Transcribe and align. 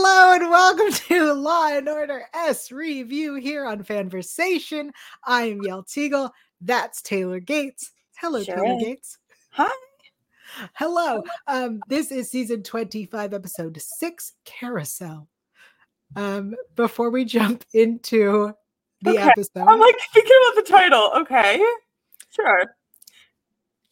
Hello 0.00 0.32
and 0.32 0.48
welcome 0.48 0.92
to 0.92 1.32
Law 1.32 1.66
and 1.76 1.88
Order 1.88 2.22
S 2.32 2.70
Review 2.70 3.34
here 3.34 3.66
on 3.66 3.82
Fanversation. 3.82 4.90
I 5.26 5.46
am 5.46 5.58
Yael 5.60 5.84
Tygiel. 5.84 6.30
That's 6.60 7.02
Taylor 7.02 7.40
Gates. 7.40 7.90
Hello, 8.20 8.44
Sure 8.44 8.54
Taylor 8.54 8.76
is. 8.76 8.84
Gates. 8.84 9.18
Hi. 9.50 9.68
Hello. 10.74 11.24
Um, 11.48 11.80
this 11.88 12.12
is 12.12 12.30
season 12.30 12.62
25, 12.62 13.34
episode 13.34 13.76
six, 13.82 14.34
Carousel. 14.44 15.26
Um, 16.14 16.54
before 16.76 17.10
we 17.10 17.24
jump 17.24 17.64
into 17.74 18.52
the 19.02 19.10
Okay. 19.10 19.22
episode, 19.30 19.66
I'm 19.66 19.80
like 19.80 19.96
thinking 20.14 20.32
about 20.52 20.64
the 20.64 20.70
title. 20.70 21.10
Okay. 21.22 21.60
Sure. 22.30 22.62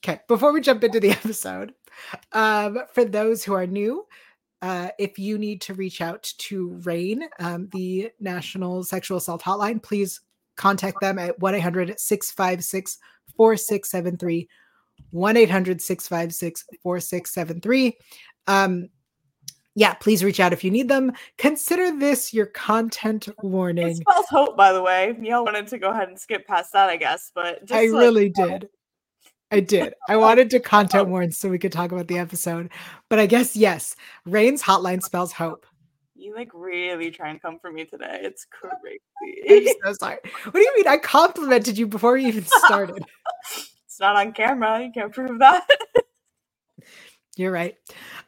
Okay, 0.04 0.20
before 0.28 0.52
we 0.52 0.60
jump 0.60 0.84
into 0.84 1.00
the 1.00 1.10
episode, 1.24 1.74
um, 2.30 2.78
for 2.94 3.04
those 3.04 3.42
who 3.42 3.54
are 3.54 3.66
new, 3.66 4.06
uh, 4.62 4.88
if 4.98 5.18
you 5.18 5.38
need 5.38 5.60
to 5.62 5.74
reach 5.74 6.00
out 6.00 6.32
to 6.38 6.80
RAINN, 6.84 7.24
um, 7.38 7.68
the 7.72 8.10
National 8.20 8.82
Sexual 8.84 9.18
Assault 9.18 9.42
Hotline, 9.42 9.82
please 9.82 10.20
contact 10.56 10.98
them 11.00 11.18
at 11.18 11.38
1 11.38 11.54
800 11.54 12.00
656 12.00 12.98
4673. 13.36 14.48
1 15.10 15.36
800 15.36 15.80
656 15.80 16.64
4673. 16.82 17.96
Um, 18.46 18.88
yeah, 19.74 19.92
please 19.92 20.24
reach 20.24 20.40
out 20.40 20.54
if 20.54 20.64
you 20.64 20.70
need 20.70 20.88
them. 20.88 21.12
Consider 21.36 21.96
this 21.98 22.32
your 22.32 22.46
content 22.46 23.28
warning. 23.42 23.88
It 23.88 23.96
spells 23.98 24.26
hope, 24.30 24.56
by 24.56 24.72
the 24.72 24.82
way. 24.82 25.14
Y'all 25.20 25.44
wanted 25.44 25.66
to 25.68 25.78
go 25.78 25.90
ahead 25.90 26.08
and 26.08 26.18
skip 26.18 26.46
past 26.46 26.72
that, 26.72 26.88
I 26.88 26.96
guess, 26.96 27.30
but 27.34 27.66
just 27.66 27.78
I 27.78 27.88
like, 27.88 28.00
really 28.00 28.30
did. 28.30 28.70
I 29.50 29.60
did. 29.60 29.94
I 30.08 30.16
wanted 30.16 30.50
to 30.50 30.60
content 30.60 31.08
warn 31.08 31.30
so 31.32 31.48
we 31.48 31.58
could 31.58 31.72
talk 31.72 31.92
about 31.92 32.08
the 32.08 32.18
episode. 32.18 32.70
But 33.08 33.18
I 33.20 33.26
guess 33.26 33.56
yes, 33.56 33.94
RAINN's 34.26 34.62
hotline 34.62 35.02
spells 35.02 35.32
hope. 35.32 35.66
you 36.16 36.34
like 36.34 36.50
really 36.54 37.10
trying 37.10 37.36
to 37.36 37.40
come 37.40 37.58
for 37.60 37.70
me 37.70 37.84
today. 37.84 38.20
It's 38.22 38.46
crazy. 38.50 39.70
I'm 39.70 39.74
so 39.84 39.92
sorry. 40.00 40.18
What 40.44 40.54
do 40.54 40.60
you 40.60 40.74
mean? 40.76 40.88
I 40.88 40.96
complimented 40.98 41.78
you 41.78 41.86
before 41.86 42.14
we 42.14 42.26
even 42.26 42.44
started. 42.44 43.04
it's 43.84 44.00
not 44.00 44.16
on 44.16 44.32
camera. 44.32 44.82
You 44.82 44.90
can't 44.92 45.12
prove 45.12 45.38
that. 45.38 45.66
You're 47.36 47.52
right. 47.52 47.76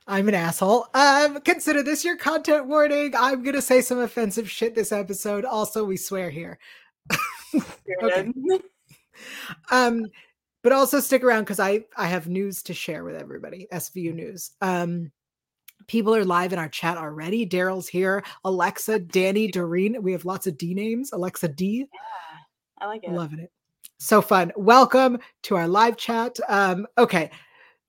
I'm 0.07 0.29
an 0.29 0.35
asshole. 0.35 0.87
Um, 0.95 1.41
consider 1.41 1.83
this 1.83 2.05
your 2.05 2.17
content 2.17 2.67
warning. 2.67 3.15
I'm 3.17 3.43
gonna 3.43 3.63
say 3.63 3.81
some 3.81 3.99
offensive 4.01 4.51
shit 4.51 4.75
this 4.75 4.93
episode. 4.93 5.45
Also, 5.45 5.85
we 5.85 5.97
swear 5.97 6.31
here. 6.31 6.59
Okay. 8.03 8.31
Um, 9.73 10.07
but 10.63 10.73
also 10.73 11.01
stick 11.01 11.23
around 11.23 11.43
because 11.43 11.61
I 11.61 11.85
I 11.97 12.07
have 12.07 12.29
news 12.29 12.63
to 12.65 12.75
share 12.75 13.05
with 13.05 13.17
everybody. 13.17 13.67
SVU 13.73 14.15
news. 14.15 14.53
Um, 14.61 15.11
people 15.87 16.15
are 16.15 16.25
live 16.25 16.53
in 16.53 16.59
our 16.59 16.69
chat 16.69 16.97
already. 16.97 17.47
Daryl's 17.47 17.89
here. 17.89 18.23
Alexa, 18.45 19.01
Danny, 19.01 19.49
Doreen. 19.49 20.03
We 20.03 20.13
have 20.13 20.25
lots 20.25 20.47
of 20.47 20.59
D 20.59 20.75
names. 20.75 21.13
Alexa 21.13 21.49
D. 21.49 21.87
I 22.81 22.87
like 22.87 23.05
it. 23.05 23.11
Loving 23.11 23.41
it. 23.41 23.53
So 23.99 24.23
fun. 24.23 24.53
Welcome 24.57 25.19
to 25.45 25.57
our 25.57 25.67
live 25.67 25.97
chat. 25.97 26.39
Um, 26.49 26.87
okay. 26.97 27.31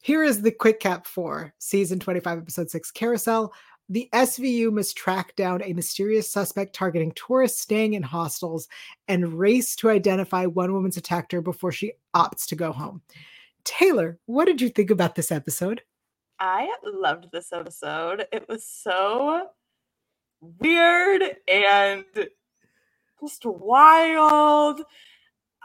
Here 0.02 0.24
is 0.24 0.42
the 0.42 0.52
quick 0.52 0.80
cap 0.80 1.06
for 1.06 1.54
season 1.60 2.00
25, 2.00 2.40
episode 2.40 2.72
6 2.72 2.92
Carousel. 2.92 3.54
The 3.92 4.08
SVU 4.14 4.72
must 4.72 4.96
track 4.96 5.36
down 5.36 5.64
a 5.64 5.74
mysterious 5.74 6.30
suspect 6.30 6.76
targeting 6.76 7.12
tourists 7.14 7.60
staying 7.60 7.94
in 7.96 8.04
hostels 8.04 8.68
and 9.08 9.34
race 9.34 9.76
to 9.78 9.90
identify 9.90 10.46
one 10.46 10.74
woman's 10.74 10.98
attacker 10.98 11.42
before 11.42 11.72
she 11.72 11.94
opts 12.16 12.46
to 12.48 12.56
go 12.56 12.72
home. 12.72 13.02
Taylor, 13.64 14.20
what 14.28 14.46
did 14.46 14.62
you 14.62 14.70
think 14.70 14.92
about 14.92 15.16
this 15.16 15.32
episode? 15.32 15.82
I 16.40 16.72
loved 16.84 17.32
this 17.32 17.52
episode. 17.52 18.28
It 18.32 18.48
was 18.48 18.64
so 18.64 19.48
weird 20.40 21.24
and 21.48 22.06
just 23.20 23.46
wild. 23.46 24.82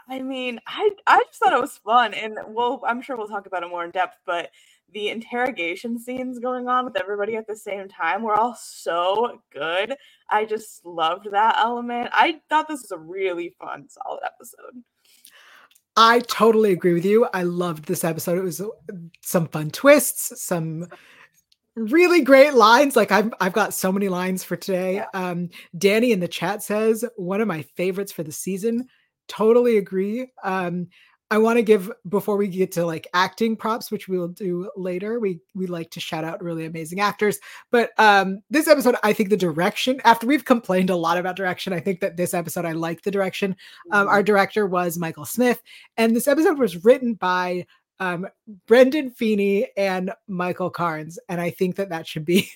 I 0.09 0.21
mean, 0.21 0.59
I 0.67 0.89
I 1.07 1.23
just 1.27 1.39
thought 1.39 1.53
it 1.53 1.61
was 1.61 1.77
fun, 1.77 2.13
and 2.13 2.37
well, 2.47 2.83
I'm 2.87 3.01
sure 3.01 3.15
we'll 3.15 3.27
talk 3.27 3.47
about 3.47 3.63
it 3.63 3.69
more 3.69 3.83
in 3.85 3.91
depth. 3.91 4.17
But 4.25 4.51
the 4.93 5.09
interrogation 5.09 5.99
scenes 5.99 6.39
going 6.39 6.67
on 6.67 6.85
with 6.85 6.97
everybody 6.99 7.35
at 7.35 7.47
the 7.47 7.55
same 7.55 7.87
time 7.87 8.23
were 8.23 8.35
all 8.35 8.55
so 8.55 9.41
good. 9.51 9.95
I 10.29 10.45
just 10.45 10.85
loved 10.85 11.27
that 11.31 11.57
element. 11.57 12.09
I 12.13 12.39
thought 12.49 12.67
this 12.67 12.81
was 12.81 12.91
a 12.91 12.97
really 12.97 13.55
fun, 13.59 13.87
solid 13.89 14.21
episode. 14.25 14.83
I 15.97 16.19
totally 16.21 16.71
agree 16.71 16.93
with 16.93 17.05
you. 17.05 17.27
I 17.33 17.43
loved 17.43 17.85
this 17.85 18.03
episode. 18.03 18.37
It 18.37 18.43
was 18.43 18.61
uh, 18.61 18.67
some 19.21 19.47
fun 19.47 19.71
twists, 19.71 20.41
some 20.41 20.87
really 21.75 22.21
great 22.21 22.53
lines. 22.53 22.95
Like 22.95 23.11
I've 23.11 23.33
I've 23.39 23.53
got 23.53 23.73
so 23.73 23.91
many 23.91 24.09
lines 24.09 24.43
for 24.43 24.55
today. 24.55 25.03
Um, 25.13 25.49
Danny 25.77 26.11
in 26.11 26.19
the 26.19 26.27
chat 26.27 26.63
says 26.63 27.05
one 27.15 27.41
of 27.41 27.47
my 27.47 27.61
favorites 27.75 28.11
for 28.11 28.23
the 28.23 28.31
season. 28.31 28.87
Totally 29.27 29.77
agree. 29.77 30.31
Um, 30.43 30.87
I 31.31 31.39
want 31.39 31.57
to 31.57 31.63
give 31.63 31.91
before 32.07 32.37
we 32.37 32.47
get 32.47 32.71
to 32.73 32.85
like 32.85 33.07
acting 33.13 33.55
props, 33.55 33.89
which 33.89 34.07
we 34.07 34.17
will 34.19 34.27
do 34.27 34.69
later. 34.77 35.19
We 35.19 35.39
we 35.55 35.65
like 35.65 35.89
to 35.91 35.99
shout 35.99 36.23
out 36.23 36.43
really 36.43 36.65
amazing 36.65 36.99
actors, 36.99 37.39
but 37.71 37.91
um, 37.99 38.41
this 38.51 38.67
episode, 38.67 38.95
I 39.03 39.11
think 39.11 39.29
the 39.29 39.37
direction. 39.37 39.99
After 40.05 40.27
we've 40.27 40.45
complained 40.45 40.91
a 40.91 40.95
lot 40.95 41.17
about 41.17 41.35
direction, 41.35 41.73
I 41.73 41.79
think 41.79 41.99
that 42.01 42.15
this 42.15 42.33
episode 42.35 42.63
I 42.65 42.73
like 42.73 43.01
the 43.01 43.09
direction. 43.11 43.55
Um, 43.91 44.07
our 44.07 44.21
director 44.21 44.67
was 44.67 44.99
Michael 44.99 45.25
Smith, 45.25 45.61
and 45.97 46.15
this 46.15 46.27
episode 46.27 46.59
was 46.59 46.83
written 46.85 47.15
by 47.15 47.65
um, 47.99 48.27
Brendan 48.67 49.09
Feeney 49.09 49.67
and 49.77 50.11
Michael 50.27 50.69
Carnes, 50.69 51.17
and 51.27 51.41
I 51.41 51.49
think 51.49 51.75
that 51.77 51.89
that 51.89 52.05
should 52.07 52.25
be 52.25 52.49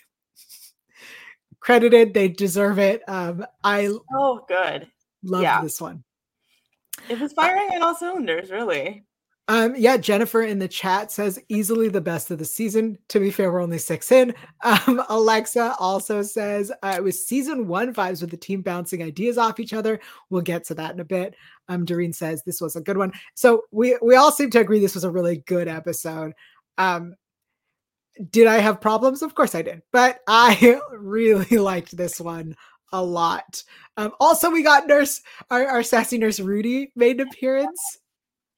credited. 1.59 2.13
They 2.13 2.28
deserve 2.28 2.78
it. 2.79 3.02
Um, 3.08 3.46
I 3.63 3.90
Oh, 4.13 4.46
good. 4.47 4.88
love 5.24 5.41
Yeah. 5.41 5.62
this 5.62 5.81
one. 5.81 6.03
It 7.08 7.20
was 7.20 7.34
firing 7.34 7.70
on 7.76 7.84
all 7.84 7.96
cylinders, 7.96 8.52
really. 8.52 9.06
Um, 9.50 9.74
yeah, 9.76 9.98
Jennifer 9.98 10.44
in 10.44 10.60
the 10.60 10.68
chat 10.68 11.12
says 11.12 11.40
easily 11.50 11.90
the 11.90 12.00
best 12.00 12.30
of 12.30 12.38
the 12.38 12.46
season. 12.46 13.00
To 13.08 13.20
be 13.20 13.32
fair, 13.32 13.52
we're 13.52 13.64
only 13.64 13.80
six 13.80 14.12
in. 14.12 14.34
Um, 14.62 15.02
Alexa 15.08 15.76
also 15.80 16.22
says 16.22 16.70
uh, 16.84 16.96
it 16.98 17.04
was 17.04 17.26
season 17.26 17.66
one 17.66 17.94
vibes 17.94 18.20
with 18.22 18.30
the 18.30 18.38
team 18.38 18.62
bouncing 18.62 19.02
ideas 19.02 19.38
off 19.38 19.59
each 19.59 19.74
other. 19.74 20.02
We'll 20.30 20.42
get 20.42 20.66
to 20.66 20.76
that 20.76 20.94
in 20.94 21.00
a 21.00 21.06
bit. 21.06 21.34
Um, 21.70 21.86
Doreen 21.86 22.12
says 22.12 22.44
this 22.44 22.59
was 22.59 22.76
a 22.76 22.82
good 22.82 22.98
one. 22.98 23.14
So 23.36 23.64
we 23.72 23.98
we 24.02 24.16
all 24.16 24.34
seem 24.34 24.52
to 24.52 24.59
agree 24.59 24.80
this 24.80 24.96
was 24.96 25.06
a 25.06 25.09
really 25.09 25.38
good 25.48 25.70
episode. 25.70 26.34
Um, 26.78 27.16
did 28.32 28.48
I 28.48 28.58
have 28.58 28.82
problems? 28.82 29.22
Of 29.22 29.34
course 29.34 29.56
I 29.56 29.62
did, 29.62 29.82
but 29.94 30.20
I 30.28 30.80
really 30.92 31.58
liked 31.58 31.96
this 31.96 32.20
one 32.20 32.56
a 32.92 33.04
lot. 33.04 33.64
Um, 33.98 34.12
also, 34.20 34.50
we 34.50 34.64
got 34.64 34.88
nurse 34.88 35.22
our, 35.50 35.66
our 35.68 35.84
sassy 35.84 36.18
nurse 36.18 36.40
Rudy 36.40 36.92
made 36.96 37.20
an 37.20 37.28
appearance. 37.28 38.00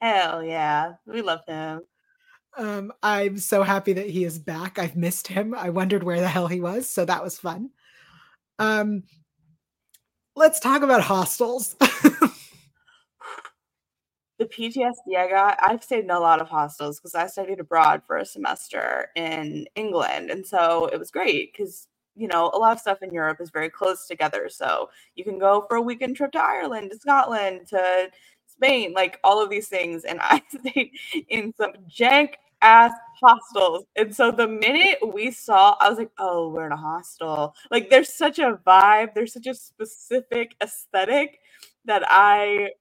Hell 0.01 0.43
yeah. 0.43 0.93
We 1.05 1.21
love 1.21 1.41
him. 1.47 1.81
Um, 2.57 2.91
I'm 3.01 3.37
so 3.37 3.63
happy 3.63 3.93
that 3.93 4.09
he 4.09 4.23
is 4.23 4.37
back. 4.37 4.77
I've 4.77 4.95
missed 4.95 5.27
him. 5.27 5.55
I 5.55 5.69
wondered 5.69 6.03
where 6.03 6.19
the 6.19 6.27
hell 6.27 6.47
he 6.47 6.59
was, 6.59 6.89
so 6.89 7.05
that 7.05 7.23
was 7.23 7.39
fun. 7.39 7.69
Um, 8.59 9.03
let's 10.35 10.59
talk 10.59 10.81
about 10.81 11.01
hostels. 11.01 11.75
the 11.79 12.31
PTSD 14.45 15.15
I 15.17 15.29
got, 15.29 15.57
I've 15.61 15.83
stayed 15.83 16.03
in 16.03 16.11
a 16.11 16.19
lot 16.19 16.41
of 16.41 16.49
hostels 16.49 16.99
because 16.99 17.15
I 17.15 17.27
studied 17.27 17.59
abroad 17.59 18.01
for 18.05 18.17
a 18.17 18.25
semester 18.25 19.09
in 19.15 19.67
England. 19.75 20.29
And 20.29 20.45
so 20.45 20.87
it 20.87 20.97
was 20.97 21.11
great 21.11 21.53
because, 21.53 21.87
you 22.15 22.27
know, 22.27 22.51
a 22.53 22.57
lot 22.57 22.73
of 22.73 22.79
stuff 22.79 23.01
in 23.01 23.13
Europe 23.13 23.39
is 23.41 23.49
very 23.49 23.69
close 23.69 24.07
together. 24.07 24.49
So 24.49 24.89
you 25.15 25.23
can 25.23 25.39
go 25.39 25.65
for 25.67 25.77
a 25.77 25.81
weekend 25.81 26.15
trip 26.15 26.31
to 26.33 26.39
Ireland, 26.41 26.91
to 26.91 26.99
Scotland, 26.99 27.67
to 27.69 28.09
Spain, 28.47 28.93
like 28.93 29.19
all 29.23 29.43
of 29.43 29.49
these 29.49 29.67
things. 29.67 30.03
And 30.03 30.19
I 30.23 30.41
stayed 30.49 30.91
in 31.29 31.53
some 31.55 31.73
jank 31.89 32.33
ass 32.61 32.93
hostels. 33.21 33.85
And 33.95 34.15
so 34.15 34.31
the 34.31 34.47
minute 34.47 34.99
we 35.13 35.31
saw, 35.31 35.75
I 35.79 35.89
was 35.89 35.97
like, 35.97 36.11
oh, 36.19 36.49
we're 36.49 36.65
in 36.67 36.71
a 36.71 36.77
hostel. 36.77 37.55
Like 37.71 37.89
there's 37.89 38.13
such 38.13 38.39
a 38.39 38.59
vibe, 38.65 39.13
there's 39.15 39.33
such 39.33 39.47
a 39.47 39.53
specific 39.55 40.55
aesthetic 40.61 41.39
that 41.85 42.03
I 42.07 42.71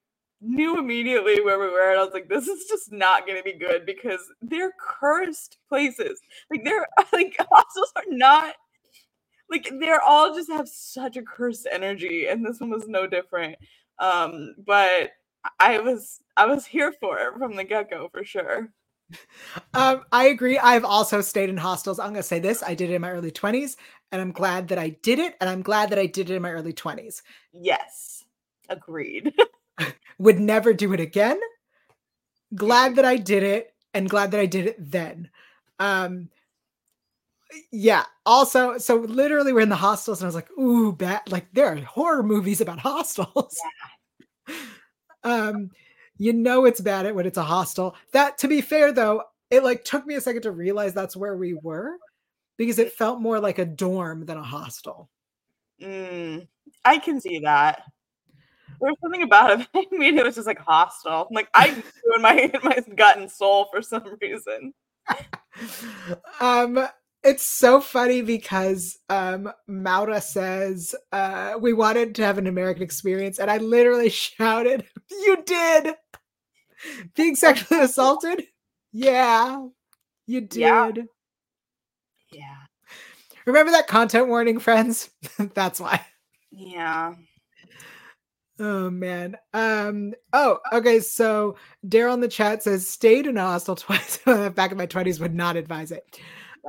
knew 0.41 0.79
immediately 0.79 1.39
where 1.41 1.59
we 1.59 1.67
were 1.67 1.91
and 1.91 1.99
I 1.99 2.03
was 2.03 2.13
like 2.13 2.27
this 2.27 2.47
is 2.47 2.65
just 2.67 2.91
not 2.91 3.27
going 3.27 3.37
to 3.37 3.43
be 3.43 3.53
good 3.53 3.85
because 3.85 4.19
they're 4.41 4.73
cursed 4.79 5.57
places 5.69 6.19
like 6.49 6.63
they're 6.63 6.87
like 7.13 7.35
hostels 7.51 7.91
are 7.95 8.03
not 8.09 8.55
like 9.51 9.69
they're 9.81 10.01
all 10.03 10.35
just 10.35 10.51
have 10.51 10.69
such 10.69 11.17
a 11.17 11.23
cursed 11.23 11.67
energy 11.71 12.27
and 12.27 12.45
this 12.45 12.61
one 12.61 12.71
was 12.71 12.87
no 12.89 13.07
different 13.07 13.57
um 13.99 14.55
but 14.65 15.11
I 15.59 15.79
was 15.79 16.21
I 16.37 16.47
was 16.47 16.65
here 16.67 16.93
for 16.99 17.19
it 17.19 17.35
from 17.39 17.55
the 17.57 17.65
get-go 17.65 18.09
for 18.11 18.25
sure 18.25 18.71
um, 19.73 20.03
I 20.11 20.27
agree. 20.27 20.59
I've 20.59 20.85
also 20.85 21.21
stayed 21.21 21.49
in 21.49 21.57
hostels. 21.57 21.99
I'm 21.99 22.09
gonna 22.11 22.23
say 22.23 22.39
this: 22.39 22.63
I 22.63 22.75
did 22.75 22.89
it 22.91 22.95
in 22.95 23.01
my 23.01 23.11
early 23.11 23.31
20s, 23.31 23.77
and 24.11 24.21
I'm 24.21 24.31
glad 24.33 24.69
that 24.69 24.79
I 24.79 24.89
did 24.89 25.19
it, 25.19 25.35
and 25.41 25.49
I'm 25.49 25.61
glad 25.63 25.91
that 25.91 25.99
I 25.99 26.07
did 26.07 26.29
it 26.29 26.35
in 26.35 26.41
my 26.43 26.51
early 26.51 26.73
20s. 26.73 27.21
yes 27.53 28.25
agreed 28.69 29.33
Would 30.19 30.39
never 30.39 30.73
do 30.73 30.93
it 30.93 30.99
again. 30.99 31.39
Glad 32.55 32.95
that 32.97 33.05
I 33.05 33.17
did 33.17 33.43
it, 33.43 33.73
and 33.93 34.09
glad 34.09 34.31
that 34.31 34.39
I 34.41 34.45
did 34.47 34.67
it 34.67 34.77
then. 34.79 35.29
Um, 35.79 36.29
Yeah. 37.71 38.05
Also, 38.25 38.77
so 38.77 38.95
literally 38.95 39.53
we're 39.53 39.61
in 39.61 39.69
the 39.69 39.75
hostels 39.75 40.21
and 40.21 40.25
I 40.25 40.29
was 40.29 40.35
like, 40.35 40.51
ooh, 40.57 40.93
bad. 40.93 41.21
Like 41.29 41.47
there 41.53 41.67
are 41.67 41.75
horror 41.77 42.23
movies 42.23 42.61
about 42.61 42.79
hostels. 42.87 43.59
Yeah. 44.47 44.55
um, 45.23 45.69
you 46.17 46.33
know 46.33 46.65
it's 46.65 46.81
bad 46.81 47.05
at 47.05 47.15
when 47.15 47.25
it's 47.25 47.37
a 47.37 47.43
hostel. 47.43 47.95
That 48.13 48.37
to 48.39 48.47
be 48.47 48.61
fair 48.61 48.91
though, 48.91 49.23
it 49.49 49.63
like 49.63 49.83
took 49.83 50.05
me 50.05 50.15
a 50.15 50.21
second 50.21 50.43
to 50.43 50.51
realize 50.51 50.93
that's 50.93 51.15
where 51.15 51.35
we 51.35 51.53
were 51.55 51.97
because 52.57 52.79
it 52.79 52.93
felt 52.93 53.19
more 53.19 53.39
like 53.39 53.57
a 53.57 53.65
dorm 53.65 54.25
than 54.25 54.37
a 54.37 54.43
hostel. 54.43 55.09
Mm, 55.81 56.47
I 56.85 56.99
can 56.99 57.19
see 57.19 57.39
that. 57.39 57.83
There's 58.79 58.95
something 59.01 59.23
about 59.23 59.61
it. 59.61 59.67
I 59.75 59.85
mean, 59.91 60.17
it 60.17 60.23
was 60.23 60.35
just 60.35 60.47
like 60.47 60.59
hostile. 60.59 61.27
Like 61.31 61.49
I 61.53 61.69
in 62.15 62.21
my 62.21 62.33
in 62.53 62.59
my 62.63 62.79
gut 62.95 63.17
and 63.17 63.29
soul 63.29 63.67
for 63.71 63.81
some 63.81 64.17
reason. 64.21 64.73
um, 66.39 66.87
it's 67.23 67.43
so 67.43 67.81
funny 67.81 68.21
because 68.21 68.99
um 69.09 69.51
Maura 69.67 70.21
says 70.21 70.95
uh 71.11 71.55
we 71.61 71.73
wanted 71.73 72.15
to 72.15 72.23
have 72.25 72.37
an 72.37 72.47
American 72.47 72.83
experience, 72.83 73.39
and 73.39 73.51
I 73.51 73.57
literally 73.57 74.09
shouted, 74.11 74.85
"You 75.09 75.43
did!" 75.45 75.95
Being 77.15 77.35
sexually 77.35 77.81
assaulted? 77.83 78.43
Yeah, 78.93 79.67
you 80.27 80.41
did. 80.41 80.59
Yeah. 80.61 80.91
yeah. 82.31 82.55
Remember 83.45 83.71
that 83.73 83.87
content 83.87 84.27
warning, 84.27 84.59
friends? 84.59 85.09
That's 85.55 85.79
why. 85.79 86.05
Yeah. 86.51 87.15
Oh 88.59 88.89
man. 88.89 89.37
Um. 89.53 90.13
Oh, 90.33 90.59
okay. 90.73 90.99
So 90.99 91.57
Daryl 91.87 92.13
in 92.15 92.21
the 92.21 92.27
chat 92.27 92.63
says 92.63 92.87
stayed 92.87 93.27
in 93.27 93.37
a 93.37 93.41
hostel 93.41 93.75
twice. 93.77 94.19
Back 94.25 94.71
in 94.71 94.77
my 94.77 94.85
twenties, 94.85 95.19
would 95.19 95.35
not 95.35 95.57
advise 95.57 95.91
it. 95.91 96.05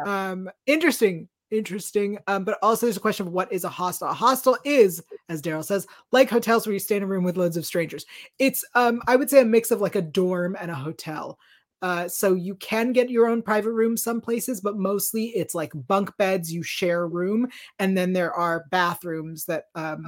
Um. 0.06 0.50
Interesting. 0.66 1.28
Interesting. 1.50 2.18
Um. 2.26 2.44
But 2.44 2.58
also, 2.62 2.86
there's 2.86 2.96
a 2.96 3.00
question 3.00 3.26
of 3.26 3.32
what 3.32 3.52
is 3.52 3.64
a 3.64 3.68
hostel. 3.68 4.08
A 4.08 4.14
hostel 4.14 4.56
is, 4.64 5.02
as 5.28 5.42
Daryl 5.42 5.64
says, 5.64 5.86
like 6.12 6.30
hotels 6.30 6.66
where 6.66 6.74
you 6.74 6.78
stay 6.80 6.96
in 6.96 7.02
a 7.02 7.06
room 7.06 7.24
with 7.24 7.36
loads 7.36 7.56
of 7.56 7.66
strangers. 7.66 8.06
It's 8.38 8.64
um. 8.74 9.02
I 9.06 9.16
would 9.16 9.30
say 9.30 9.40
a 9.40 9.44
mix 9.44 9.70
of 9.70 9.80
like 9.80 9.96
a 9.96 10.02
dorm 10.02 10.56
and 10.60 10.70
a 10.70 10.74
hotel. 10.74 11.38
Uh, 11.82 12.06
so 12.06 12.34
you 12.34 12.54
can 12.56 12.92
get 12.92 13.10
your 13.10 13.26
own 13.26 13.42
private 13.42 13.72
room 13.72 13.96
some 13.96 14.20
places, 14.20 14.60
but 14.60 14.76
mostly 14.76 15.26
it's 15.30 15.54
like 15.54 15.72
bunk 15.88 16.16
beds. 16.16 16.52
You 16.52 16.62
share 16.62 17.08
room, 17.08 17.48
and 17.80 17.96
then 17.98 18.12
there 18.12 18.32
are 18.32 18.66
bathrooms 18.70 19.46
that 19.46 19.64
um, 19.74 20.06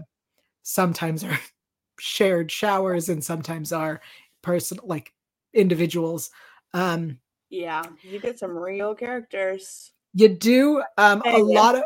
sometimes 0.62 1.24
are 1.24 1.38
shared 2.00 2.50
showers 2.50 3.08
and 3.08 3.22
sometimes 3.22 3.72
are 3.72 4.00
person 4.42 4.78
like 4.84 5.12
individuals. 5.52 6.30
Um, 6.74 7.18
yeah, 7.54 7.84
you 8.02 8.20
get 8.20 8.38
some 8.38 8.56
real 8.56 8.94
characters. 8.94 9.92
You 10.12 10.28
do. 10.28 10.82
Um, 10.98 11.22
a 11.24 11.38
lot 11.38 11.76
of 11.76 11.84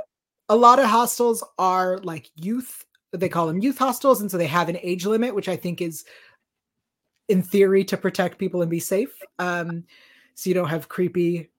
a 0.49 0.57
lot 0.57 0.79
of 0.79 0.87
hostels 0.87 1.45
are 1.59 1.99
like 1.99 2.31
youth. 2.37 2.85
They 3.13 3.29
call 3.29 3.47
them 3.47 3.61
youth 3.61 3.79
hostels, 3.79 4.21
and 4.21 4.31
so 4.31 4.39
they 4.39 4.47
have 4.47 4.69
an 4.69 4.79
age 4.83 5.07
limit, 5.07 5.35
which 5.35 5.49
I 5.49 5.57
think 5.57 5.81
is 5.81 6.05
in 7.29 7.43
theory 7.43 7.85
to 7.85 7.97
protect 7.97 8.39
people 8.39 8.63
and 8.63 8.71
be 8.71 8.81
safe. 8.81 9.15
Um, 9.39 9.85
so 10.35 10.49
you 10.49 10.55
don't 10.55 10.69
have 10.69 10.89
creepy 10.89 11.51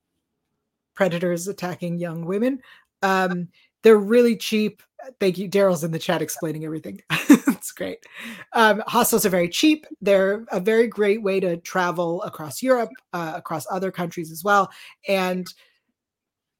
predators 0.95 1.47
attacking 1.47 1.99
young 1.99 2.25
women. 2.25 2.61
Um, 3.03 3.49
they're 3.83 3.97
really 3.97 4.35
cheap. 4.35 4.81
Thank 5.19 5.37
you. 5.37 5.49
Daryl's 5.49 5.83
in 5.83 5.91
the 5.91 5.99
chat 5.99 6.21
explaining 6.21 6.65
everything. 6.65 7.01
it's 7.11 7.71
great. 7.71 8.05
Um, 8.53 8.83
hostels 8.87 9.25
are 9.25 9.29
very 9.29 9.49
cheap. 9.49 9.85
They're 10.01 10.45
a 10.51 10.59
very 10.59 10.87
great 10.87 11.21
way 11.21 11.39
to 11.39 11.57
travel 11.57 12.21
across 12.23 12.61
Europe, 12.61 12.89
uh, 13.13 13.33
across 13.35 13.65
other 13.71 13.91
countries 13.91 14.31
as 14.31 14.43
well. 14.43 14.69
And 15.07 15.51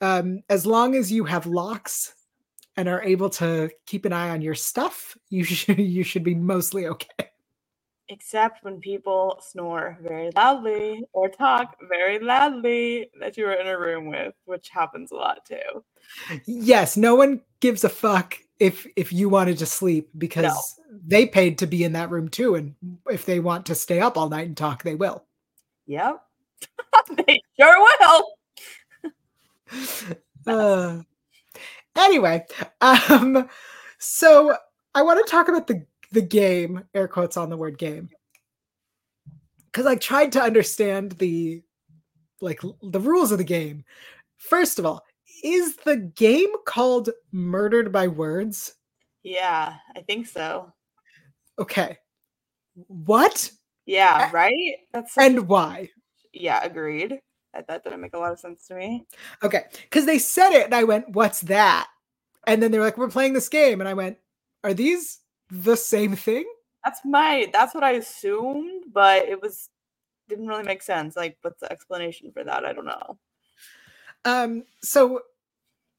um, 0.02 0.42
as 0.50 0.66
long 0.66 0.96
as 0.96 1.12
you 1.12 1.26
have 1.26 1.46
locks 1.46 2.14
and 2.78 2.88
are 2.88 3.04
able 3.04 3.30
to 3.32 3.70
keep 3.86 4.06
an 4.06 4.14
eye 4.14 4.30
on 4.30 4.42
your 4.42 4.56
stuff, 4.56 5.18
you 5.30 5.44
should 5.46 5.80
you 5.80 6.04
should 6.04 6.24
be 6.24 6.36
mostly 6.36 6.88
okay 6.88 7.30
except 8.10 8.64
when 8.64 8.80
people 8.80 9.40
snore 9.42 9.98
very 10.02 10.32
loudly 10.36 11.04
or 11.14 11.30
talk 11.30 11.78
very 11.88 12.20
loudly 12.20 13.10
that 13.20 13.38
you 13.38 13.46
are 13.46 13.54
in 13.54 13.68
a 13.68 13.80
room 13.80 14.08
with, 14.08 14.34
which 14.46 14.70
happens 14.70 15.12
a 15.12 15.16
lot 15.16 15.46
too. 15.46 15.84
Yes, 16.46 16.98
no 16.98 17.16
one 17.16 17.42
gives 17.60 17.84
a 17.84 17.90
fuck 17.90 18.38
if 18.60 18.86
if 18.96 19.14
you 19.14 19.30
wanted 19.30 19.58
to 19.60 19.66
sleep 19.66 20.10
because 20.18 20.44
no. 20.44 21.00
they 21.06 21.26
paid 21.26 21.58
to 21.60 21.68
be 21.68 21.84
in 21.84 21.94
that 21.94 22.10
room 22.10 22.28
too 22.28 22.56
and 22.56 22.76
if 23.10 23.26
they 23.26 23.40
want 23.40 23.66
to 23.68 23.76
stay 23.76 24.02
up 24.02 24.18
all 24.18 24.30
night 24.30 24.48
and 24.48 24.58
talk, 24.58 24.84
they 24.84 24.96
will. 24.96 25.24
Yep. 25.88 26.22
they 27.28 27.42
sure 27.60 27.88
will. 28.06 28.32
uh, 30.48 31.02
anyway, 31.96 32.46
um 32.82 33.48
so 34.00 34.56
I 34.96 35.04
want 35.04 35.26
to 35.26 35.32
talk 35.32 35.48
about 35.48 35.68
the 35.68 35.86
the 36.12 36.22
game, 36.22 36.84
air 36.94 37.08
quotes 37.08 37.38
on 37.38 37.50
the 37.50 37.58
word 37.58 37.78
game. 37.78 38.10
Because 39.66 39.86
I 39.86 39.96
tried 39.96 40.32
to 40.34 40.42
understand 40.42 41.14
the 41.14 41.62
like 42.42 42.62
the 42.82 43.00
rules 43.00 43.32
of 43.32 43.38
the 43.38 43.44
game. 43.44 43.84
First 44.38 44.80
of 44.80 44.86
all, 44.86 45.04
is 45.44 45.76
the 45.78 45.98
game 45.98 46.50
called 46.66 47.10
Murdered 47.32 47.92
by 47.92 48.08
Words? 48.08 48.76
Yeah, 49.24 49.76
I 49.96 50.02
think 50.02 50.28
so. 50.28 50.74
Okay. 51.60 51.98
What? 52.88 53.52
Yeah, 53.86 54.30
right? 54.32 54.78
That's 54.94 55.18
and 55.18 55.48
why? 55.48 55.90
Yeah, 56.34 56.64
agreed. 56.64 57.20
That, 57.54 57.68
that 57.68 57.84
didn't 57.84 58.02
make 58.02 58.14
a 58.14 58.20
lot 58.20 58.32
of 58.32 58.40
sense 58.40 58.68
to 58.68 58.76
me. 58.76 59.06
Okay. 59.44 59.64
Because 59.82 60.06
they 60.06 60.20
said 60.20 60.52
it 60.52 60.66
and 60.66 60.76
I 60.76 60.84
went, 60.84 61.10
What's 61.10 61.42
that? 61.42 61.88
And 62.46 62.62
then 62.62 62.72
they 62.72 62.78
were 62.78 62.86
like, 62.86 62.98
We're 62.98 63.10
playing 63.10 63.34
this 63.34 63.50
game. 63.50 63.82
And 63.82 63.90
I 63.90 63.94
went, 63.94 64.18
Are 64.64 64.74
these 64.74 65.20
the 65.50 65.76
same 65.76 66.16
thing? 66.16 66.46
That's 66.84 67.02
my 67.04 67.50
that's 67.52 67.76
what 67.76 67.84
I 67.84 67.92
assumed, 67.92 68.86
but 68.94 69.28
it 69.28 69.42
was 69.42 69.70
didn't 70.28 70.48
really 70.48 70.64
make 70.64 70.82
sense. 70.82 71.16
Like, 71.16 71.38
what's 71.42 71.60
the 71.60 71.72
explanation 71.72 72.32
for 72.32 72.44
that? 72.44 72.66
I 72.66 72.74
don't 72.74 72.86
know. 72.86 73.18
Um, 74.26 74.64
so 74.82 75.22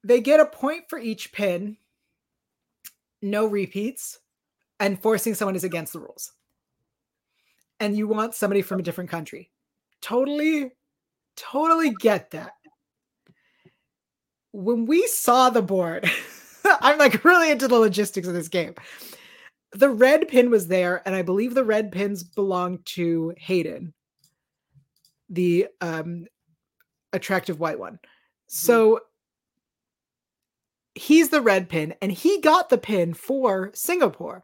they 0.04 0.20
get 0.20 0.40
a 0.40 0.46
point 0.46 0.84
for 0.88 0.98
each 0.98 1.32
pin, 1.32 1.76
no 3.20 3.46
repeats, 3.46 4.20
and 4.78 5.00
forcing 5.02 5.34
someone 5.34 5.56
is 5.56 5.64
against 5.64 5.92
the 5.92 6.00
rules. 6.00 6.32
And 7.80 7.96
you 7.96 8.06
want 8.06 8.34
somebody 8.34 8.62
from 8.62 8.78
a 8.78 8.82
different 8.82 9.10
country. 9.10 9.50
Totally, 10.00 10.72
totally 11.36 11.92
get 12.00 12.30
that. 12.30 12.52
When 14.52 14.86
we 14.86 15.06
saw 15.06 15.50
the 15.50 15.62
board, 15.62 16.10
I'm 16.64 16.98
like 16.98 17.24
really 17.24 17.50
into 17.50 17.68
the 17.68 17.78
logistics 17.78 18.28
of 18.28 18.34
this 18.34 18.48
game 18.48 18.74
the 19.72 19.90
red 19.90 20.28
pin 20.28 20.50
was 20.50 20.66
there, 20.66 21.02
and 21.06 21.14
I 21.14 21.22
believe 21.22 21.54
the 21.54 21.64
red 21.64 21.92
pins 21.92 22.22
belong 22.24 22.78
to 22.86 23.32
Hayden, 23.38 23.94
the 25.28 25.68
um, 25.80 26.26
attractive 27.12 27.60
white 27.60 27.78
one. 27.78 27.98
So 28.46 28.94
mm-hmm. 28.94 29.04
he's 30.94 31.28
the 31.28 31.40
red 31.40 31.68
pin, 31.68 31.94
and 32.02 32.10
he 32.10 32.40
got 32.40 32.68
the 32.68 32.78
pin 32.78 33.14
for 33.14 33.70
Singapore. 33.74 34.42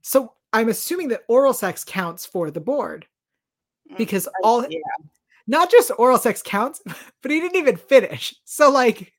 So 0.00 0.32
I'm 0.52 0.68
assuming 0.68 1.08
that 1.08 1.24
oral 1.28 1.52
sex 1.52 1.84
counts 1.84 2.24
for 2.24 2.50
the 2.50 2.60
board 2.60 3.06
mm, 3.90 3.98
because 3.98 4.28
all 4.42 4.64
yeah. 4.68 4.78
not 5.46 5.70
just 5.70 5.90
oral 5.98 6.18
sex 6.18 6.42
counts, 6.42 6.80
but 7.22 7.30
he 7.30 7.40
didn't 7.40 7.56
even 7.56 7.76
finish. 7.76 8.34
So 8.44 8.70
like 8.70 9.12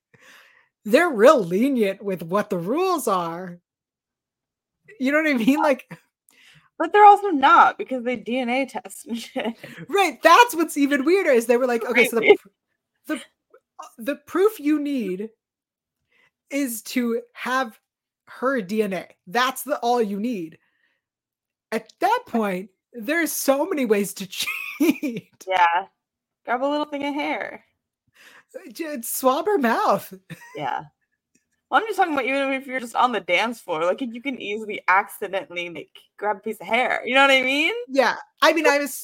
they're 0.86 1.10
real 1.10 1.44
lenient 1.44 2.04
with 2.04 2.24
what 2.24 2.50
the 2.50 2.58
rules 2.58 3.08
are 3.08 3.60
you 5.00 5.12
know 5.12 5.22
what 5.22 5.30
I 5.30 5.34
mean? 5.34 5.60
Uh, 5.60 5.64
like, 5.64 6.00
but 6.78 6.92
they're 6.92 7.06
also 7.06 7.30
not 7.30 7.78
because 7.78 8.04
they 8.04 8.18
DNA 8.18 8.68
test 8.68 9.06
and 9.06 9.18
shit. 9.18 9.56
Right. 9.88 10.22
That's 10.22 10.56
what's 10.56 10.78
even 10.78 11.06
weirder 11.06 11.32
is 11.32 11.46
they 11.46 11.58
were 11.58 11.68
like, 11.68 11.86
okay, 11.86 12.08
so 12.08 12.18
the 12.18 12.38
the 13.08 13.16
uh, 13.16 13.88
the 13.98 14.16
proof 14.16 14.60
you 14.60 14.80
need 14.80 15.30
is 16.50 16.82
to 16.84 17.22
have 17.34 17.80
her 18.28 18.62
DNA. 18.62 19.08
That's 19.28 19.64
the 19.64 19.78
all 19.80 20.02
you 20.02 20.20
need. 20.20 20.58
At 21.72 21.92
that 22.00 22.20
point, 22.28 22.70
there's 22.94 23.32
so 23.32 23.66
many 23.66 23.86
ways 23.86 24.14
to 24.16 24.28
cheat. 24.80 25.30
Yeah. 25.48 25.88
Grab 26.46 26.64
a 26.64 26.66
little 26.66 26.86
thing 26.86 27.06
of 27.06 27.14
hair. 27.14 27.66
Just 28.72 29.18
swab 29.18 29.48
her 29.48 29.58
mouth. 29.58 30.14
Yeah. 30.56 30.84
Well, 31.70 31.82
I'm 31.82 31.88
just 31.88 31.98
talking 31.98 32.14
about 32.14 32.26
even 32.26 32.54
if 32.54 32.68
you're 32.68 32.80
just 32.80 32.96
on 32.96 33.12
the 33.12 33.20
dance 33.20 33.60
floor, 33.60 33.86
like 33.86 34.02
you 34.02 34.22
can 34.22 34.40
easily 34.40 34.82
accidentally 34.88 35.70
like 35.70 35.90
grab 36.18 36.38
a 36.38 36.40
piece 36.40 36.60
of 36.62 36.68
hair. 36.68 37.02
You 37.06 37.16
know 37.16 37.22
what 37.22 37.32
I 37.32 37.42
mean? 37.42 37.74
Yeah. 37.88 38.16
I 38.42 38.54
mean, 38.54 38.68
I 38.68 38.78
was 38.78 39.04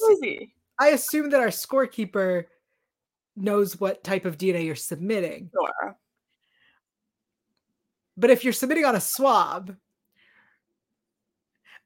I 0.79 0.89
assume 0.89 1.31
that 1.31 1.39
our 1.39 1.47
scorekeeper 1.47 2.45
knows 3.35 3.79
what 3.79 4.03
type 4.03 4.25
of 4.25 4.37
DNA 4.37 4.65
you're 4.65 4.75
submitting. 4.75 5.49
Sure. 5.53 5.95
But 8.17 8.29
if 8.29 8.43
you're 8.43 8.53
submitting 8.53 8.85
on 8.85 8.95
a 8.95 9.01
swab, 9.01 9.75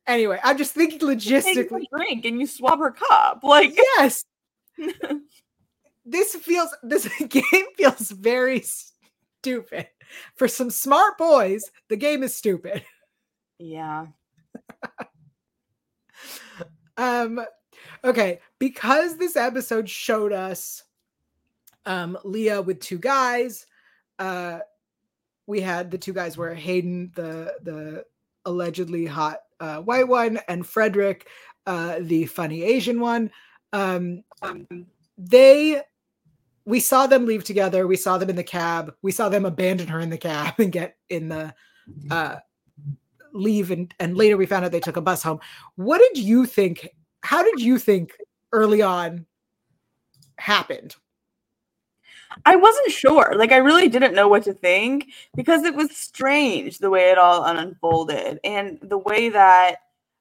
anyway, 0.05 0.39
I'm 0.43 0.57
just 0.57 0.73
thinking 0.73 0.99
logistically. 0.99 1.85
drink 1.95 2.25
and 2.25 2.39
you 2.39 2.47
swab 2.47 2.79
her 2.79 2.91
cup, 2.91 3.43
like 3.43 3.75
yes. 3.75 4.25
this 6.05 6.35
feels 6.35 6.75
this 6.83 7.07
game 7.29 7.65
feels 7.77 8.11
very 8.11 8.63
stupid. 9.41 9.87
For 10.35 10.47
some 10.47 10.69
smart 10.69 11.17
boys, 11.17 11.71
the 11.89 11.97
game 11.97 12.23
is 12.23 12.35
stupid. 12.35 12.83
Yeah. 13.57 14.07
um 16.97 17.39
okay, 18.03 18.41
because 18.59 19.15
this 19.15 19.37
episode 19.37 19.89
showed 19.89 20.33
us 20.33 20.83
um 21.85 22.17
Leah 22.25 22.61
with 22.61 22.81
two 22.81 22.99
guys, 22.99 23.65
uh 24.19 24.59
we 25.47 25.61
had 25.61 25.89
the 25.91 25.97
two 25.97 26.13
guys 26.13 26.35
were 26.37 26.53
Hayden, 26.53 27.11
the 27.15 27.53
the 27.63 28.03
allegedly 28.45 29.05
hot 29.05 29.39
uh, 29.59 29.77
white 29.77 30.07
one, 30.07 30.39
and 30.47 30.65
Frederick, 30.65 31.27
uh, 31.65 31.97
the 32.01 32.25
funny 32.25 32.63
Asian 32.63 32.99
one. 32.99 33.31
Um, 33.73 34.23
they 35.17 35.81
we 36.65 36.79
saw 36.79 37.07
them 37.07 37.25
leave 37.25 37.43
together. 37.43 37.87
We 37.87 37.95
saw 37.95 38.17
them 38.17 38.29
in 38.29 38.35
the 38.35 38.43
cab. 38.43 38.93
We 39.01 39.11
saw 39.11 39.29
them 39.29 39.45
abandon 39.45 39.87
her 39.87 39.99
in 39.99 40.09
the 40.09 40.17
cab 40.17 40.55
and 40.59 40.71
get 40.71 40.97
in 41.09 41.29
the 41.29 41.53
uh, 42.09 42.37
leave. 43.33 43.71
And 43.71 43.93
and 43.99 44.17
later 44.17 44.37
we 44.37 44.45
found 44.45 44.65
out 44.65 44.71
they 44.71 44.79
took 44.79 44.97
a 44.97 45.01
bus 45.01 45.23
home. 45.23 45.39
What 45.75 45.99
did 45.99 46.17
you 46.21 46.45
think? 46.45 46.89
How 47.21 47.43
did 47.43 47.59
you 47.59 47.77
think 47.77 48.13
early 48.51 48.81
on 48.81 49.25
happened? 50.37 50.95
I 52.45 52.55
wasn't 52.55 52.91
sure. 52.91 53.33
Like 53.37 53.51
I 53.51 53.57
really 53.57 53.87
didn't 53.87 54.15
know 54.15 54.27
what 54.27 54.43
to 54.43 54.53
think 54.53 55.07
because 55.35 55.63
it 55.63 55.75
was 55.75 55.95
strange 55.95 56.79
the 56.79 56.89
way 56.89 57.11
it 57.11 57.17
all 57.17 57.45
unfolded 57.45 58.39
and 58.43 58.77
the 58.81 58.97
way 58.97 59.29
that 59.29 59.77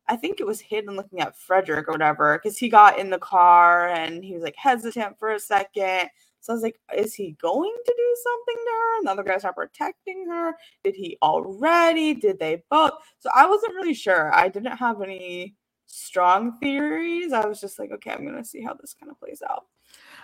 I 0.07 0.17
think 0.17 0.39
it 0.39 0.47
was 0.47 0.61
Hayden 0.61 0.97
looking 0.97 1.21
at 1.21 1.37
Frederick 1.37 1.89
or 1.89 1.93
whatever 1.93 2.39
because 2.39 2.59
he 2.59 2.69
got 2.69 2.99
in 2.99 3.11
the 3.11 3.19
car 3.19 3.89
and 3.89 4.23
he 4.23 4.35
was 4.35 4.43
like 4.43 4.57
hesitant 4.57 5.19
for 5.19 5.33
a 5.33 5.41
second. 5.41 6.11
So 6.45 6.53
I 6.53 6.57
was 6.57 6.63
like, 6.63 6.79
is 6.95 7.15
he 7.15 7.39
going 7.41 7.75
to 7.87 7.95
do 7.97 8.17
something 8.23 8.65
to 8.65 8.71
her? 8.71 8.99
And 8.99 9.07
the 9.07 9.13
other 9.13 9.23
guy's 9.23 9.45
not 9.45 9.57
protecting 9.57 10.27
her. 10.29 10.53
Did 10.83 10.95
he 10.95 11.17
already? 11.23 12.13
Did 12.13 12.39
they 12.39 12.63
both? 12.71 12.93
So 13.19 13.31
I 13.35 13.47
wasn't 13.49 13.75
really 13.75 13.95
sure. 13.95 14.31
I 14.35 14.49
didn't 14.49 14.77
have 14.77 15.01
any 15.01 15.55
strong 15.87 16.59
theories. 16.59 17.33
I 17.33 17.47
was 17.47 17.63
just 17.63 17.79
like, 17.79 17.93
okay, 17.93 18.11
I'm 18.11 18.27
going 18.27 18.37
to 18.37 18.45
see 18.45 18.61
how 18.61 18.75
this 18.75 18.93
kind 18.93 19.11
of 19.11 19.19
plays 19.19 19.41
out. 19.49 19.65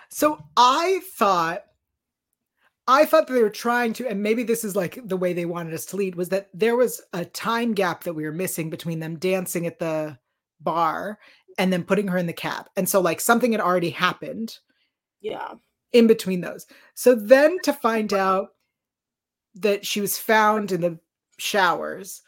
So 0.09 0.37
I 0.55 1.01
thought 1.17 1.63
I 2.87 3.05
thought 3.05 3.27
that 3.27 3.33
they 3.33 3.41
were 3.41 3.49
trying 3.49 3.93
to, 3.93 4.07
and 4.07 4.21
maybe 4.21 4.43
this 4.43 4.63
is 4.63 4.75
like 4.75 4.99
the 5.07 5.17
way 5.17 5.33
they 5.33 5.45
wanted 5.45 5.73
us 5.73 5.85
to 5.87 5.95
lead, 5.95 6.15
was 6.15 6.29
that 6.29 6.49
there 6.53 6.75
was 6.75 7.01
a 7.13 7.25
time 7.25 7.73
gap 7.73 8.03
that 8.03 8.13
we 8.13 8.25
were 8.25 8.31
missing 8.31 8.69
between 8.69 8.99
them 8.99 9.17
dancing 9.17 9.65
at 9.65 9.79
the 9.79 10.17
bar 10.59 11.17
and 11.57 11.71
then 11.71 11.83
putting 11.83 12.07
her 12.07 12.17
in 12.17 12.27
the 12.27 12.33
cab. 12.33 12.67
And 12.75 12.87
so, 12.87 12.99
like, 12.99 13.21
something 13.21 13.51
had 13.51 13.61
already 13.61 13.91
happened. 13.91 14.57
Yeah. 15.21 15.53
In 15.93 16.07
between 16.07 16.41
those. 16.41 16.65
So 16.93 17.15
then 17.15 17.57
to 17.63 17.73
find 17.73 18.13
out 18.13 18.49
that 19.55 19.85
she 19.85 20.01
was 20.01 20.17
found 20.17 20.71
in 20.71 20.81
the 20.81 20.99
showers. 21.37 22.21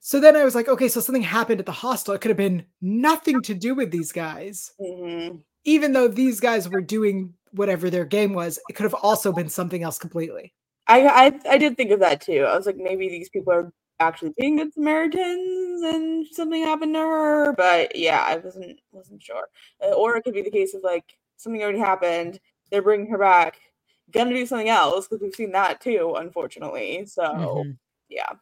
So 0.00 0.18
then 0.18 0.36
I 0.36 0.44
was 0.44 0.54
like, 0.54 0.68
okay, 0.68 0.88
so 0.88 1.00
something 1.00 1.22
happened 1.22 1.60
at 1.60 1.66
the 1.66 1.72
hostel. 1.72 2.14
It 2.14 2.20
could 2.20 2.30
have 2.30 2.36
been 2.36 2.64
nothing 2.80 3.42
to 3.42 3.54
do 3.54 3.74
with 3.74 3.90
these 3.90 4.12
guys. 4.12 4.72
Mm-hmm. 4.80 5.36
Even 5.64 5.92
though 5.92 6.08
these 6.08 6.40
guys 6.40 6.68
were 6.68 6.80
doing 6.80 7.34
whatever 7.52 7.90
their 7.90 8.04
game 8.04 8.32
was, 8.32 8.58
it 8.68 8.72
could 8.72 8.84
have 8.84 8.94
also 8.94 9.32
been 9.32 9.48
something 9.48 9.82
else 9.82 9.98
completely. 9.98 10.54
I, 10.88 11.06
I 11.06 11.40
I 11.50 11.58
did 11.58 11.76
think 11.76 11.92
of 11.92 12.00
that 12.00 12.20
too. 12.20 12.42
I 12.42 12.56
was 12.56 12.66
like, 12.66 12.76
maybe 12.76 13.08
these 13.08 13.28
people 13.28 13.52
are 13.52 13.72
actually 14.00 14.32
being 14.36 14.56
good 14.56 14.74
Samaritans 14.74 15.82
and 15.82 16.26
something 16.32 16.62
happened 16.62 16.94
to 16.94 17.00
her. 17.00 17.52
But 17.52 17.94
yeah, 17.94 18.24
I 18.26 18.38
wasn't 18.38 18.80
wasn't 18.90 19.22
sure. 19.22 19.48
Uh, 19.80 19.92
or 19.92 20.16
it 20.16 20.24
could 20.24 20.34
be 20.34 20.42
the 20.42 20.50
case 20.50 20.74
of 20.74 20.82
like 20.82 21.04
something 21.42 21.62
already 21.62 21.78
happened. 21.78 22.40
They're 22.70 22.82
bringing 22.82 23.10
her 23.10 23.18
back, 23.18 23.60
gonna 24.10 24.30
do 24.30 24.46
something 24.46 24.68
else 24.68 25.08
because 25.08 25.22
we've 25.22 25.34
seen 25.34 25.52
that 25.52 25.80
too, 25.80 26.14
unfortunately. 26.16 27.04
So 27.06 27.22
mm-hmm. 27.22 27.70
yeah. 28.08 28.32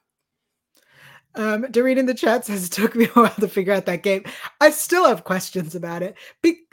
Um, 1.37 1.63
Doreen 1.71 1.99
in 1.99 2.07
the 2.07 2.15
chat 2.15 2.45
says 2.45 2.67
it 2.67 2.73
took 2.73 2.97
me 2.97 3.05
a 3.05 3.09
while 3.09 3.31
to 3.31 3.49
figure 3.49 3.73
out 3.73 3.87
that 3.87 4.03
game. 4.03 4.25
I 4.61 4.71
still 4.71 5.07
have 5.07 5.25
questions 5.25 5.75
about 5.75 6.03
it. 6.03 6.17
Be- 6.43 6.67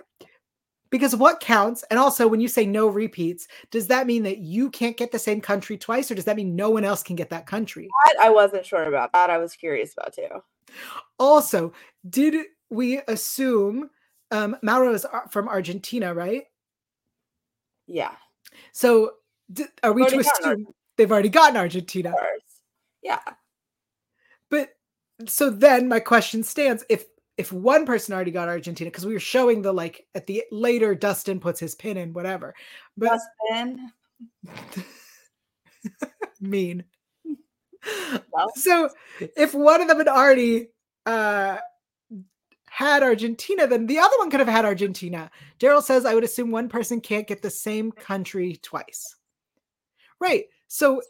because 0.89 1.15
what 1.15 1.39
counts 1.39 1.83
and 1.89 1.99
also 1.99 2.27
when 2.27 2.39
you 2.39 2.47
say 2.47 2.65
no 2.65 2.87
repeats 2.87 3.47
does 3.71 3.87
that 3.87 4.07
mean 4.07 4.23
that 4.23 4.39
you 4.39 4.69
can't 4.69 4.97
get 4.97 5.11
the 5.11 5.19
same 5.19 5.41
country 5.41 5.77
twice 5.77 6.09
or 6.09 6.15
does 6.15 6.25
that 6.25 6.35
mean 6.35 6.55
no 6.55 6.69
one 6.69 6.83
else 6.83 7.03
can 7.03 7.15
get 7.15 7.29
that 7.29 7.45
country 7.45 7.89
that 8.05 8.15
i 8.21 8.29
wasn't 8.29 8.65
sure 8.65 8.83
about 8.83 9.11
that 9.13 9.29
i 9.29 9.37
was 9.37 9.53
curious 9.53 9.93
about 9.93 10.13
too 10.13 10.27
also 11.19 11.73
did 12.09 12.45
we 12.69 13.01
assume 13.07 13.89
um 14.31 14.55
mauro 14.61 14.93
is 14.93 15.05
from 15.29 15.47
argentina 15.47 16.13
right 16.13 16.43
yeah 17.87 18.11
so 18.73 19.11
are 19.83 19.93
we 19.93 20.05
to 20.07 20.19
assume 20.19 20.67
they've 20.97 21.11
already 21.11 21.29
gotten 21.29 21.57
argentina 21.57 22.13
yeah 23.01 23.19
but 24.49 24.69
so 25.25 25.49
then 25.49 25.87
my 25.87 25.99
question 25.99 26.43
stands 26.43 26.83
if 26.89 27.05
if 27.37 27.53
one 27.53 27.85
person 27.85 28.13
already 28.13 28.31
got 28.31 28.49
Argentina, 28.49 28.89
because 28.89 29.05
we 29.05 29.13
were 29.13 29.19
showing 29.19 29.61
the 29.61 29.71
like 29.71 30.07
at 30.15 30.25
the 30.25 30.43
later 30.51 30.95
Dustin 30.95 31.39
puts 31.39 31.59
his 31.59 31.75
pin 31.75 31.95
in, 31.97 32.13
whatever. 32.13 32.55
But 32.97 33.19
Dustin 33.39 33.91
mean. 36.41 36.83
Well. 38.31 38.51
So 38.55 38.89
if 39.19 39.53
one 39.53 39.81
of 39.81 39.87
them 39.87 39.99
had 39.99 40.07
already 40.07 40.69
uh 41.05 41.57
had 42.77 43.01
Argentina, 43.01 43.65
then 43.65 43.87
the 43.87 43.97
other 43.97 44.15
one 44.19 44.29
could 44.29 44.39
have 44.39 44.47
had 44.47 44.63
Argentina. 44.63 45.31
Daryl 45.59 45.81
says, 45.81 46.05
I 46.05 46.13
would 46.13 46.23
assume 46.23 46.51
one 46.51 46.69
person 46.69 47.01
can't 47.01 47.27
get 47.27 47.41
the 47.41 47.49
same 47.49 47.91
country 47.91 48.59
twice. 48.61 49.15
Right. 50.19 50.45
So 50.67 51.01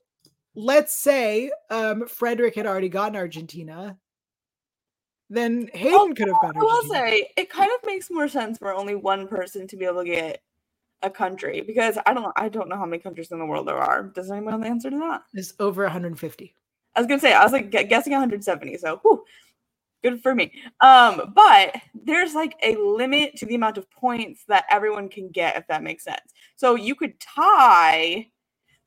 let's 0.56 0.96
say 0.96 1.52
um, 1.70 2.08
Frederick 2.08 2.56
had 2.56 2.68
already 2.68 2.88
gotten 2.88 3.18
Argentina 3.18 3.98
then 5.30 5.70
Hayden 5.74 5.94
oh, 5.94 6.14
could 6.16 6.28
have 6.30 6.42
gotten. 6.42 6.62
I 6.62 6.64
will 6.64 6.84
say 6.84 7.30
it 7.36 7.50
kind 7.50 7.70
of 7.78 7.86
makes 7.86 8.10
more 8.10 8.30
sense 8.30 8.58
for 8.58 8.74
only 8.74 8.96
one 8.96 9.28
person 9.28 9.68
to 9.68 9.76
be 9.76 9.84
able 9.84 10.04
to 10.04 10.10
get 10.10 10.42
a 11.04 11.10
country 11.10 11.62
because 11.62 11.98
I 12.06 12.14
don't 12.14 12.32
I 12.38 12.50
don't 12.50 12.70
know 12.70 12.78
how 12.78 12.86
many 12.86 13.02
countries 13.02 13.32
in 13.32 13.40
the 13.40 13.46
world 13.46 13.68
there 13.68 13.78
are. 13.78 14.04
Does 14.04 14.32
anyone 14.32 14.54
know 14.54 14.62
the 14.62 14.68
answer 14.68 14.90
to 14.90 14.98
that? 15.00 15.24
It's 15.34 15.54
over 15.60 15.84
150. 15.84 16.56
I 16.96 17.00
was 17.00 17.08
gonna 17.08 17.20
say 17.20 17.34
I 17.34 17.44
was 17.44 17.52
like 17.52 17.72
guessing 17.72 18.14
170. 18.14 18.78
So 18.78 18.98
whew, 19.04 19.24
good 20.04 20.22
for 20.22 20.36
me. 20.36 20.52
Um, 20.82 21.34
but 21.36 21.76
there's 21.96 22.36
like 22.36 22.56
a 22.64 22.76
limit 22.78 23.36
to 23.38 23.46
the 23.46 23.56
amount 23.56 23.78
of 23.78 23.90
points 23.92 24.44
that 24.48 24.66
everyone 24.70 25.10
can 25.10 25.30
get 25.30 25.58
if 25.58 25.68
that 25.68 25.84
makes 25.84 26.04
sense. 26.04 26.34
So 26.56 26.76
you 26.76 26.96
could 26.96 27.20
tie, 27.20 28.28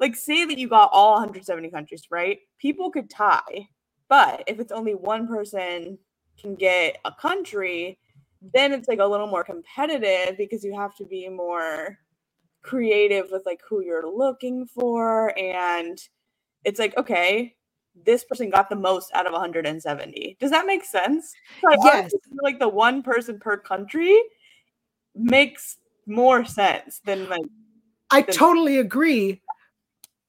like 0.01 0.17
say 0.17 0.45
that 0.47 0.59
you 0.59 0.69
got 0.69 0.91
all 0.93 1.15
170 1.15 1.71
countries, 1.71 2.05
right? 2.11 2.39
People 2.61 2.91
could 2.91 3.11
tie, 3.11 3.69
but 4.09 4.45
if 4.47 4.61
it's 4.61 4.73
only 4.73 4.95
one 4.95 5.29
person 5.29 5.99
can 6.41 6.55
get 6.57 6.99
a 7.05 7.13
country, 7.13 7.99
then 8.55 8.73
it's 8.73 8.89
like 8.89 9.01
a 9.01 9.07
little 9.07 9.27
more 9.27 9.45
competitive 9.45 10.37
because 10.39 10.65
you 10.65 10.75
have 10.75 10.97
to 10.97 11.05
be 11.07 11.29
more 11.29 11.99
creative 12.63 13.31
with 13.31 13.43
like 13.47 13.61
who 13.69 13.83
you're 13.83 14.09
looking 14.09 14.67
for 14.67 15.37
and 15.39 15.99
it's 16.65 16.79
like 16.79 16.97
okay 16.97 17.55
this 18.05 18.25
person 18.25 18.51
got 18.51 18.69
the 18.69 18.77
most 18.77 19.13
out 19.15 19.27
of 19.27 19.33
170 19.33 20.37
does 20.41 20.51
that 20.51 20.67
make 20.67 20.85
sense 20.85 21.33
like, 21.63 21.79
yes 21.85 22.13
like 22.43 22.59
the 22.59 22.69
one 22.69 23.03
person 23.03 23.39
per 23.39 23.57
country 23.57 24.19
makes 25.15 25.79
more 26.07 26.45
sense 26.45 27.01
than 27.05 27.29
like 27.29 27.43
i 28.11 28.23
than- 28.23 28.35
totally 28.35 28.79
agree 28.79 29.41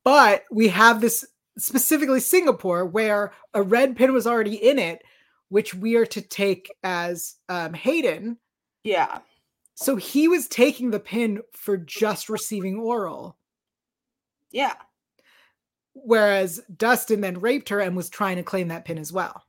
but 0.03 0.45
we 0.51 0.67
have 0.67 1.01
this 1.01 1.25
specifically 1.57 2.19
singapore 2.19 2.85
where 2.85 3.31
a 3.53 3.61
red 3.61 3.95
pin 3.95 4.13
was 4.13 4.25
already 4.25 4.55
in 4.55 4.79
it 4.79 5.01
which 5.51 5.73
we 5.73 5.97
are 5.97 6.05
to 6.05 6.21
take 6.21 6.73
as 6.81 7.35
um, 7.49 7.73
Hayden. 7.73 8.37
Yeah. 8.85 9.19
So 9.75 9.97
he 9.97 10.29
was 10.29 10.47
taking 10.47 10.91
the 10.91 10.99
pin 10.99 11.41
for 11.51 11.75
just 11.75 12.29
receiving 12.29 12.79
oral. 12.79 13.35
Yeah. 14.51 14.75
Whereas 15.93 16.61
Dustin 16.77 17.21
then 17.21 17.39
raped 17.39 17.69
her 17.69 17.79
and 17.79 17.95
was 17.95 18.09
trying 18.09 18.37
to 18.37 18.43
claim 18.43 18.69
that 18.69 18.85
pin 18.85 18.97
as 18.97 19.11
well. 19.11 19.43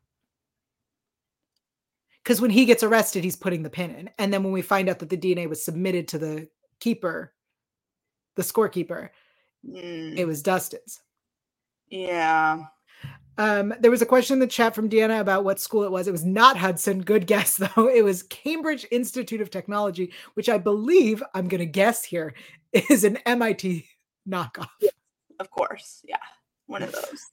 Because 2.23 2.41
when 2.41 2.51
he 2.51 2.65
gets 2.65 2.83
arrested, 2.83 3.25
he's 3.25 3.37
putting 3.37 3.63
the 3.63 3.71
pin 3.71 3.91
in. 3.91 4.11
And 4.19 4.33
then 4.33 4.43
when 4.43 4.53
we 4.53 4.63
find 4.63 4.89
out 4.89 5.01
that 5.01 5.09
the 5.09 5.17
DNA 5.17 5.49
was 5.49 5.65
submitted 5.65 6.09
to 6.09 6.19
the 6.19 6.49
keeper, 6.81 7.33
the 8.37 8.43
scorekeeper, 8.43 9.11
mm. 9.67 10.17
it 10.17 10.25
was 10.25 10.43
Dustin's. 10.43 11.01
Yeah. 11.89 12.65
Um, 13.39 13.75
there 13.81 13.91
was 13.91 14.03
a 14.03 14.07
question 14.07 14.35
in 14.35 14.41
the 14.41 14.47
chat 14.47 14.75
from 14.75 14.89
Deanna 14.89 15.21
about 15.21 15.45
what 15.45 15.61
school 15.61 15.85
it 15.85 15.91
was. 15.91 16.07
It 16.07 16.13
was 16.13 16.25
not 16.25 16.57
Hudson. 16.57 17.01
Good 17.03 17.27
guess, 17.27 17.57
though. 17.77 17.89
It 17.89 18.05
was 18.05 18.23
Cambridge 18.25 18.87
Institute 18.91 19.41
of 19.41 19.51
Technology, 19.51 20.13
which 20.35 20.49
I 20.49 20.59
believe 20.59 21.23
I'm 21.35 21.49
going 21.49 21.61
to 21.61 21.67
guess 21.67 22.05
here 22.05 22.35
is 22.73 23.05
an 23.05 23.17
MIT 23.27 23.87
knockoff. 24.29 24.69
Yeah, 24.81 24.91
of 25.39 25.51
course. 25.51 26.01
Yeah. 26.05 26.17
One 26.67 26.83
of 26.83 26.93
those 26.93 27.27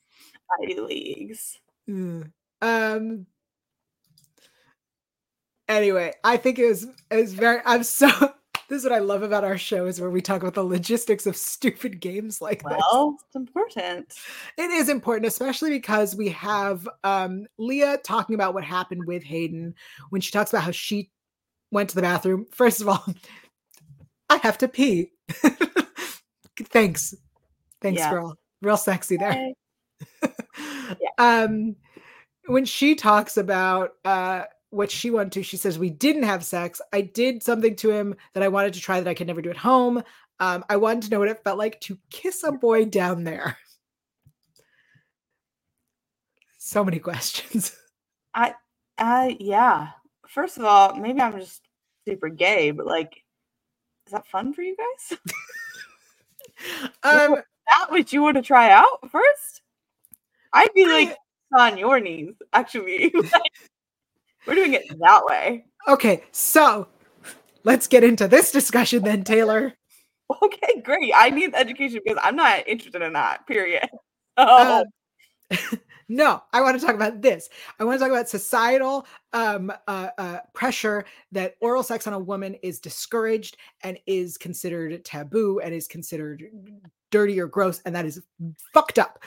Ivy 0.62 0.80
Leagues. 0.80 1.58
Mm. 1.90 2.32
Um, 2.62 3.26
anyway, 5.68 6.14
I 6.24 6.38
think 6.38 6.60
it 6.60 6.68
was, 6.68 6.84
it 6.84 7.16
was 7.16 7.34
very, 7.34 7.62
I'm 7.66 7.84
so, 7.84 8.08
this 8.70 8.80
is 8.80 8.84
what 8.84 8.94
I 8.94 9.00
love 9.00 9.24
about 9.24 9.44
our 9.44 9.58
show 9.58 9.88
is 9.88 10.00
where 10.00 10.10
we 10.10 10.22
talk 10.22 10.42
about 10.42 10.54
the 10.54 10.64
logistics 10.64 11.26
of 11.26 11.36
stupid 11.36 12.00
games 12.00 12.42
like 12.42 12.64
well, 12.64 12.74
this. 12.74 12.84
Well, 12.92 13.18
it's 13.26 13.36
important. 13.36 14.14
It 14.58 14.72
is 14.72 14.90
important, 14.90 15.26
especially 15.26 15.72
because 15.72 16.16
we 16.16 16.30
have 16.30 16.88
um, 17.04 17.48
Leah 17.58 17.98
talking 18.04 18.36
about 18.36 18.54
what 18.54 18.64
happened 18.64 19.06
with 19.06 19.24
Hayden 19.24 19.74
when 20.10 20.22
she 20.22 20.32
talks 20.32 20.52
about 20.52 20.64
how 20.64 20.72
she 20.72 21.12
went 21.72 21.90
to 21.90 21.96
the 21.96 22.02
bathroom. 22.02 22.46
First 22.52 22.82
of 22.82 22.90
all, 22.90 23.06
I 24.30 24.38
have 24.38 24.58
to 24.60 24.68
pee. 24.68 25.12
Thanks. 26.58 27.16
Thanks, 27.82 28.00
yeah. 28.00 28.12
girl. 28.12 28.38
Real 28.62 28.78
sexy 28.78 29.18
there. 29.18 29.54
yeah. 30.24 31.10
Um 31.18 31.76
when 32.48 32.66
she 32.66 32.96
talks 32.96 33.38
about 33.38 33.92
uh 34.06 34.44
what 34.72 34.92
she 34.92 35.10
wanted 35.10 35.32
to, 35.34 35.44
she 35.44 35.58
says, 35.58 35.80
We 35.80 35.90
didn't 35.90 36.24
have 36.24 36.44
sex. 36.44 36.82
I 36.94 37.02
did 37.02 37.44
something 37.44 37.76
to 37.78 37.92
him 37.92 38.16
that 38.34 38.44
I 38.44 38.48
wanted 38.48 38.74
to 38.74 38.80
try 38.80 39.00
that 39.00 39.10
I 39.10 39.14
could 39.14 39.28
never 39.28 39.42
do 39.42 39.50
at 39.50 39.58
home. 39.58 40.04
Um, 40.40 40.64
I 40.70 40.78
wanted 40.78 41.04
to 41.04 41.10
know 41.10 41.20
what 41.20 41.28
it 41.28 41.44
felt 41.44 41.58
like 41.58 41.82
to 41.82 41.98
kiss 42.10 42.44
a 42.44 42.52
boy 42.52 42.86
down 42.86 43.24
there. 43.24 43.58
So 46.58 46.84
many 46.84 47.00
questions. 47.10 47.76
I, 48.34 48.54
uh, 48.98 49.32
yeah. 49.40 49.90
First 50.28 50.58
of 50.58 50.66
all, 50.66 50.96
maybe 50.96 51.20
I'm 51.20 51.38
just 51.40 51.62
super 52.08 52.30
gay, 52.30 52.72
but 52.72 52.86
like, 52.86 53.24
is 54.06 54.14
that 54.14 54.28
fun 54.28 54.54
for 54.54 54.62
you 54.62 54.78
guys? 54.78 55.20
um, 57.04 57.42
that 57.70 57.92
what 57.92 58.12
you 58.14 58.22
want 58.22 58.38
to 58.38 58.42
try 58.42 58.72
out 58.72 59.10
first? 59.12 59.62
I'd 60.54 60.74
be 60.74 60.86
like 60.86 61.16
on 61.58 61.78
your 61.78 62.00
knees, 62.00 62.34
actually. 62.54 63.14
We're 64.48 64.56
doing 64.56 64.74
it 64.74 64.88
that 65.00 65.26
way. 65.26 65.66
Okay, 65.88 66.24
so 66.32 66.88
let's 67.64 67.88
get 67.88 68.04
into 68.04 68.28
this 68.28 68.52
discussion 68.52 69.04
then, 69.04 69.24
Taylor. 69.24 69.74
Okay, 70.44 70.80
great. 70.84 71.12
I 71.16 71.32
need 71.32 71.56
education 71.56 72.02
because 72.06 72.22
I'm 72.24 72.36
not 72.36 72.68
interested 72.68 73.02
in 73.02 73.14
that, 73.14 73.48
period. 73.48 73.90
Oh. 74.38 74.86
Uh, 75.52 75.58
no, 76.08 76.42
I 76.54 76.62
want 76.62 76.80
to 76.80 76.86
talk 76.86 76.96
about 76.96 77.22
this. 77.22 77.50
I 77.78 77.84
want 77.84 78.00
to 78.00 78.06
talk 78.06 78.12
about 78.12 78.30
societal 78.30 79.06
um, 79.34 79.72
uh, 79.88 80.10
uh, 80.18 80.38
pressure 80.54 81.04
that 81.34 81.56
oral 81.60 81.84
sex 81.84 82.08
on 82.08 82.14
a 82.14 82.20
woman 82.20 82.56
is 82.64 82.80
discouraged 82.80 83.58
and 83.84 84.00
is 84.08 84.38
considered 84.38 85.04
taboo 85.04 85.60
and 85.60 85.74
is 85.74 85.88
considered 85.88 86.44
dirty 87.12 87.40
or 87.40 87.48
gross, 87.48 87.82
and 87.86 87.96
that 87.96 88.06
is 88.06 88.22
fucked 88.74 89.00
up. 89.00 89.24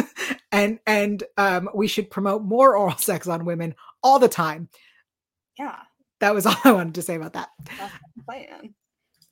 and 0.52 0.78
and 0.86 1.24
um, 1.36 1.68
we 1.74 1.86
should 1.86 2.10
promote 2.10 2.42
more 2.42 2.76
oral 2.76 2.96
sex 2.98 3.26
on 3.26 3.44
women 3.44 3.74
all 4.02 4.18
the 4.18 4.28
time. 4.28 4.68
Yeah, 5.58 5.76
that 6.20 6.34
was 6.34 6.46
all 6.46 6.56
I 6.64 6.72
wanted 6.72 6.94
to 6.96 7.02
say 7.02 7.16
about 7.16 7.34
that. 7.34 7.50
That's 7.78 7.94
the 8.16 8.22
plan. 8.24 8.74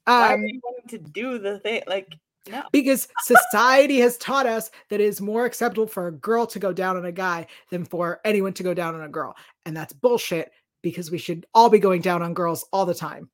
Why 0.04 0.34
um, 0.34 0.40
are 0.40 0.46
you 0.46 0.60
wanting 0.64 0.88
to 0.88 1.10
do 1.10 1.38
the 1.38 1.58
thing? 1.60 1.82
Like, 1.86 2.14
no. 2.50 2.62
Because 2.72 3.08
society 3.24 3.98
has 4.00 4.16
taught 4.16 4.46
us 4.46 4.70
that 4.88 5.00
it 5.00 5.04
is 5.04 5.20
more 5.20 5.44
acceptable 5.44 5.86
for 5.86 6.06
a 6.06 6.12
girl 6.12 6.46
to 6.46 6.58
go 6.58 6.72
down 6.72 6.96
on 6.96 7.04
a 7.04 7.12
guy 7.12 7.46
than 7.70 7.84
for 7.84 8.20
anyone 8.24 8.54
to 8.54 8.62
go 8.62 8.72
down 8.72 8.94
on 8.94 9.02
a 9.02 9.08
girl. 9.08 9.36
And 9.66 9.76
that's 9.76 9.92
bullshit 9.92 10.50
because 10.82 11.10
we 11.10 11.18
should 11.18 11.44
all 11.52 11.68
be 11.68 11.78
going 11.78 12.00
down 12.00 12.22
on 12.22 12.32
girls 12.32 12.64
all 12.72 12.86
the 12.86 12.94
time. 12.94 13.28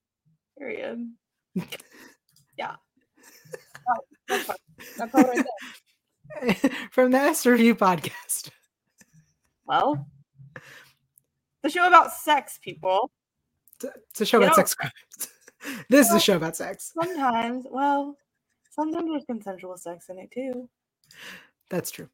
Period. 0.58 1.08
yeah. 2.58 2.74
Oh, 4.30 4.40
that's 4.96 5.12
That's 5.12 5.14
all 5.14 5.22
right 5.22 6.72
From 6.90 7.10
the 7.10 7.18
S 7.18 7.46
Review 7.46 7.74
podcast. 7.74 8.50
Well, 9.66 10.06
the 11.62 11.70
show 11.70 11.86
about 11.86 12.12
sex, 12.12 12.58
people. 12.62 13.10
It's 13.82 14.20
a 14.20 14.26
show 14.26 14.38
you 14.38 14.44
about 14.44 14.56
sex 14.56 14.74
crimes. 14.74 14.94
this 15.88 16.08
well, 16.08 16.16
is 16.16 16.22
a 16.22 16.24
show 16.24 16.36
about 16.36 16.56
sex. 16.56 16.92
Sometimes, 16.94 17.66
well, 17.70 18.16
sometimes 18.70 19.08
there's 19.08 19.24
consensual 19.24 19.76
sex 19.76 20.08
in 20.08 20.18
it 20.18 20.30
too. 20.30 20.68
That's 21.70 21.90
true. 21.90 22.08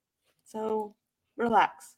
So 0.44 0.94
relax. 1.36 1.96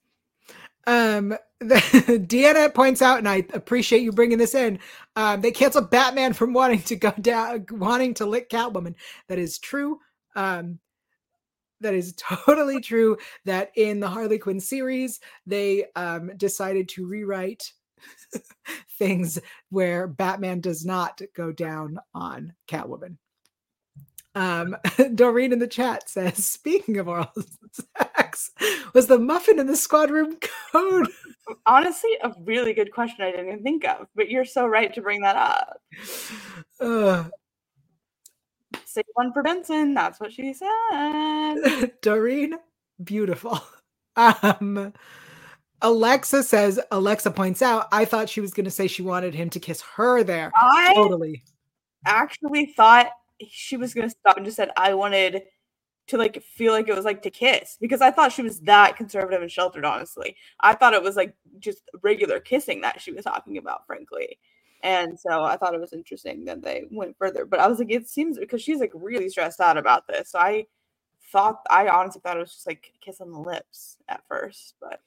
Um, 0.87 1.37
the, 1.61 1.77
Deanna 2.27 2.75
points 2.75 3.03
out, 3.03 3.19
and 3.19 3.29
I 3.29 3.47
appreciate 3.53 4.03
you 4.03 4.13
bringing 4.13 4.39
this 4.39 4.55
in. 4.55 4.79
Um, 5.15 5.41
they 5.41 5.53
canceled 5.53 5.91
Batman 5.91 6.33
from 6.33 6.53
wanting 6.53 6.83
to 6.83 6.97
go 6.97 7.13
down, 7.21 7.67
wanting 7.71 8.15
to 8.15 8.27
lick 8.27 8.51
Catwoman. 8.51 8.95
That 9.29 9.39
is 9.39 9.59
true. 9.59 10.01
Um, 10.35 10.79
that 11.81 11.95
is 11.95 12.15
totally 12.17 12.81
true. 12.81 13.19
That 13.45 13.71
in 13.77 14.01
the 14.01 14.09
Harley 14.09 14.39
Quinn 14.39 14.61
series, 14.61 15.21
they 15.47 15.87
um, 15.97 16.33
decided 16.37 16.89
to 16.91 17.07
rewrite 17.07 17.73
things 18.99 19.39
where 19.71 20.07
Batman 20.07 20.61
does 20.61 20.85
not 20.85 21.21
go 21.37 21.53
down 21.53 21.99
on 22.15 22.55
Catwoman. 22.69 23.17
Um, 24.35 24.77
Doreen 25.15 25.53
in 25.53 25.59
the 25.59 25.67
chat 25.67 26.09
says, 26.09 26.47
speaking 26.47 26.97
of 26.99 27.09
oral 27.09 27.31
sex, 27.73 28.51
was 28.95 29.07
the 29.07 29.19
muffin 29.19 29.59
in 29.59 29.67
the 29.67 29.77
squad 29.77 30.11
room 30.11 30.39
code? 30.73 31.09
Honestly, 31.67 32.11
a 32.23 32.33
really 32.45 32.73
good 32.73 32.93
question 32.93 33.25
I 33.25 33.31
didn't 33.31 33.49
even 33.49 33.63
think 33.63 33.85
of, 33.85 34.07
but 34.15 34.31
you're 34.31 34.45
so 34.45 34.67
right 34.67 34.93
to 34.95 35.03
bring 35.03 35.21
that 35.21 35.37
up. 35.37 35.81
Uh, 36.81 37.25
Say 38.93 39.03
one 39.15 39.33
for 39.33 39.43
Benson. 39.43 39.95
That's 39.95 40.21
what 40.21 40.35
she 40.35 40.53
said. 40.53 41.93
Doreen, 42.03 42.55
beautiful. 43.03 43.61
Um, 44.15 44.93
Alexa 45.81 46.43
says, 46.43 46.79
Alexa 46.91 47.31
points 47.31 47.63
out, 47.63 47.89
I 47.91 48.05
thought 48.05 48.29
she 48.29 48.43
was 48.43 48.53
going 48.53 48.67
to 48.67 48.71
say 48.71 48.87
she 48.87 49.01
wanted 49.01 49.35
him 49.35 49.49
to 49.49 49.59
kiss 49.59 49.81
her 49.97 50.23
there. 50.23 50.53
I 50.55 50.93
totally. 50.95 51.43
actually 52.05 52.67
thought 52.67 53.07
she 53.49 53.79
was 53.79 53.95
going 53.95 54.07
to 54.07 54.15
stop 54.15 54.37
and 54.37 54.45
just 54.45 54.59
said, 54.59 54.71
I 54.77 54.93
wanted 54.93 55.45
to 56.09 56.19
like 56.19 56.43
feel 56.43 56.75
like 56.75 56.89
it 56.89 56.95
was 56.95 57.07
like 57.07 57.23
to 57.23 57.31
kiss 57.31 57.79
because 57.81 58.03
I 58.03 58.11
thought 58.11 58.33
she 58.33 58.43
was 58.43 58.61
that 58.61 58.97
conservative 58.97 59.41
and 59.41 59.51
sheltered, 59.51 59.87
honestly. 59.87 60.37
I 60.61 60.75
thought 60.75 60.93
it 60.93 61.03
was 61.03 61.17
like 61.17 61.35
just 61.59 61.91
regular 62.03 62.39
kissing 62.39 62.83
that 62.83 63.01
she 63.01 63.13
was 63.13 63.25
talking 63.25 63.57
about, 63.57 63.87
frankly. 63.87 64.39
And 64.83 65.19
so 65.19 65.45
I 65.45 65.57
thought 65.57 65.75
it 65.75 65.81
was 65.81 65.93
interesting 65.93 66.45
that 66.47 66.63
they 66.63 66.85
went 66.91 67.17
further. 67.17 67.45
But 67.45 67.61
I 67.61 67.69
was 67.69 67.79
like, 67.79 67.91
it 67.91 68.09
seems 68.09 68.39
because 68.39 68.63
she's 68.63 68.81
like 68.81 68.93
really 68.95 69.29
stressed 69.29 69.61
out 69.61 69.77
about 69.77 70.09
this. 70.09 70.31
So 70.31 70.39
I 70.39 70.67
thought 71.33 71.61
I 71.71 71.89
honestly 71.89 72.21
thought 72.21 72.37
it 72.37 72.41
was 72.41 72.53
just 72.53 72.67
like 72.67 72.93
a 72.95 73.05
kiss 73.05 73.21
on 73.21 73.33
the 73.33 73.39
lips 73.39 73.97
at 74.09 74.23
first, 74.29 74.75
but 74.81 75.01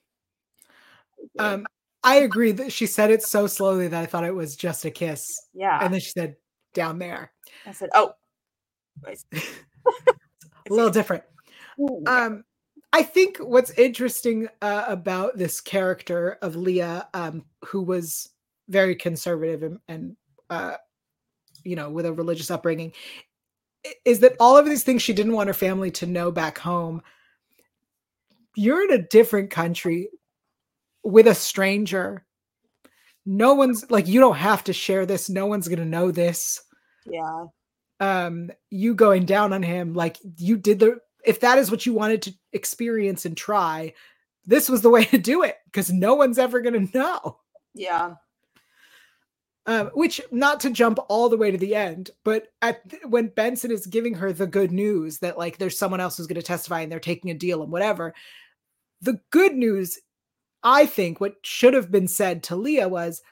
um 1.40 1.66
I 2.04 2.16
agree 2.18 2.52
that 2.54 2.72
she 2.72 2.88
said 2.88 3.12
it 3.12 3.24
so 3.24 3.48
slowly 3.48 3.88
that 3.88 4.02
I 4.02 4.06
thought 4.06 4.26
it 4.26 4.36
was 4.36 4.56
just 4.56 4.86
a 4.86 4.92
kiss. 4.92 5.48
Yeah. 5.54 5.80
And 5.82 5.94
then 5.94 6.02
she 6.02 6.12
said 6.12 6.36
down 6.74 7.00
there. 7.00 7.32
I 7.66 7.72
said, 7.72 7.90
oh. 7.94 8.14
a 9.06 9.14
little 10.70 10.90
different. 10.90 11.24
Um 12.08 12.44
I 12.94 13.04
think 13.04 13.38
what's 13.40 13.72
interesting 13.72 14.48
uh, 14.62 14.86
about 14.88 15.38
this 15.38 15.60
character 15.60 16.38
of 16.42 16.56
Leah, 16.56 17.10
um, 17.14 17.44
who 17.66 17.82
was 17.82 18.30
very 18.68 18.96
conservative 18.96 19.64
and, 19.64 19.80
and 19.88 20.16
uh, 20.50 20.76
you 21.64 21.76
know, 21.76 21.90
with 21.90 22.06
a 22.06 22.14
religious 22.14 22.52
upbringing, 22.52 22.94
is 24.04 24.20
that 24.20 24.36
all 24.40 24.58
of 24.58 24.66
these 24.66 24.84
things 24.84 25.02
she 25.02 25.14
didn't 25.14 25.34
want 25.34 25.48
her 25.48 25.54
family 25.54 25.92
to 25.92 26.06
know 26.06 26.32
back 26.32 26.58
home. 26.58 27.02
You're 28.56 28.84
in 28.84 29.00
a 29.00 29.08
different 29.08 29.52
country 29.52 30.10
with 31.04 31.28
a 31.28 31.36
stranger. 31.36 32.26
No 33.26 33.54
one's 33.54 33.90
like, 33.90 34.08
you 34.08 34.20
don't 34.20 34.38
have 34.38 34.64
to 34.66 34.74
share 34.74 35.06
this. 35.06 35.30
No 35.30 35.46
one's 35.46 35.68
going 35.68 35.80
to 35.80 35.86
know 35.86 36.12
this. 36.12 36.62
Yeah. 37.06 37.46
Um, 38.00 38.52
you 38.70 38.94
going 38.94 39.26
down 39.26 39.54
on 39.54 39.64
him, 39.64 39.94
like 39.94 40.18
you 40.38 40.58
did 40.58 40.80
the, 40.80 41.00
if 41.26 41.40
that 41.40 41.58
is 41.58 41.72
what 41.72 41.86
you 41.86 41.94
wanted 41.94 42.22
to 42.24 42.34
experience 42.54 43.26
and 43.26 43.36
try, 43.36 43.94
this 44.46 44.70
was 44.70 44.82
the 44.82 44.90
way 44.90 45.06
to 45.06 45.18
do 45.18 45.44
it 45.44 45.58
because 45.66 45.92
no 45.92 46.14
one's 46.14 46.38
ever 46.38 46.62
going 46.62 46.88
to 46.88 46.98
know. 46.98 47.40
Yeah. 47.74 48.14
Um, 49.68 49.88
which 49.96 50.22
not 50.32 50.60
to 50.60 50.70
jump 50.70 51.00
all 51.10 51.28
the 51.28 51.38
way 51.38 51.50
to 51.50 51.58
the 51.58 51.74
end, 51.74 52.12
but 52.24 52.50
at 52.62 52.84
when 53.08 53.30
Benson 53.30 53.72
is 53.72 53.88
giving 53.88 54.14
her 54.14 54.32
the 54.32 54.46
good 54.46 54.72
news 54.72 55.18
that 55.20 55.40
like 55.40 55.58
there's 55.58 55.80
someone 55.80 56.00
else 56.00 56.18
who's 56.18 56.28
going 56.28 56.36
to 56.36 56.44
testify 56.44 56.82
and 56.82 56.92
they're 56.92 57.00
taking 57.00 57.32
a 57.32 57.34
deal 57.34 57.64
and 57.64 57.72
whatever, 57.72 58.14
the 59.02 59.20
good 59.32 59.56
news, 59.56 59.98
I 60.62 60.86
think, 60.86 61.20
what 61.20 61.38
should 61.42 61.74
have 61.74 61.92
been 61.92 62.08
said 62.08 62.44
to 62.44 62.56
Leah 62.56 62.88
was, 62.88 63.24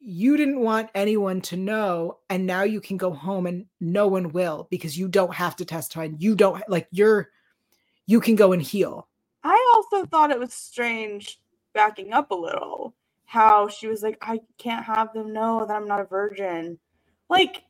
you 0.00 0.36
didn't 0.36 0.60
want 0.60 0.90
anyone 0.94 1.40
to 1.42 1.56
know, 1.56 2.18
and 2.28 2.46
now 2.46 2.64
you 2.64 2.80
can 2.80 2.96
go 2.96 3.12
home 3.12 3.46
and 3.46 3.66
no 3.80 4.08
one 4.08 4.32
will 4.32 4.66
because 4.70 4.98
you 4.98 5.08
don't 5.08 5.34
have 5.34 5.56
to 5.56 5.64
testify 5.64 6.04
and 6.04 6.20
you 6.22 6.34
don't 6.34 6.62
like 6.68 6.88
you're 6.90 7.30
you 8.06 8.20
can 8.20 8.34
go 8.34 8.52
and 8.52 8.60
heal. 8.60 9.08
I 9.44 9.72
also 9.74 10.04
thought 10.06 10.30
it 10.30 10.38
was 10.38 10.52
strange 10.52 11.40
backing 11.72 12.12
up 12.12 12.32
a 12.32 12.34
little 12.34 12.94
how 13.32 13.66
she 13.66 13.86
was 13.86 14.02
like, 14.02 14.18
I 14.20 14.40
can't 14.58 14.84
have 14.84 15.14
them 15.14 15.32
know 15.32 15.64
that 15.64 15.74
I'm 15.74 15.88
not 15.88 16.00
a 16.00 16.04
virgin. 16.04 16.78
Like, 17.30 17.62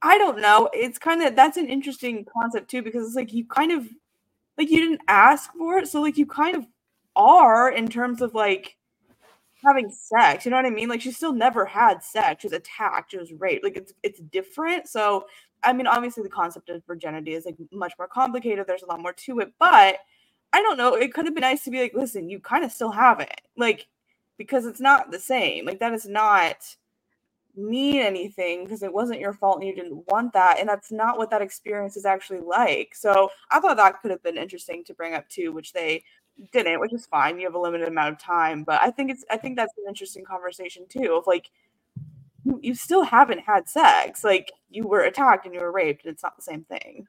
I 0.00 0.16
don't 0.16 0.40
know. 0.40 0.70
It's 0.72 0.98
kind 0.98 1.22
of 1.22 1.36
that's 1.36 1.58
an 1.58 1.68
interesting 1.68 2.24
concept 2.24 2.70
too, 2.70 2.80
because 2.80 3.06
it's 3.06 3.14
like 3.14 3.34
you 3.34 3.44
kind 3.44 3.72
of 3.72 3.86
like 4.56 4.70
you 4.70 4.80
didn't 4.80 5.02
ask 5.06 5.52
for 5.52 5.76
it. 5.78 5.88
So 5.88 6.00
like 6.00 6.16
you 6.16 6.24
kind 6.24 6.56
of 6.56 6.66
are 7.14 7.70
in 7.70 7.88
terms 7.88 8.22
of 8.22 8.34
like 8.34 8.78
having 9.62 9.90
sex. 9.90 10.46
You 10.46 10.50
know 10.50 10.56
what 10.56 10.64
I 10.64 10.70
mean? 10.70 10.88
Like 10.88 11.02
she 11.02 11.10
still 11.12 11.34
never 11.34 11.66
had 11.66 12.02
sex. 12.02 12.40
She 12.40 12.46
was 12.48 12.54
attacked. 12.54 13.10
She 13.10 13.18
was 13.18 13.34
raped. 13.34 13.64
Like 13.64 13.76
it's 13.76 13.92
it's 14.02 14.20
different. 14.20 14.88
So 14.88 15.26
I 15.62 15.74
mean, 15.74 15.86
obviously 15.86 16.22
the 16.22 16.30
concept 16.30 16.70
of 16.70 16.82
virginity 16.86 17.34
is 17.34 17.44
like 17.44 17.56
much 17.70 17.92
more 17.98 18.08
complicated. 18.08 18.66
There's 18.66 18.82
a 18.82 18.86
lot 18.86 19.02
more 19.02 19.12
to 19.12 19.40
it, 19.40 19.52
but 19.58 19.98
I 20.54 20.62
don't 20.62 20.78
know. 20.78 20.94
It 20.94 21.12
could 21.12 21.26
have 21.26 21.34
been 21.34 21.42
nice 21.42 21.64
to 21.64 21.70
be 21.70 21.82
like, 21.82 21.92
listen, 21.92 22.30
you 22.30 22.40
kind 22.40 22.64
of 22.64 22.72
still 22.72 22.92
have 22.92 23.20
it, 23.20 23.42
like 23.58 23.88
because 24.38 24.66
it's 24.66 24.80
not 24.80 25.10
the 25.10 25.18
same. 25.20 25.66
Like 25.66 25.80
that 25.80 25.92
is 25.92 26.06
not 26.06 26.76
mean 27.56 28.02
anything 28.02 28.64
because 28.64 28.82
it 28.82 28.92
wasn't 28.92 29.20
your 29.20 29.32
fault 29.32 29.58
and 29.58 29.66
you 29.66 29.74
didn't 29.74 30.04
want 30.08 30.30
that 30.34 30.58
and 30.58 30.68
that's 30.68 30.92
not 30.92 31.16
what 31.16 31.30
that 31.30 31.40
experience 31.40 31.96
is 31.96 32.04
actually 32.04 32.40
like. 32.40 32.94
So 32.94 33.30
i 33.50 33.60
thought 33.60 33.78
that 33.78 34.02
could 34.02 34.10
have 34.10 34.22
been 34.22 34.36
interesting 34.36 34.84
to 34.84 34.94
bring 34.94 35.14
up 35.14 35.26
too 35.30 35.52
which 35.52 35.72
they 35.72 36.04
didn't 36.52 36.80
which 36.80 36.92
is 36.92 37.06
fine. 37.06 37.38
You 37.38 37.46
have 37.46 37.54
a 37.54 37.58
limited 37.58 37.88
amount 37.88 38.12
of 38.12 38.18
time 38.18 38.62
but 38.62 38.82
i 38.82 38.90
think 38.90 39.10
it's 39.10 39.24
i 39.30 39.38
think 39.38 39.56
that's 39.56 39.72
an 39.78 39.84
interesting 39.88 40.22
conversation 40.22 40.84
too 40.86 41.14
of 41.14 41.26
like 41.26 41.50
you, 42.46 42.60
you 42.62 42.74
still 42.74 43.02
haven't 43.02 43.40
had 43.40 43.68
sex. 43.68 44.24
Like 44.24 44.52
you 44.70 44.86
were 44.86 45.02
attacked 45.02 45.44
and 45.44 45.54
you 45.54 45.60
were 45.60 45.72
raped 45.72 46.04
and 46.04 46.12
it's 46.12 46.22
not 46.22 46.36
the 46.36 46.42
same 46.42 46.64
thing. 46.64 47.06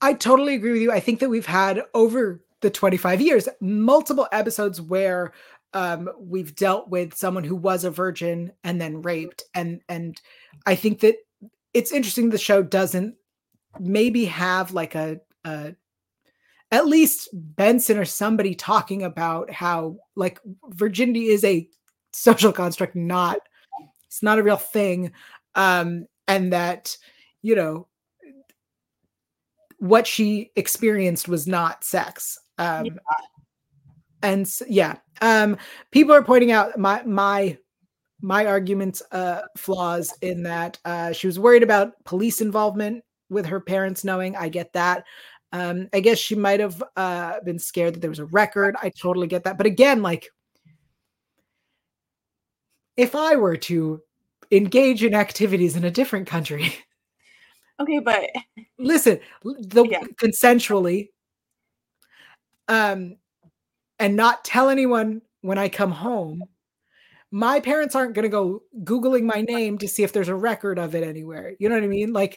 I 0.00 0.14
totally 0.14 0.54
agree 0.54 0.72
with 0.72 0.82
you. 0.82 0.92
I 0.92 1.00
think 1.00 1.20
that 1.20 1.30
we've 1.30 1.46
had 1.46 1.82
over 1.94 2.42
the 2.60 2.70
25 2.70 3.20
years 3.20 3.48
multiple 3.60 4.28
episodes 4.32 4.80
where 4.80 5.32
um, 5.72 6.10
we've 6.18 6.54
dealt 6.54 6.88
with 6.88 7.14
someone 7.14 7.44
who 7.44 7.56
was 7.56 7.84
a 7.84 7.90
virgin 7.90 8.52
and 8.64 8.80
then 8.80 9.02
raped, 9.02 9.44
and 9.54 9.80
and 9.88 10.20
I 10.66 10.74
think 10.74 11.00
that 11.00 11.16
it's 11.74 11.92
interesting. 11.92 12.30
The 12.30 12.38
show 12.38 12.62
doesn't 12.62 13.14
maybe 13.78 14.24
have 14.24 14.72
like 14.72 14.94
a, 14.94 15.20
a 15.44 15.74
at 16.72 16.86
least 16.86 17.28
Benson 17.32 17.98
or 17.98 18.04
somebody 18.04 18.54
talking 18.54 19.02
about 19.02 19.50
how 19.50 19.96
like 20.16 20.40
virginity 20.68 21.26
is 21.26 21.44
a 21.44 21.68
social 22.12 22.52
construct, 22.52 22.96
not 22.96 23.38
it's 24.06 24.22
not 24.22 24.38
a 24.38 24.42
real 24.42 24.56
thing, 24.56 25.12
um, 25.54 26.06
and 26.26 26.52
that 26.52 26.96
you 27.42 27.54
know 27.54 27.86
what 29.78 30.06
she 30.06 30.50
experienced 30.56 31.28
was 31.28 31.46
not 31.46 31.84
sex. 31.84 32.38
Um, 32.58 32.98
and 34.22 34.48
yeah 34.68 34.96
um 35.22 35.56
people 35.90 36.14
are 36.14 36.22
pointing 36.22 36.52
out 36.52 36.78
my 36.78 37.02
my 37.04 37.56
my 38.22 38.46
arguments 38.46 39.02
uh 39.12 39.42
flaws 39.56 40.12
in 40.22 40.42
that 40.42 40.78
uh 40.84 41.12
she 41.12 41.26
was 41.26 41.38
worried 41.38 41.62
about 41.62 41.92
police 42.04 42.40
involvement 42.40 43.02
with 43.28 43.46
her 43.46 43.60
parents 43.60 44.04
knowing 44.04 44.36
i 44.36 44.48
get 44.48 44.72
that 44.72 45.04
um 45.52 45.88
i 45.92 46.00
guess 46.00 46.18
she 46.18 46.34
might 46.34 46.60
have 46.60 46.82
uh 46.96 47.40
been 47.44 47.58
scared 47.58 47.94
that 47.94 48.00
there 48.00 48.10
was 48.10 48.18
a 48.18 48.26
record 48.26 48.76
i 48.82 48.90
totally 48.90 49.26
get 49.26 49.44
that 49.44 49.56
but 49.56 49.66
again 49.66 50.02
like 50.02 50.28
if 52.96 53.14
i 53.14 53.36
were 53.36 53.56
to 53.56 54.00
engage 54.50 55.02
in 55.04 55.14
activities 55.14 55.76
in 55.76 55.84
a 55.84 55.90
different 55.90 56.26
country 56.26 56.74
okay 57.80 58.00
but 58.00 58.28
listen 58.78 59.18
the 59.42 59.86
yeah. 59.88 60.02
consensually 60.20 61.08
um 62.68 63.16
and 64.00 64.16
not 64.16 64.44
tell 64.44 64.68
anyone 64.70 65.22
when 65.42 65.58
I 65.58 65.68
come 65.68 65.92
home, 65.92 66.42
my 67.30 67.60
parents 67.60 67.94
aren't 67.94 68.14
going 68.14 68.24
to 68.24 68.28
go 68.28 68.62
Googling 68.82 69.22
my 69.22 69.42
name 69.42 69.78
to 69.78 69.86
see 69.86 70.02
if 70.02 70.12
there's 70.12 70.28
a 70.28 70.34
record 70.34 70.78
of 70.78 70.94
it 70.94 71.04
anywhere. 71.04 71.54
You 71.58 71.68
know 71.68 71.76
what 71.76 71.84
I 71.84 71.88
mean? 71.88 72.12
Like, 72.12 72.36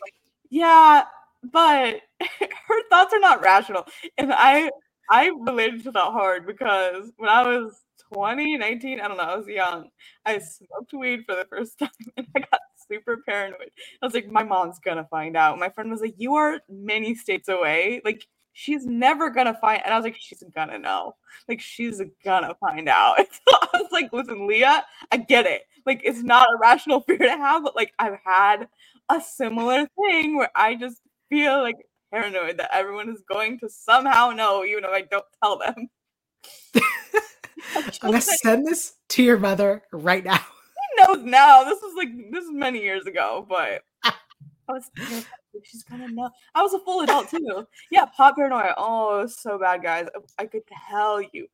yeah, 0.50 1.04
but 1.52 2.02
her 2.20 2.90
thoughts 2.90 3.14
are 3.14 3.20
not 3.20 3.42
rational. 3.42 3.88
And 4.18 4.32
I, 4.32 4.70
I 5.10 5.32
related 5.40 5.84
to 5.86 5.92
that 5.92 6.04
hard 6.04 6.46
because 6.46 7.12
when 7.18 7.30
I 7.30 7.42
was 7.48 7.82
20, 8.14 8.58
19, 8.58 9.00
I 9.00 9.08
don't 9.08 9.18
know, 9.18 9.24
I 9.24 9.36
was 9.36 9.48
young. 9.48 9.90
I 10.26 10.38
smoked 10.38 10.94
weed 10.94 11.24
for 11.26 11.36
the 11.36 11.46
first 11.50 11.80
time 11.80 11.90
and 12.18 12.28
I 12.36 12.40
got 12.42 12.60
super 12.88 13.18
paranoid. 13.28 13.72
I 14.02 14.06
was 14.06 14.14
like, 14.14 14.30
my 14.30 14.44
mom's 14.44 14.80
gonna 14.80 15.08
find 15.10 15.36
out. 15.36 15.58
My 15.60 15.70
friend 15.70 15.90
was 15.90 16.02
like, 16.02 16.16
You 16.18 16.36
are 16.36 16.60
many 16.70 17.16
states 17.16 17.50
away. 17.50 18.02
Like, 18.06 18.28
she's 18.54 18.86
never 18.86 19.30
gonna 19.30 19.58
find 19.60 19.82
and 19.84 19.94
i 19.94 19.98
was 19.98 20.04
like 20.06 20.16
she's 20.18 20.44
gonna 20.56 20.80
know. 20.80 21.16
Like 21.50 21.60
she's 21.60 22.02
gonna 22.24 22.56
find 22.60 22.88
out. 22.88 23.18
So 23.18 23.58
i 23.74 23.82
was 23.82 23.92
like 23.92 24.14
listen 24.14 24.48
leah 24.48 24.86
i 25.12 25.18
get 25.18 25.46
it. 25.46 25.64
Like 25.86 26.02
it's 26.04 26.24
not 26.24 26.48
a 26.54 26.58
rational 26.58 27.02
fear 27.08 27.18
to 27.18 27.30
have 27.30 27.64
but 27.64 27.76
like 27.76 27.94
i've 28.00 28.20
had 28.24 28.70
a 29.10 29.20
similar 29.20 29.86
thing 30.00 30.38
where 30.38 30.50
i 30.56 30.76
just 30.76 31.02
feel 31.30 31.62
like 31.62 31.76
paranoid 32.12 32.58
that 32.58 32.70
everyone 32.74 33.10
is 33.10 33.22
going 33.30 33.60
to 33.60 33.68
somehow 33.70 34.30
know 34.30 34.64
even 34.64 34.86
if 34.86 34.92
i 34.92 35.02
don't 35.02 35.26
tell 35.44 35.58
them. 35.58 35.90
I'm 37.76 37.92
gonna 38.02 38.22
send 38.22 38.66
this 38.68 38.94
to 39.10 39.24
your 39.24 39.38
mother 39.38 39.84
right 39.92 40.24
now. 40.24 40.38
He 40.38 41.04
knows 41.04 41.24
now? 41.24 41.64
This 41.64 41.82
is 41.82 41.96
like 41.96 42.10
this 42.32 42.44
is 42.46 42.52
many 42.52 42.82
years 42.82 43.08
ago 43.08 43.46
but 43.50 43.84
I 44.70 44.74
was 44.74 44.90
she's 45.64 45.84
gonna 45.84 46.08
know. 46.10 46.30
I 46.56 46.62
was 46.62 46.74
a 46.74 46.80
full 46.80 47.02
adult 47.02 47.30
too. 47.30 47.68
Yeah, 47.92 48.06
pop 48.06 48.36
paranoia. 48.36 48.74
Oh, 48.78 49.28
so 49.28 49.60
bad, 49.60 49.84
guys. 49.84 50.08
I 50.38 50.46
could 50.46 50.64
tell 50.90 51.22
you. 51.22 51.48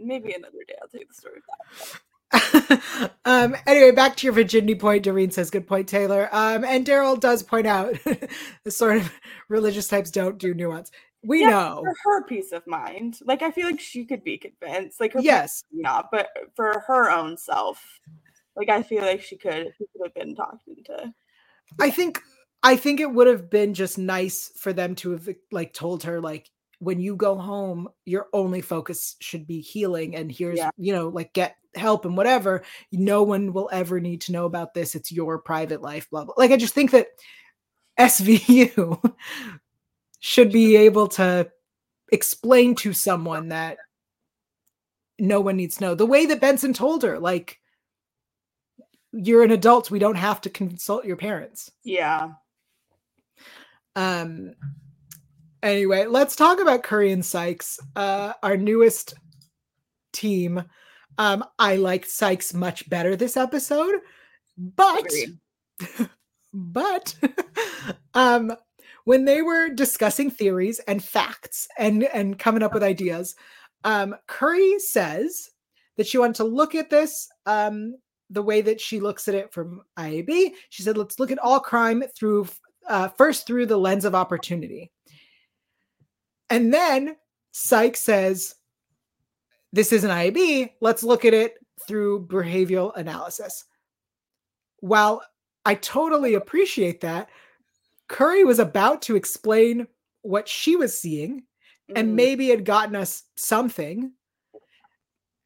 Maybe 0.00 0.32
another 0.32 0.58
day 0.66 0.74
I'll 0.80 0.88
tell 0.88 1.00
you 1.00 1.06
the 1.08 1.14
story 1.14 1.38
of 1.38 1.42
that. 1.42 2.00
um, 3.24 3.56
anyway, 3.66 3.90
back 3.90 4.16
to 4.16 4.26
your 4.26 4.32
virginity 4.32 4.74
point. 4.74 5.04
Doreen 5.04 5.30
says, 5.30 5.50
"Good 5.50 5.66
point, 5.66 5.88
Taylor." 5.88 6.28
Um, 6.32 6.64
and 6.64 6.86
Daryl 6.86 7.18
does 7.18 7.42
point 7.42 7.66
out 7.66 7.94
the 8.64 8.70
sort 8.70 8.98
of 8.98 9.12
religious 9.48 9.88
types 9.88 10.10
don't 10.10 10.38
do 10.38 10.54
nuance. 10.54 10.90
We 11.24 11.40
yeah, 11.40 11.50
know 11.50 11.82
for 11.84 11.94
her 12.04 12.24
peace 12.24 12.52
of 12.52 12.66
mind. 12.66 13.18
Like 13.24 13.42
I 13.42 13.50
feel 13.50 13.66
like 13.66 13.80
she 13.80 14.04
could 14.04 14.22
be 14.22 14.38
convinced. 14.38 15.00
Like 15.00 15.14
yes, 15.18 15.64
not, 15.72 16.10
but 16.12 16.28
for 16.54 16.84
her 16.86 17.10
own 17.10 17.36
self, 17.36 17.82
like 18.56 18.68
I 18.68 18.82
feel 18.82 19.02
like 19.02 19.22
she 19.22 19.36
could. 19.36 19.72
She 19.78 19.86
could 19.92 20.02
have 20.04 20.14
been 20.14 20.34
talked 20.34 20.68
into. 20.68 21.12
I 21.80 21.90
think 21.90 22.22
I 22.62 22.76
think 22.76 23.00
it 23.00 23.10
would 23.10 23.26
have 23.26 23.50
been 23.50 23.74
just 23.74 23.98
nice 23.98 24.50
for 24.56 24.72
them 24.72 24.94
to 24.96 25.12
have 25.12 25.28
like 25.52 25.72
told 25.72 26.02
her 26.04 26.20
like 26.20 26.50
when 26.80 27.00
you 27.00 27.16
go 27.16 27.36
home, 27.36 27.88
your 28.04 28.28
only 28.32 28.60
focus 28.60 29.16
should 29.20 29.46
be 29.46 29.60
healing 29.60 30.16
and 30.16 30.30
here's 30.30 30.58
yeah. 30.58 30.70
you 30.76 30.92
know 30.92 31.08
like 31.08 31.32
get 31.32 31.56
help 31.74 32.04
and 32.04 32.16
whatever. 32.16 32.62
No 32.92 33.22
one 33.22 33.52
will 33.52 33.68
ever 33.72 34.00
need 34.00 34.20
to 34.22 34.32
know 34.32 34.44
about 34.44 34.74
this. 34.74 34.94
It's 34.94 35.12
your 35.12 35.38
private 35.38 35.82
life, 35.82 36.08
blah 36.10 36.24
blah. 36.24 36.34
Like 36.36 36.50
I 36.50 36.56
just 36.56 36.74
think 36.74 36.90
that 36.92 37.08
SVU 37.98 39.14
should 40.20 40.52
be 40.52 40.76
able 40.76 41.08
to 41.08 41.50
explain 42.10 42.74
to 42.76 42.92
someone 42.92 43.48
that 43.48 43.78
no 45.18 45.40
one 45.40 45.56
needs 45.56 45.76
to 45.76 45.84
know. 45.84 45.94
The 45.94 46.06
way 46.06 46.26
that 46.26 46.40
Benson 46.40 46.72
told 46.72 47.02
her, 47.02 47.18
like 47.18 47.60
you're 49.12 49.42
an 49.42 49.50
adult, 49.50 49.90
we 49.90 49.98
don't 49.98 50.16
have 50.16 50.40
to 50.42 50.50
consult 50.50 51.04
your 51.04 51.16
parents. 51.16 51.70
Yeah. 51.82 52.30
Um. 53.96 54.54
Anyway, 55.62 56.06
let's 56.06 56.36
talk 56.36 56.60
about 56.60 56.84
Curry 56.84 57.10
and 57.10 57.24
Sykes, 57.24 57.80
uh, 57.96 58.32
our 58.42 58.56
newest 58.56 59.14
team. 60.12 60.62
Um, 61.18 61.44
I 61.58 61.76
like 61.76 62.06
Sykes 62.06 62.54
much 62.54 62.88
better 62.88 63.16
this 63.16 63.36
episode, 63.36 63.96
but 64.56 65.04
but 66.54 67.14
um, 68.14 68.52
when 69.04 69.24
they 69.24 69.42
were 69.42 69.68
discussing 69.68 70.30
theories 70.30 70.80
and 70.86 71.02
facts 71.02 71.66
and 71.76 72.04
and 72.04 72.38
coming 72.38 72.62
up 72.62 72.72
with 72.72 72.84
ideas, 72.84 73.34
um, 73.84 74.14
Curry 74.26 74.78
says 74.78 75.50
that 75.96 76.06
she 76.06 76.18
wanted 76.18 76.36
to 76.36 76.44
look 76.44 76.74
at 76.74 76.90
this 76.90 77.28
um, 77.46 77.96
the 78.30 78.42
way 78.42 78.60
that 78.60 78.80
she 78.80 79.00
looks 79.00 79.28
at 79.28 79.34
it 79.34 79.52
from 79.52 79.82
IAB. 79.98 80.50
She 80.70 80.82
said, 80.82 80.96
let's 80.96 81.18
look 81.18 81.30
at 81.30 81.38
all 81.38 81.60
crime 81.60 82.02
through 82.16 82.46
uh, 82.88 83.08
first 83.08 83.46
through 83.46 83.66
the 83.66 83.76
lens 83.76 84.04
of 84.04 84.14
opportunity. 84.14 84.90
And 86.50 86.72
then 86.72 87.16
Sykes 87.52 88.00
says, 88.00 88.54
This 89.72 89.92
is 89.92 90.04
an 90.04 90.10
IAB. 90.10 90.70
Let's 90.80 91.02
look 91.02 91.24
at 91.24 91.34
it 91.34 91.54
through 91.86 92.26
behavioral 92.26 92.96
analysis. 92.96 93.64
While 94.80 95.22
I 95.64 95.74
totally 95.74 96.34
appreciate 96.34 97.00
that, 97.02 97.28
Curry 98.08 98.44
was 98.44 98.58
about 98.58 99.02
to 99.02 99.16
explain 99.16 99.86
what 100.22 100.48
she 100.48 100.76
was 100.76 100.98
seeing 100.98 101.42
and 101.94 102.08
mm. 102.08 102.14
maybe 102.14 102.48
had 102.48 102.64
gotten 102.64 102.96
us 102.96 103.24
something. 103.36 104.12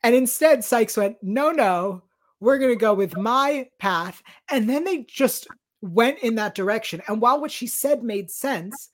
And 0.05 0.15
instead, 0.15 0.65
Sykes 0.65 0.97
went, 0.97 1.17
No, 1.23 1.51
no, 1.51 2.03
we're 2.41 2.59
going 2.59 2.73
to 2.73 2.77
go 2.77 2.95
with 2.95 3.17
my 3.17 3.69
path. 3.79 4.23
And 4.51 4.69
then 4.69 4.85
they 4.85 5.05
just 5.09 5.47
went 5.83 6.21
in 6.21 6.37
that 6.37 6.55
direction. 6.55 7.03
And 7.09 7.21
while 7.21 7.41
what 7.41 7.51
she 7.51 7.67
said 7.67 8.03
made 8.03 8.31
sense, 8.31 8.91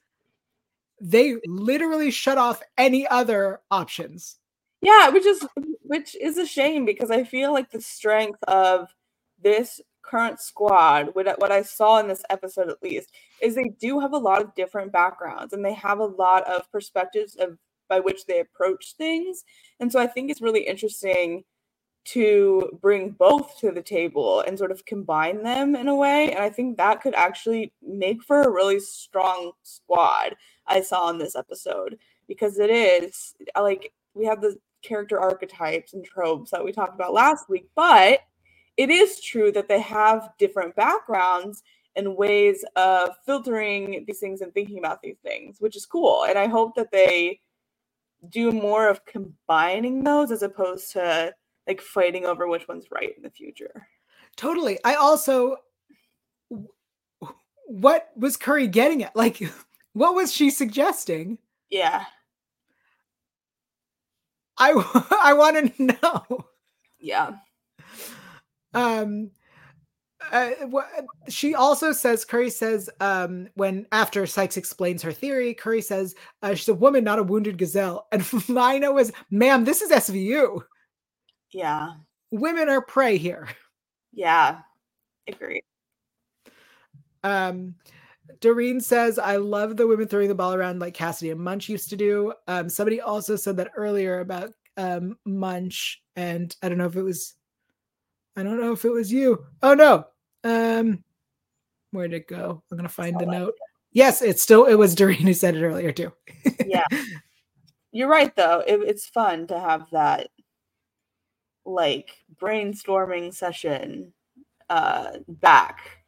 they 1.01 1.37
literally 1.47 2.11
shut 2.11 2.39
off 2.39 2.63
any 2.77 3.07
other 3.07 3.61
options. 3.71 4.39
Yeah, 4.81 5.11
which 5.11 5.27
is 5.27 5.47
which 5.83 6.17
is 6.17 6.39
a 6.39 6.47
shame 6.47 6.85
because 6.85 7.11
I 7.11 7.25
feel 7.25 7.53
like 7.53 7.71
the 7.71 7.81
strength 7.81 8.43
of 8.45 8.89
this 9.41 9.81
current 10.03 10.41
squad, 10.41 11.11
what 11.15 11.53
I 11.53 11.63
saw 11.63 11.99
in 11.99 12.09
this 12.09 12.25
episode 12.31 12.71
at 12.71 12.83
least, 12.83 13.13
is 13.43 13.55
they 13.55 13.75
do 13.79 14.01
have 14.01 14.13
a 14.13 14.19
lot 14.19 14.41
of 14.41 14.55
different 14.55 14.91
backgrounds 14.93 15.53
and 15.53 15.65
they 15.65 15.75
have 15.75 15.99
a 15.99 16.05
lot 16.05 16.45
of 16.49 16.71
perspectives 16.73 17.37
of 17.37 17.59
by 17.89 18.01
which 18.01 18.27
they 18.27 18.41
approach 18.41 18.95
things. 18.97 19.45
And 19.81 19.91
so 19.91 20.01
I 20.01 20.07
think 20.07 20.31
it's 20.31 20.41
really 20.41 20.67
interesting 20.67 21.45
to 22.05 22.79
bring 22.81 23.11
both 23.11 23.59
to 23.61 23.71
the 23.71 23.83
table 23.83 24.41
and 24.41 24.59
sort 24.59 24.71
of 24.71 24.87
combine 24.87 25.43
them 25.43 25.77
in 25.77 25.89
a 25.89 25.95
way. 25.95 26.33
And 26.33 26.41
I 26.43 26.49
think 26.49 26.77
that 26.77 27.03
could 27.03 27.15
actually 27.15 27.73
make 27.83 28.23
for 28.23 28.43
a 28.43 28.51
really 28.51 28.81
strong 28.81 29.53
squad 29.63 30.37
I 30.67 30.81
saw 30.81 31.11
in 31.11 31.19
this 31.19 31.37
episode 31.37 31.99
because 32.27 32.59
it 32.59 32.71
is 32.71 33.35
uh, 33.55 33.63
like 33.63 33.93
we 34.15 34.25
have 34.25 34.41
the 34.41 34.57
character 34.83 35.21
archetypes 35.21 35.93
and 35.93 36.05
tropes 36.05 36.51
that 36.51 36.65
we 36.65 36.73
talked 36.73 36.95
about 36.95 37.13
last 37.13 37.49
week, 37.49 37.69
but 37.75 38.21
it 38.77 38.91
is 38.91 39.21
true 39.21 39.51
that 39.53 39.69
they 39.69 39.81
have 39.81 40.31
different 40.39 40.77
backgrounds 40.77 41.63
and 41.97 42.17
ways 42.17 42.65
of 42.77 43.11
filtering 43.27 44.05
these 44.07 44.21
things 44.21 44.41
and 44.41 44.55
thinking 44.55 44.79
about 44.79 45.03
these 45.03 45.19
things, 45.23 45.57
which 45.61 45.77
is 45.77 45.85
cool. 45.85 46.25
And 46.25 46.39
I 46.39 46.47
hope 46.47 46.77
that 46.77 46.93
they 46.93 47.41
do 48.29 48.53
more 48.53 48.89
of 48.89 49.05
combining 49.05 50.05
those 50.05 50.31
as 50.31 50.43
opposed 50.43 50.93
to 50.93 51.35
like 51.69 51.83
fighting 51.83 52.25
over 52.25 52.49
which 52.49 52.67
one's 52.67 52.91
right 52.91 53.15
in 53.17 53.23
the 53.23 53.31
future. 53.31 53.87
Totally. 54.37 54.79
I 54.85 54.95
also 54.95 55.59
what 57.67 58.11
was 58.17 58.39
Curry 58.39 58.67
getting 58.67 59.05
at? 59.05 59.15
Like 59.15 59.41
what 59.93 60.15
was 60.15 60.33
she 60.33 60.51
suggesting? 60.51 61.39
Yeah. 61.71 62.05
I 64.57 64.73
I 65.23 65.35
want 65.35 65.77
to 65.77 65.83
know. 66.03 66.47
Yeah. 66.99 67.33
Um 68.73 69.31
uh, 70.33 70.51
she 71.29 71.55
also 71.55 71.93
says 71.93 72.25
Curry 72.25 72.51
says 72.51 72.91
um, 73.01 73.49
when 73.55 73.87
after 73.93 74.27
Sykes 74.27 74.57
explains 74.57 75.01
her 75.01 75.13
theory, 75.13 75.55
Curry 75.55 75.81
says 75.81 76.15
uh, 76.43 76.55
she's 76.55 76.69
a 76.69 76.75
woman, 76.75 77.05
not 77.05 77.21
a 77.21 77.23
wounded 77.23 77.57
gazelle, 77.57 78.09
and 78.13 78.27
Mina 78.49 78.93
was, 78.93 79.13
"Ma'am, 79.31 79.65
this 79.65 79.81
is 79.81 79.91
SVU. 79.91 80.61
Yeah, 81.53 81.95
women 82.31 82.69
are 82.69 82.83
prey 82.83 83.19
here." 83.19 83.49
Yeah, 84.11 84.61
agree. 85.29 85.63
Um, 87.23 87.75
Doreen 88.41 88.81
says, 88.81 89.19
"I 89.19 89.37
love 89.37 89.77
the 89.77 89.87
women 89.87 90.09
throwing 90.09 90.29
the 90.29 90.35
ball 90.35 90.55
around 90.55 90.81
like 90.81 90.95
Cassidy 90.95 91.31
and 91.31 91.39
Munch 91.41 91.69
used 91.69 91.91
to 91.91 91.97
do." 91.97 92.33
Um, 92.49 92.69
somebody 92.71 93.03
also 93.03 93.37
said 93.37 93.59
that 93.59 93.71
earlier 93.77 94.21
about 94.21 94.55
um, 94.79 95.19
Munch, 95.27 96.03
and 96.17 96.57
I 96.63 96.69
don't 96.69 96.79
know 96.79 96.87
if 96.87 96.97
it 96.97 97.03
was 97.03 97.35
I 98.39 98.45
don't 98.45 98.61
know 98.61 98.73
if 98.73 98.85
it 98.85 98.91
was 98.91 99.13
you. 99.13 99.45
Oh 99.63 99.75
no. 99.75 100.07
Um 100.45 101.03
where'd 101.91 102.13
it 102.13 102.29
go? 102.29 102.63
I'm 102.71 102.77
gonna 102.77 102.89
find 102.89 103.19
the 103.19 103.27
note. 103.27 103.55
Yes, 103.91 104.23
it's 104.23 104.43
still 104.43 104.67
it 104.67 104.77
was 104.77 104.95
Doreen 104.95 105.27
who 105.27 105.35
said 105.35 105.57
it 105.57 105.65
earlier 105.65 105.91
too. 105.91 106.13
yeah. 106.65 106.85
You're 107.93 108.09
right 108.09 108.35
though. 108.37 108.63
It, 108.65 108.81
it's 108.87 109.09
fun 109.09 109.49
to 109.49 109.59
have 109.59 109.87
that 109.91 110.29
like 111.69 112.11
brainstorming 112.41 113.35
session 113.35 114.13
uh 114.71 115.19
back. 115.29 116.03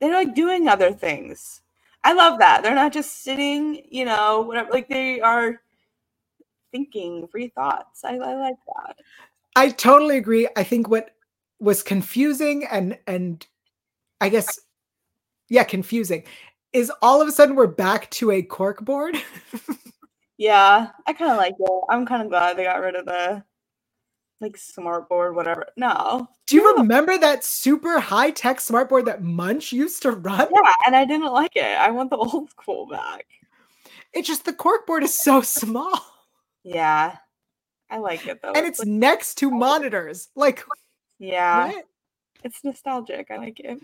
They're 0.00 0.14
like 0.14 0.34
doing 0.34 0.68
other 0.68 0.92
things. 0.92 1.62
I 2.04 2.14
love 2.14 2.38
that. 2.40 2.62
They're 2.62 2.74
not 2.74 2.92
just 2.92 3.22
sitting, 3.22 3.82
you 3.88 4.04
know, 4.04 4.42
whatever 4.42 4.70
like 4.70 4.88
they 4.88 5.20
are 5.20 5.60
thinking 6.72 7.28
free 7.28 7.48
thoughts. 7.48 8.04
I, 8.04 8.14
I 8.16 8.34
like 8.34 8.56
that. 8.66 8.96
I 9.54 9.68
totally 9.68 10.16
agree. 10.16 10.48
I 10.56 10.64
think 10.64 10.88
what 10.88 11.10
was 11.60 11.82
confusing 11.82 12.64
and 12.70 12.98
and 13.06 13.46
I 14.20 14.28
guess 14.28 14.58
yeah, 15.48 15.64
confusing. 15.64 16.24
Is 16.72 16.90
all 17.02 17.20
of 17.20 17.28
a 17.28 17.32
sudden 17.32 17.54
we're 17.54 17.66
back 17.66 18.10
to 18.12 18.30
a 18.30 18.42
cork 18.42 18.80
board? 18.80 19.16
yeah, 20.38 20.88
I 21.06 21.12
kind 21.12 21.30
of 21.30 21.36
like 21.36 21.54
it. 21.58 21.82
I'm 21.90 22.06
kind 22.06 22.22
of 22.22 22.30
glad 22.30 22.56
they 22.56 22.64
got 22.64 22.80
rid 22.80 22.96
of 22.96 23.04
the 23.04 23.44
like 24.42 24.56
smart 24.56 25.08
board, 25.08 25.34
whatever. 25.36 25.66
No. 25.76 26.28
Do 26.46 26.56
you 26.56 26.74
no. 26.74 26.82
remember 26.82 27.16
that 27.16 27.44
super 27.44 28.00
high 28.00 28.30
tech 28.30 28.60
smart 28.60 28.88
board 28.88 29.06
that 29.06 29.22
Munch 29.22 29.72
used 29.72 30.02
to 30.02 30.10
run? 30.10 30.48
Yeah, 30.52 30.72
and 30.86 30.96
I 30.96 31.04
didn't 31.04 31.32
like 31.32 31.56
it. 31.56 31.62
I 31.62 31.90
want 31.90 32.10
the 32.10 32.16
old 32.18 32.50
school 32.50 32.86
back. 32.86 33.26
It's 34.12 34.28
just 34.28 34.44
the 34.44 34.52
cork 34.52 34.86
board 34.86 35.04
is 35.04 35.16
so 35.16 35.40
small. 35.42 35.98
Yeah. 36.64 37.16
I 37.90 37.98
like 37.98 38.26
it 38.26 38.40
though. 38.42 38.52
And 38.52 38.66
it's, 38.66 38.80
it's 38.80 38.80
like- 38.80 38.88
next 38.88 39.34
to 39.36 39.50
monitors. 39.50 40.28
Like 40.34 40.64
yeah. 41.18 41.68
What? 41.68 41.84
It's 42.44 42.64
nostalgic. 42.64 43.30
I 43.30 43.36
like 43.36 43.60
it. 43.60 43.80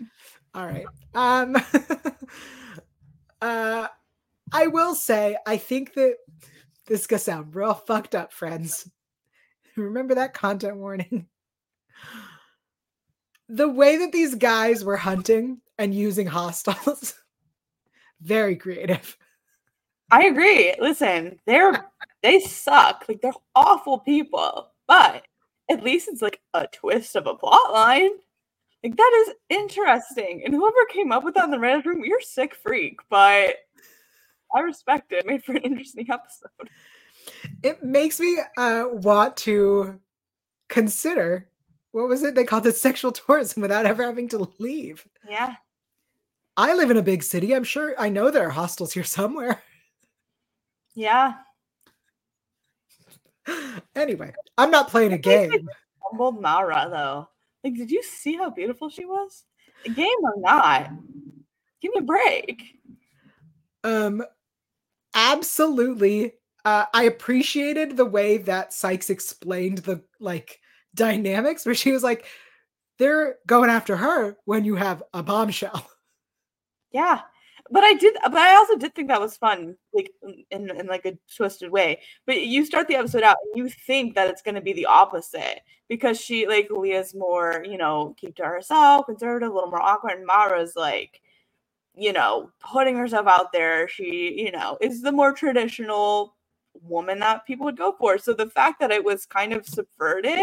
All 0.53 0.65
right. 0.65 0.85
Um 1.13 1.55
uh 3.41 3.87
I 4.51 4.67
will 4.67 4.95
say 4.95 5.37
I 5.45 5.57
think 5.57 5.93
that 5.93 6.15
this 6.87 7.01
is 7.01 7.07
gonna 7.07 7.19
sound 7.19 7.55
real 7.55 7.75
fucked 7.75 8.15
up, 8.15 8.33
friends. 8.33 8.89
Remember 9.81 10.15
that 10.15 10.33
content 10.33 10.77
warning? 10.77 11.27
The 13.47 13.69
way 13.69 13.97
that 13.97 14.11
these 14.11 14.35
guys 14.35 14.83
were 14.83 14.97
hunting 14.97 15.61
and 15.77 15.93
using 15.93 16.27
hostiles, 16.27 17.15
very 18.21 18.55
creative. 18.55 19.17
I 20.11 20.25
agree. 20.25 20.75
Listen, 20.79 21.39
they're 21.45 21.85
they 22.21 22.39
suck. 22.39 23.05
Like 23.07 23.21
they're 23.21 23.33
awful 23.55 23.99
people. 23.99 24.71
But 24.87 25.23
at 25.69 25.83
least 25.83 26.07
it's 26.07 26.21
like 26.21 26.41
a 26.53 26.67
twist 26.67 27.15
of 27.15 27.27
a 27.27 27.35
plot 27.35 27.71
line. 27.71 28.11
Like 28.83 28.95
that 28.95 29.25
is 29.27 29.35
interesting. 29.49 30.41
And 30.43 30.53
whoever 30.53 30.85
came 30.91 31.11
up 31.11 31.23
with 31.23 31.35
that 31.35 31.45
in 31.45 31.51
the 31.51 31.59
writers' 31.59 31.85
room, 31.85 32.03
you're 32.03 32.21
sick 32.21 32.55
freak, 32.55 32.99
but 33.09 33.55
I 34.55 34.61
respect 34.61 35.11
it. 35.11 35.25
Made 35.25 35.43
for 35.43 35.51
an 35.53 35.63
interesting 35.63 36.07
episode. 36.09 36.69
It 37.63 37.83
makes 37.83 38.19
me 38.19 38.37
uh, 38.57 38.85
want 38.91 39.37
to 39.37 39.99
consider 40.69 41.49
what 41.91 42.07
was 42.07 42.23
it 42.23 42.35
they 42.35 42.43
called 42.43 42.67
it 42.67 42.75
sexual 42.75 43.11
tourism 43.11 43.61
without 43.61 43.85
ever 43.85 44.03
having 44.03 44.29
to 44.29 44.47
leave. 44.59 45.05
Yeah. 45.27 45.55
I 46.55 46.75
live 46.75 46.91
in 46.91 46.97
a 46.97 47.01
big 47.01 47.23
city. 47.23 47.55
I'm 47.55 47.63
sure 47.63 47.95
I 47.97 48.09
know 48.09 48.29
there 48.29 48.45
are 48.47 48.51
hostels 48.51 48.93
here 48.93 49.03
somewhere. 49.03 49.61
Yeah 50.95 51.33
anyway, 53.95 54.33
I'm 54.57 54.71
not 54.71 54.89
playing 54.89 55.13
a 55.13 55.17
game. 55.17 55.51
Humbled 56.03 56.41
Mara 56.41 56.87
though. 56.89 57.29
Like, 57.63 57.75
did 57.75 57.91
you 57.91 58.03
see 58.03 58.35
how 58.35 58.49
beautiful 58.49 58.89
she 58.89 59.05
was? 59.05 59.43
A 59.85 59.89
game 59.89 60.17
or 60.23 60.33
not? 60.37 60.91
Give 61.81 61.93
me 61.93 61.99
a 61.99 62.03
break. 62.03 62.63
Um, 63.83 64.23
absolutely. 65.13 66.33
Uh, 66.65 66.85
I 66.93 67.03
appreciated 67.03 67.95
the 67.97 68.05
way 68.05 68.37
that 68.37 68.73
Sykes 68.73 69.09
explained 69.09 69.79
the 69.79 70.03
like 70.19 70.59
dynamics, 70.95 71.65
where 71.65 71.75
she 71.75 71.91
was 71.91 72.03
like, 72.03 72.25
"They're 72.97 73.37
going 73.47 73.69
after 73.69 73.95
her 73.97 74.37
when 74.45 74.65
you 74.65 74.75
have 74.75 75.03
a 75.13 75.23
bombshell." 75.23 75.89
Yeah, 76.91 77.21
but 77.71 77.83
I 77.83 77.93
did, 77.93 78.15
but 78.23 78.37
I 78.37 78.55
also 78.55 78.75
did 78.75 78.95
think 78.95 79.09
that 79.09 79.21
was 79.21 79.37
fun, 79.37 79.75
like 79.93 80.11
in, 80.49 80.71
in 80.71 80.87
like 80.87 81.05
a 81.05 81.17
twisted 81.35 81.71
way. 81.71 82.01
But 82.25 82.41
you 82.41 82.65
start 82.65 82.87
the 82.87 82.95
episode 82.95 83.23
out 83.23 83.37
and 83.43 83.57
you 83.63 83.69
think 83.69 84.15
that 84.15 84.27
it's 84.29 84.41
going 84.41 84.55
to 84.55 84.61
be 84.61 84.73
the 84.73 84.87
opposite 84.87 85.61
because 85.87 86.19
she, 86.19 86.47
like, 86.47 86.69
Leah's 86.71 87.13
more, 87.13 87.63
you 87.67 87.77
know, 87.77 88.15
keep 88.17 88.35
to 88.37 88.43
herself, 88.43 89.05
conservative, 89.05 89.51
a 89.51 89.53
little 89.53 89.69
more 89.69 89.81
awkward, 89.81 90.13
and 90.13 90.25
Mara's 90.25 90.75
like, 90.75 91.21
you 91.95 92.13
know, 92.13 92.51
putting 92.59 92.95
herself 92.97 93.27
out 93.27 93.51
there. 93.51 93.87
She, 93.87 94.33
you 94.43 94.51
know, 94.51 94.77
is 94.81 95.01
the 95.01 95.11
more 95.11 95.33
traditional 95.33 96.35
woman 96.81 97.19
that 97.19 97.45
people 97.45 97.65
would 97.65 97.77
go 97.77 97.93
for. 97.97 98.17
So 98.17 98.33
the 98.33 98.49
fact 98.49 98.79
that 98.81 98.91
it 98.91 99.03
was 99.03 99.25
kind 99.25 99.53
of 99.53 99.65
subverted 99.67 100.39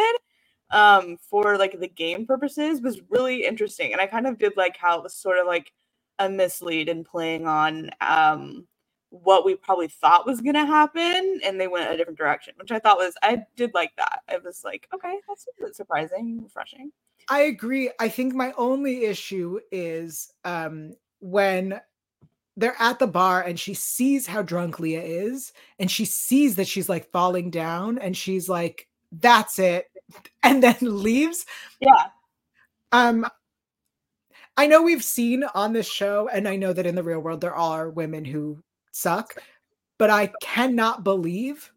um 0.73 1.17
for 1.31 1.59
like 1.59 1.79
the 1.81 1.89
game 1.89 2.27
purposes 2.27 2.81
was 2.83 3.01
really 3.11 3.45
interesting. 3.47 3.93
And 3.93 4.01
i 4.01 4.07
kind 4.07 4.27
of 4.27 4.39
did 4.39 4.55
like 4.57 4.77
how 4.77 4.99
it 4.99 5.05
was 5.05 5.15
sort 5.15 5.39
of 5.39 5.47
like 5.47 5.73
a 6.19 6.29
mislead 6.29 6.89
in 6.89 7.05
playing 7.05 7.47
on 7.47 7.91
um, 8.01 8.67
what 9.11 9.45
we 9.47 9.55
probably 9.57 9.89
thought 9.89 10.27
was 10.27 10.41
going 10.43 10.55
to 10.55 10.67
happen 10.67 11.41
and 11.45 11.61
they 11.61 11.69
went 11.69 11.93
a 11.93 11.97
different 11.97 12.19
direction 12.19 12.55
which 12.59 12.73
i 12.73 12.79
thought 12.79 12.99
was 12.99 13.15
i 13.23 13.43
did 13.57 13.73
like 13.75 13.93
that. 13.97 14.21
I 14.29 14.39
was 14.39 14.62
like 14.65 14.89
okay 14.95 15.15
that's 15.29 15.47
a 15.47 15.65
bit 15.65 15.77
surprising 15.77 16.43
refreshing. 16.43 16.93
I 17.29 17.43
agree. 17.43 17.91
I 17.99 18.09
think 18.09 18.35
my 18.35 18.53
only 18.57 19.05
issue 19.07 19.61
is 19.73 20.33
um, 20.45 20.93
when 21.21 21.81
they're 22.57 22.77
at 22.79 22.99
the 22.99 23.07
bar 23.07 23.42
and 23.42 23.59
she 23.61 23.75
sees 23.75 24.27
how 24.27 24.42
drunk 24.42 24.79
leah 24.79 25.03
is 25.03 25.53
and 25.79 25.90
she 25.90 26.05
sees 26.05 26.57
that 26.57 26.66
she's 26.66 26.88
like 26.88 27.11
falling 27.11 27.51
down 27.51 27.99
and 27.99 28.16
she's 28.16 28.49
like 28.49 28.88
that's 29.12 29.59
it 29.59 29.87
and 30.42 30.62
then 30.62 30.77
leaves. 30.81 31.47
Yeah. 31.81 32.07
Um 32.92 33.27
I 34.59 34.66
know 34.66 34.81
we've 34.81 35.05
seen 35.05 35.45
on 35.55 35.75
this 35.75 35.87
show, 35.87 36.31
and 36.33 36.49
I 36.49 36.57
know 36.57 36.73
that 36.73 36.87
in 36.87 36.95
the 36.95 37.03
real 37.03 37.21
world 37.21 37.42
there 37.42 37.55
are 37.55 37.90
women 37.90 38.25
who 38.25 38.62
suck, 38.90 39.35
but 39.99 40.09
I 40.09 40.33
cannot 40.40 41.05
believe 41.05 41.71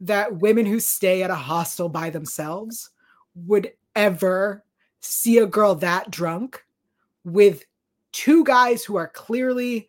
that 0.00 0.40
women 0.40 0.66
who 0.66 0.80
stay 0.80 1.22
at 1.22 1.30
a 1.30 1.36
hostel 1.36 1.88
by 1.88 2.10
themselves 2.10 2.90
would 3.36 3.72
ever 3.94 4.64
see 4.98 5.38
a 5.38 5.46
girl 5.46 5.76
that 5.76 6.10
drunk 6.10 6.64
with 7.24 7.64
two 8.10 8.42
guys 8.42 8.82
who 8.84 8.96
are 8.96 9.08
clearly 9.08 9.88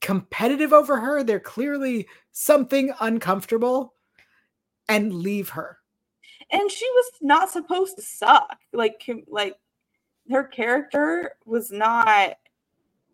competitive 0.00 0.72
over 0.72 1.00
her. 1.00 1.24
They're 1.24 1.40
clearly 1.40 2.08
something 2.32 2.92
uncomfortable 3.00 3.94
and 4.88 5.14
leave 5.14 5.50
her. 5.50 5.78
and 6.50 6.70
she 6.70 6.86
was 6.94 7.12
not 7.22 7.50
supposed 7.50 7.96
to 7.96 8.02
suck. 8.02 8.58
Like 8.72 9.08
like 9.28 9.56
her 10.30 10.44
character 10.44 11.32
was 11.46 11.70
not 11.72 12.36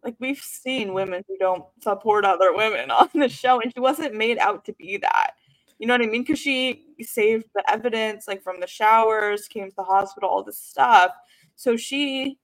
like 0.05 0.17
we've 0.21 0.41
seen 0.41 0.95
women 0.95 1.25
who 1.29 1.37
don't 1.39 1.65
support 1.83 2.25
other 2.25 2.55
women 2.55 2.91
on 2.93 3.11
the 3.15 3.29
show 3.29 3.61
and 3.61 3.73
she 3.75 3.81
wasn't 3.81 4.15
made 4.15 4.39
out 4.39 4.65
to 4.67 4.75
be 4.75 4.99
that 4.99 5.33
you 5.79 5.87
know 5.87 5.95
what 5.95 6.03
i 6.03 6.07
mean 6.07 6.23
because 6.23 6.39
she 6.39 6.85
saved 7.03 7.47
the 7.55 7.65
evidence 7.71 8.29
like 8.29 8.43
from 8.43 8.61
the 8.61 8.67
showers 8.67 9.49
came 9.49 9.69
to 9.71 9.77
the 9.77 9.85
hospital 9.85 10.29
all 10.31 10.45
this 10.45 10.59
stuff 10.59 11.13
so 11.57 11.77
she 11.77 12.39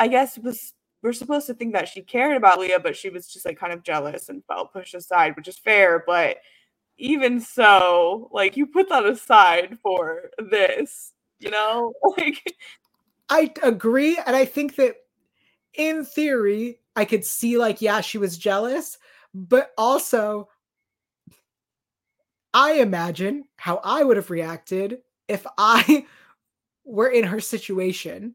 i 0.00 0.08
guess 0.08 0.38
was 0.38 0.74
we're 1.02 1.12
supposed 1.12 1.46
to 1.46 1.54
think 1.54 1.72
that 1.72 1.88
she 1.88 2.02
cared 2.02 2.36
about 2.36 2.60
leah 2.60 2.80
but 2.80 2.96
she 2.96 3.10
was 3.10 3.26
just 3.26 3.44
like 3.44 3.58
kind 3.58 3.72
of 3.72 3.82
jealous 3.82 4.28
and 4.28 4.44
felt 4.46 4.72
pushed 4.72 4.94
aside 4.94 5.36
which 5.36 5.48
is 5.48 5.58
fair 5.58 6.02
but 6.06 6.38
even 6.98 7.40
so 7.40 8.28
like 8.32 8.56
you 8.56 8.66
put 8.66 8.88
that 8.88 9.06
aside 9.06 9.78
for 9.82 10.30
this 10.50 11.12
you 11.38 11.50
know? 11.50 11.92
Like 12.16 12.54
i 13.28 13.50
agree 13.62 14.18
and 14.26 14.36
i 14.36 14.44
think 14.44 14.76
that 14.76 14.96
in 15.74 16.04
theory 16.04 16.78
I 16.94 17.04
could 17.04 17.24
see 17.24 17.56
like, 17.58 17.80
yeah, 17.80 18.00
she 18.00 18.18
was 18.18 18.36
jealous, 18.36 18.98
but 19.34 19.72
also 19.78 20.48
I 22.54 22.74
imagine 22.74 23.44
how 23.56 23.80
I 23.82 24.04
would 24.04 24.16
have 24.16 24.30
reacted 24.30 24.98
if 25.28 25.46
I 25.56 26.06
were 26.84 27.08
in 27.08 27.24
her 27.24 27.40
situation 27.40 28.34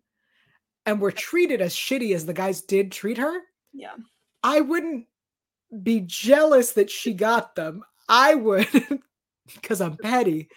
and 0.88 1.00
were 1.00 1.12
treated 1.12 1.62
as 1.62 1.76
shitty 1.76 2.16
as 2.16 2.26
the 2.26 2.34
guys 2.34 2.62
did 2.62 2.92
treat 2.92 3.20
her. 3.20 3.42
Yeah. 3.74 3.94
I 4.42 4.62
wouldn't 4.62 5.06
be 5.84 6.02
jealous 6.02 6.72
that 6.72 6.90
she 6.90 7.14
got 7.14 7.56
them. 7.56 7.84
I 8.10 8.34
would, 8.34 8.68
because 9.54 9.82
I'm 9.82 9.98
petty, 9.98 10.50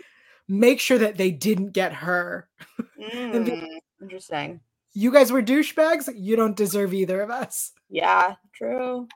make 0.49 0.81
sure 0.81 0.97
that 0.99 1.19
they 1.19 1.31
didn't 1.31 1.73
get 1.73 1.93
her. 1.93 2.49
Mm, 3.01 3.81
interesting 4.03 4.61
you 4.93 5.13
guys 5.13 5.31
were 5.31 5.43
douchebags. 5.43 6.09
You 6.15 6.37
don't 6.37 6.57
deserve 6.57 6.95
either 6.95 7.21
of 7.21 7.31
us. 7.31 7.73
Yeah, 7.89 8.35
true. 8.53 9.09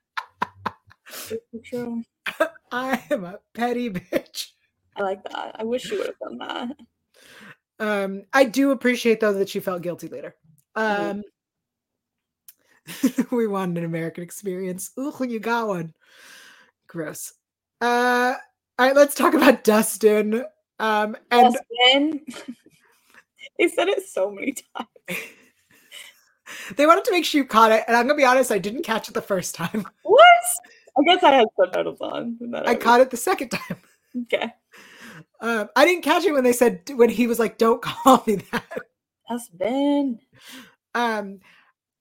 true. 1.64 2.02
I 2.72 3.02
am 3.10 3.24
a 3.24 3.38
petty 3.54 3.90
bitch. 3.90 4.48
I 4.96 5.02
like 5.02 5.24
that. 5.24 5.56
I 5.58 5.64
wish 5.64 5.90
you 5.90 5.98
would 5.98 6.06
have 6.06 6.18
done 6.18 6.38
that. 6.38 6.76
Um, 7.80 8.22
I 8.32 8.44
do 8.44 8.70
appreciate 8.70 9.20
though 9.20 9.32
that 9.32 9.48
she 9.48 9.60
felt 9.60 9.82
guilty 9.82 10.08
later. 10.08 10.36
Mm-hmm. 10.76 11.10
Um, 11.10 11.22
mm-hmm. 12.88 13.36
we 13.36 13.46
wanted 13.46 13.78
an 13.78 13.84
American 13.84 14.22
experience. 14.22 14.90
Ooh, 14.98 15.14
you 15.26 15.40
got 15.40 15.68
one. 15.68 15.94
Gross. 16.86 17.32
Uh, 17.80 18.34
all 18.78 18.86
right, 18.86 18.96
let's 18.96 19.14
talk 19.14 19.34
about 19.34 19.64
Dustin. 19.64 20.44
Um, 20.78 21.16
and 21.30 21.54
Dustin. 21.54 22.20
they 23.58 23.68
said 23.68 23.88
it 23.88 24.06
so 24.06 24.30
many 24.30 24.54
times. 24.76 24.88
They 26.76 26.86
wanted 26.86 27.04
to 27.04 27.10
make 27.10 27.24
sure 27.24 27.40
you 27.40 27.46
caught 27.46 27.72
it, 27.72 27.84
and 27.88 27.96
I'm 27.96 28.06
gonna 28.06 28.16
be 28.16 28.24
honest, 28.24 28.52
I 28.52 28.58
didn't 28.58 28.84
catch 28.84 29.08
it 29.08 29.14
the 29.14 29.20
first 29.20 29.54
time. 29.54 29.86
What? 30.02 30.20
I 30.96 31.02
guess 31.04 31.22
I 31.22 31.32
had 31.32 31.46
subtitles 31.58 32.00
on. 32.00 32.38
I, 32.54 32.70
I 32.70 32.74
caught 32.74 33.00
it 33.00 33.10
the 33.10 33.16
second 33.16 33.48
time. 33.48 33.78
Okay. 34.22 34.52
Um, 35.40 35.68
I 35.74 35.84
didn't 35.84 36.04
catch 36.04 36.24
it 36.24 36.32
when 36.32 36.44
they 36.44 36.52
said 36.52 36.82
when 36.94 37.10
he 37.10 37.26
was 37.26 37.38
like, 37.38 37.58
"Don't 37.58 37.82
call 37.82 38.22
me 38.26 38.36
that." 38.52 38.78
That's 39.28 39.48
been. 39.48 40.20
Um, 40.94 41.40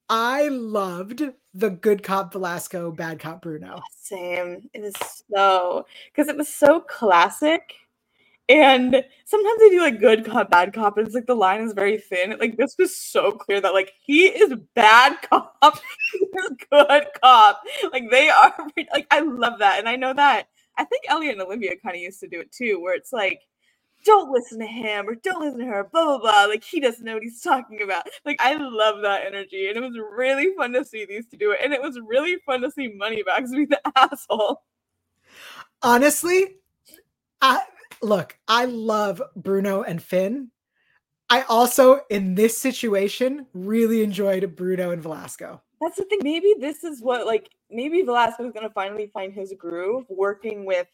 I 0.10 0.50
loved 0.50 1.24
the 1.54 1.70
good 1.70 2.04
cop 2.04 2.34
Velasco, 2.34 2.92
bad 2.92 3.20
cop 3.20 3.42
Bruno. 3.44 3.82
Same. 4.02 4.70
It 4.74 4.84
is 4.84 4.94
so 5.34 5.86
because 6.14 6.30
it 6.30 6.38
was 6.38 6.50
so 6.50 6.82
classic 6.82 7.74
and 8.50 9.04
sometimes 9.26 9.60
they 9.60 9.70
do 9.70 9.82
like 9.82 10.00
good 10.00 10.26
cop, 10.26 10.52
bad 10.52 10.74
cop, 10.74 10.98
and 10.98 11.08
it's 11.08 11.16
like 11.16 11.26
the 11.26 11.36
line 11.36 11.62
is 11.62 11.74
very 11.74 11.98
thin. 11.98 12.38
Like 12.40 12.58
this 12.58 12.76
was 12.78 12.96
so 12.96 13.32
clear 13.32 13.62
that 13.62 13.74
like 13.74 13.94
he 14.02 14.26
is 14.28 14.54
bad 14.76 15.18
cop, 15.30 15.56
he 16.14 16.20
is 16.20 16.52
good 16.72 17.06
cop. 17.24 17.64
Like 17.92 18.10
they 18.12 18.30
are 18.30 18.54
like 18.94 19.08
I 19.12 19.22
love 19.22 19.60
that. 19.60 19.80
And 19.80 19.90
I 19.90 19.96
know 19.96 20.14
that 20.14 20.48
I 20.78 20.84
think 20.86 21.04
Elliot 21.08 21.34
and 21.34 21.42
Olivia 21.42 21.72
kind 21.82 21.96
of 21.96 22.02
used 22.02 22.20
to 22.20 22.28
do 22.28 22.42
it 22.42 22.52
too, 22.52 22.80
where 22.82 22.96
it's 22.96 23.14
like, 23.14 23.42
don't 24.06 24.32
listen 24.32 24.60
to 24.60 24.66
him 24.68 25.08
or 25.10 25.16
don't 25.16 25.42
listen 25.42 25.60
to 25.60 25.66
her, 25.66 25.90
blah 25.92 26.06
blah 26.06 26.20
blah. 26.20 26.46
Like 26.46 26.64
he 26.64 26.80
doesn't 26.80 27.06
know 27.06 27.16
what 27.16 27.24
he's 27.24 27.42
talking 27.42 27.82
about. 27.82 28.08
Like 28.26 28.38
I 28.42 28.56
love 28.56 29.02
that 29.04 29.26
energy. 29.26 29.68
And 29.68 29.78
it 29.78 29.82
was 29.82 29.98
really 30.16 30.54
fun 30.58 30.74
to 30.74 30.86
see 30.86 31.06
these 31.06 31.28
to 31.28 31.38
do 31.38 31.52
it. 31.52 31.60
And 31.64 31.74
it 31.74 31.82
was 31.82 32.00
really 32.06 32.38
fun 32.46 32.62
to 32.62 32.72
see 32.72 32.90
Moneybags 32.90 33.52
be 33.52 33.66
the 33.66 33.82
asshole. 33.96 34.62
Honestly, 35.82 36.56
I 37.42 37.62
look, 38.02 38.38
I 38.48 38.66
love 38.66 39.22
Bruno 39.36 39.84
and 39.84 40.02
Finn. 40.02 40.50
I 41.30 41.44
also, 41.44 42.02
in 42.10 42.36
this 42.36 42.58
situation, 42.58 43.48
really 43.54 44.04
enjoyed 44.04 44.56
Bruno 44.56 44.92
and 44.92 45.02
Velasco. 45.02 45.62
That's 45.82 45.98
the 45.98 46.06
thing. 46.06 46.20
Maybe 46.22 46.56
this 46.60 46.84
is 46.84 47.02
what, 47.02 47.26
like, 47.26 47.50
maybe 47.72 48.02
Velasco 48.04 48.46
is 48.46 48.54
going 48.54 48.68
to 48.68 48.74
finally 48.74 49.10
find 49.14 49.34
his 49.34 49.54
groove 49.58 50.06
working 50.10 50.66
with 50.66 50.88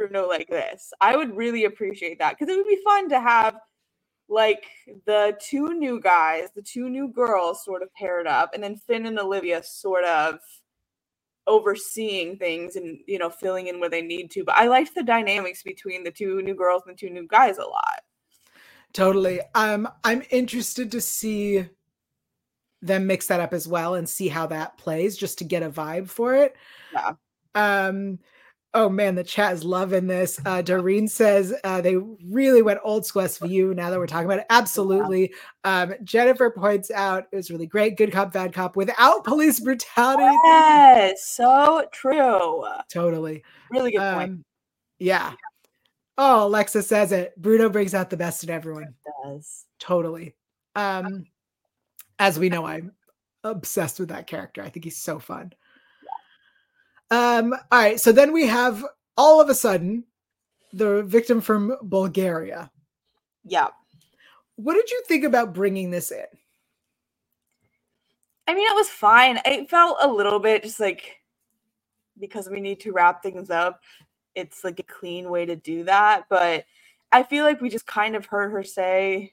Bruno 0.00 0.26
like 0.26 0.48
this. 0.48 0.92
I 1.00 1.16
would 1.16 1.36
really 1.36 1.64
appreciate 1.64 2.18
that 2.20 2.38
because 2.38 2.52
it 2.52 2.56
would 2.56 2.66
be 2.66 2.80
fun 2.82 3.10
to 3.10 3.20
have, 3.20 3.56
like, 4.28 4.64
the 5.04 5.36
two 5.40 5.74
new 5.74 6.00
guys, 6.00 6.48
the 6.54 6.62
two 6.62 6.88
new 6.88 7.08
girls 7.08 7.64
sort 7.64 7.82
of 7.82 7.92
paired 7.94 8.26
up, 8.26 8.54
and 8.54 8.62
then 8.62 8.76
Finn 8.76 9.04
and 9.04 9.18
Olivia 9.18 9.62
sort 9.62 10.04
of 10.04 10.38
overseeing 11.46 12.36
things 12.36 12.76
and 12.76 12.98
you 13.06 13.18
know 13.18 13.28
filling 13.28 13.66
in 13.66 13.80
where 13.80 13.88
they 13.88 14.02
need 14.02 14.30
to. 14.30 14.44
But 14.44 14.56
i 14.56 14.66
liked 14.68 14.94
the 14.94 15.02
dynamics 15.02 15.62
between 15.62 16.04
the 16.04 16.10
two 16.10 16.42
new 16.42 16.54
girls 16.54 16.82
and 16.86 16.94
the 16.94 16.98
two 16.98 17.10
new 17.10 17.26
guys 17.26 17.58
a 17.58 17.64
lot. 17.64 18.02
Totally. 18.92 19.40
Um 19.54 19.88
i'm 20.04 20.22
interested 20.30 20.92
to 20.92 21.00
see 21.00 21.66
them 22.82 23.06
mix 23.06 23.26
that 23.26 23.40
up 23.40 23.52
as 23.52 23.66
well 23.66 23.96
and 23.96 24.08
see 24.08 24.28
how 24.28 24.46
that 24.48 24.78
plays 24.78 25.16
just 25.16 25.38
to 25.38 25.44
get 25.44 25.62
a 25.62 25.70
vibe 25.70 26.08
for 26.08 26.36
it. 26.36 26.54
Yeah. 26.92 27.14
Um 27.54 28.20
Oh 28.72 28.88
man, 28.88 29.16
the 29.16 29.24
chat 29.24 29.52
is 29.52 29.64
loving 29.64 30.06
this. 30.06 30.40
Uh, 30.46 30.62
Doreen 30.62 31.08
says 31.08 31.52
uh, 31.64 31.80
they 31.80 31.96
really 31.96 32.62
went 32.62 32.78
old 32.84 33.04
school 33.04 33.22
SVU 33.22 33.74
now 33.74 33.90
that 33.90 33.98
we're 33.98 34.06
talking 34.06 34.26
about 34.26 34.38
it. 34.38 34.46
Absolutely. 34.48 35.34
Um, 35.64 35.94
Jennifer 36.04 36.50
points 36.50 36.88
out 36.92 37.26
it 37.32 37.36
was 37.36 37.50
really 37.50 37.66
great. 37.66 37.96
Good 37.96 38.12
cop, 38.12 38.32
bad 38.32 38.52
cop 38.52 38.76
without 38.76 39.24
police 39.24 39.58
brutality. 39.58 40.36
Yes, 40.44 41.24
so 41.24 41.84
true. 41.90 42.62
Totally. 42.88 43.42
Really 43.72 43.90
good 43.90 44.14
point. 44.14 44.30
Um, 44.30 44.44
yeah. 45.00 45.32
Oh, 46.16 46.46
Alexa 46.46 46.82
says 46.82 47.10
it. 47.10 47.34
Bruno 47.40 47.70
brings 47.70 47.94
out 47.94 48.08
the 48.08 48.16
best 48.16 48.44
in 48.44 48.50
everyone. 48.50 48.84
It 48.84 48.94
does. 49.24 49.64
Totally. 49.80 50.36
Um, 50.76 51.24
as 52.20 52.38
we 52.38 52.48
know, 52.50 52.66
I'm 52.66 52.92
obsessed 53.42 53.98
with 53.98 54.10
that 54.10 54.28
character. 54.28 54.62
I 54.62 54.68
think 54.68 54.84
he's 54.84 54.98
so 54.98 55.18
fun. 55.18 55.52
Um, 57.10 57.52
all 57.72 57.78
right, 57.80 57.98
so 57.98 58.12
then 58.12 58.32
we 58.32 58.46
have 58.46 58.84
all 59.16 59.40
of 59.40 59.48
a 59.48 59.54
sudden 59.54 60.04
the 60.72 61.02
victim 61.02 61.40
from 61.40 61.76
Bulgaria. 61.82 62.70
Yeah. 63.44 63.68
What 64.56 64.74
did 64.74 64.90
you 64.90 65.02
think 65.08 65.24
about 65.24 65.54
bringing 65.54 65.90
this 65.90 66.12
in? 66.12 66.24
I 68.46 68.54
mean, 68.54 68.68
it 68.68 68.74
was 68.74 68.88
fine. 68.88 69.40
It 69.44 69.70
felt 69.70 69.98
a 70.02 70.08
little 70.08 70.38
bit 70.38 70.62
just 70.62 70.80
like 70.80 71.20
because 72.20 72.48
we 72.48 72.60
need 72.60 72.80
to 72.80 72.92
wrap 72.92 73.22
things 73.22 73.50
up, 73.50 73.80
it's 74.34 74.62
like 74.62 74.78
a 74.78 74.84
clean 74.84 75.30
way 75.30 75.46
to 75.46 75.56
do 75.56 75.84
that. 75.84 76.24
But 76.28 76.64
I 77.10 77.22
feel 77.22 77.44
like 77.44 77.60
we 77.60 77.70
just 77.70 77.86
kind 77.86 78.14
of 78.14 78.26
heard 78.26 78.52
her 78.52 78.62
say 78.62 79.32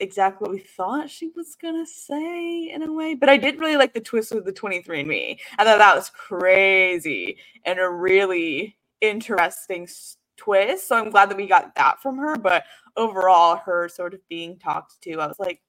exactly 0.00 0.46
what 0.46 0.54
we 0.54 0.60
thought 0.60 1.10
she 1.10 1.30
was 1.36 1.54
gonna 1.54 1.86
say 1.86 2.70
in 2.70 2.82
a 2.82 2.92
way. 2.92 3.14
But 3.14 3.28
I 3.28 3.36
did 3.36 3.60
really 3.60 3.76
like 3.76 3.94
the 3.94 4.00
twist 4.00 4.34
with 4.34 4.44
the 4.44 4.52
23andMe. 4.52 5.38
I 5.58 5.64
thought 5.64 5.78
that 5.78 5.94
was 5.94 6.10
crazy 6.10 7.38
and 7.64 7.78
a 7.78 7.88
really 7.88 8.76
interesting 9.00 9.88
twist. 10.36 10.88
So 10.88 10.96
I'm 10.96 11.10
glad 11.10 11.30
that 11.30 11.36
we 11.36 11.46
got 11.46 11.74
that 11.74 12.00
from 12.02 12.18
her. 12.18 12.36
But 12.36 12.64
overall, 12.96 13.56
her 13.56 13.88
sort 13.88 14.14
of 14.14 14.26
being 14.28 14.58
talked 14.58 15.00
to, 15.02 15.20
I 15.20 15.26
was 15.26 15.38
like, 15.38 15.60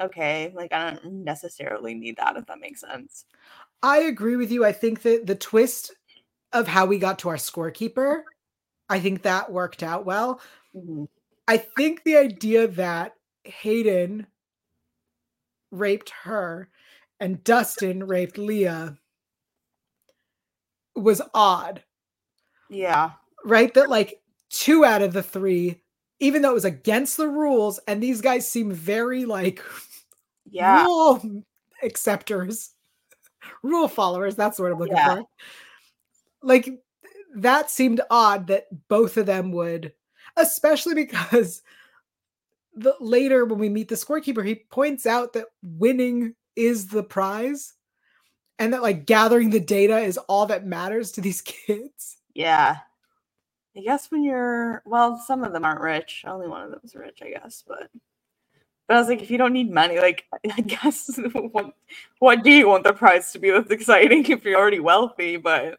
okay, 0.00 0.52
like 0.54 0.72
I 0.72 0.90
don't 0.90 1.24
necessarily 1.24 1.94
need 1.94 2.16
that 2.16 2.36
if 2.36 2.46
that 2.46 2.60
makes 2.60 2.80
sense. 2.80 3.26
I 3.82 3.98
agree 3.98 4.36
with 4.36 4.50
you. 4.50 4.64
I 4.64 4.72
think 4.72 5.02
that 5.02 5.26
the 5.26 5.34
twist 5.34 5.92
of 6.52 6.66
how 6.66 6.86
we 6.86 6.98
got 6.98 7.18
to 7.20 7.28
our 7.28 7.36
scorekeeper, 7.36 8.22
I 8.88 8.98
think 9.00 9.22
that 9.22 9.52
worked 9.52 9.82
out 9.82 10.06
well. 10.06 10.40
Mm-hmm. 10.74 11.04
I 11.46 11.58
think 11.58 12.04
the 12.04 12.16
idea 12.16 12.66
that 12.68 13.14
Hayden 13.44 14.26
raped 15.70 16.10
her 16.22 16.68
and 17.20 17.42
Dustin 17.44 18.06
raped 18.06 18.38
Leah 18.38 18.98
was 20.96 21.22
odd. 21.32 21.82
Yeah. 22.68 23.12
Right? 23.44 23.72
That 23.74 23.90
like 23.90 24.20
two 24.50 24.84
out 24.84 25.02
of 25.02 25.12
the 25.12 25.22
three, 25.22 25.80
even 26.20 26.42
though 26.42 26.50
it 26.50 26.54
was 26.54 26.64
against 26.64 27.16
the 27.16 27.28
rules, 27.28 27.78
and 27.86 28.02
these 28.02 28.20
guys 28.20 28.48
seem 28.48 28.72
very 28.72 29.24
like 29.24 29.62
yeah 30.50 30.84
rule 30.84 31.42
acceptors, 31.82 32.74
rule 33.62 33.88
followers. 33.88 34.36
That's 34.36 34.58
what 34.58 34.72
I'm 34.72 34.78
looking 34.78 34.96
yeah. 34.96 35.16
for. 35.16 35.24
Like 36.42 36.70
that 37.36 37.70
seemed 37.70 38.00
odd 38.10 38.46
that 38.46 38.66
both 38.88 39.16
of 39.16 39.26
them 39.26 39.52
would, 39.52 39.92
especially 40.36 40.94
because 40.94 41.62
the 42.74 42.94
later 43.00 43.44
when 43.44 43.58
we 43.58 43.68
meet 43.68 43.88
the 43.88 43.94
scorekeeper, 43.94 44.44
he 44.44 44.56
points 44.70 45.06
out 45.06 45.32
that 45.34 45.46
winning 45.62 46.34
is 46.56 46.88
the 46.88 47.02
prize 47.02 47.74
and 48.58 48.72
that 48.72 48.82
like 48.82 49.06
gathering 49.06 49.50
the 49.50 49.60
data 49.60 49.98
is 49.98 50.18
all 50.18 50.46
that 50.46 50.66
matters 50.66 51.12
to 51.12 51.20
these 51.20 51.40
kids. 51.42 52.18
Yeah. 52.34 52.78
I 53.76 53.80
guess 53.80 54.10
when 54.10 54.22
you're 54.22 54.82
well, 54.86 55.20
some 55.26 55.42
of 55.42 55.52
them 55.52 55.64
aren't 55.64 55.80
rich. 55.80 56.22
Only 56.26 56.46
one 56.46 56.62
of 56.62 56.70
them 56.70 56.80
is 56.84 56.94
rich, 56.94 57.20
I 57.22 57.30
guess, 57.30 57.64
but 57.66 57.90
but 58.86 58.96
I 58.96 59.00
was 59.00 59.08
like, 59.08 59.22
if 59.22 59.30
you 59.30 59.38
don't 59.38 59.52
need 59.52 59.70
money, 59.70 59.98
like 59.98 60.24
I 60.56 60.60
guess 60.60 61.18
what 61.32 61.74
what 62.18 62.42
do 62.44 62.50
you 62.50 62.68
want 62.68 62.84
the 62.84 62.92
prize 62.92 63.32
to 63.32 63.38
be 63.38 63.50
that's 63.50 63.70
exciting 63.70 64.24
if 64.26 64.44
you're 64.44 64.58
already 64.58 64.80
wealthy? 64.80 65.36
But 65.36 65.78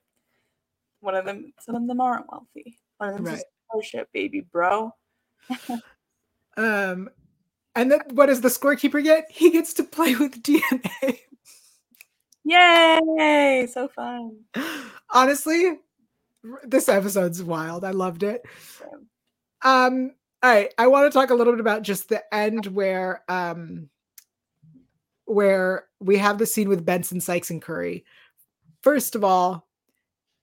one 1.00 1.16
of 1.16 1.26
them 1.26 1.54
some 1.60 1.76
of 1.76 1.88
them 1.88 2.02
aren't 2.02 2.30
wealthy. 2.30 2.78
One 2.98 3.10
of 3.10 3.16
them 3.16 3.26
right. 3.26 3.36
just 3.36 3.46
oh 3.74 3.82
shit, 3.82 4.10
baby, 4.12 4.42
bro. 4.42 4.92
um 6.58 7.10
and 7.76 7.92
then 7.92 8.00
what 8.12 8.28
does 8.28 8.42
the 8.42 8.48
scorekeeper 8.48 9.04
get? 9.04 9.26
He 9.30 9.52
gets 9.52 9.74
to 9.76 9.84
play 9.84 10.16
with 10.16 10.42
DNA. 10.44 11.20
Yay! 12.46 13.68
So 13.72 13.88
fun. 13.88 14.38
Honestly, 15.10 15.80
this 16.64 16.88
episode's 16.88 17.44
wild. 17.44 17.84
I 17.84 17.92
loved 17.92 18.24
it. 18.24 18.44
Um, 19.64 20.12
all 20.44 20.52
right, 20.52 20.74
I 20.78 20.88
want 20.88 21.12
to 21.12 21.18
talk 21.18 21.32
a 21.32 21.36
little 21.36 21.54
bit 21.54 21.60
about 21.60 21.82
just 21.82 22.08
the 22.08 22.24
end 22.34 22.68
where 22.68 23.24
um 23.28 23.90
where 25.26 25.86
we 26.00 26.18
have 26.18 26.38
the 26.38 26.46
scene 26.46 26.70
with 26.70 26.86
Benson, 26.86 27.20
Sykes, 27.20 27.50
and 27.50 27.62
Curry. 27.62 28.06
First 28.84 29.16
of 29.16 29.24
all, 29.24 29.68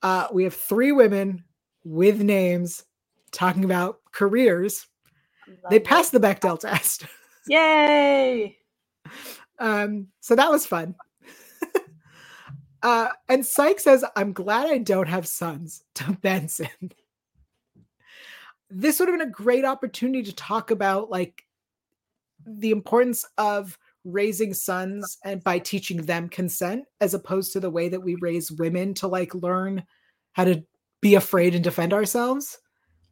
uh, 0.02 0.26
we 0.32 0.42
have 0.42 0.54
three 0.54 0.90
women 0.90 1.44
with 1.84 2.20
names 2.20 2.84
talking 3.30 3.64
about 3.64 4.00
careers. 4.10 4.88
They 5.70 5.80
passed 5.80 6.12
the 6.12 6.20
Bechdel 6.20 6.58
test. 6.58 7.06
Yay! 7.48 8.56
um, 9.58 10.08
so 10.20 10.34
that 10.36 10.50
was 10.50 10.66
fun. 10.66 10.94
Uh, 12.82 13.10
and 13.28 13.46
Sykes 13.46 13.84
says, 13.84 14.04
I'm 14.16 14.32
glad 14.32 14.66
I 14.68 14.78
don't 14.78 15.08
have 15.08 15.26
sons 15.26 15.84
to 15.94 16.12
Benson. 16.20 16.66
this 18.68 18.98
would 18.98 19.08
have 19.08 19.18
been 19.18 19.28
a 19.28 19.30
great 19.30 19.64
opportunity 19.64 20.24
to 20.24 20.34
talk 20.34 20.70
about 20.70 21.10
like 21.10 21.44
the 22.44 22.72
importance 22.72 23.24
of 23.38 23.78
raising 24.04 24.52
sons 24.52 25.18
and 25.24 25.44
by 25.44 25.60
teaching 25.60 25.98
them 25.98 26.28
consent 26.28 26.84
as 27.00 27.14
opposed 27.14 27.52
to 27.52 27.60
the 27.60 27.70
way 27.70 27.88
that 27.88 28.02
we 28.02 28.16
raise 28.16 28.50
women 28.50 28.94
to 28.94 29.06
like 29.06 29.32
learn 29.32 29.84
how 30.32 30.44
to 30.44 30.64
be 31.00 31.14
afraid 31.14 31.54
and 31.54 31.62
defend 31.62 31.92
ourselves. 31.92 32.58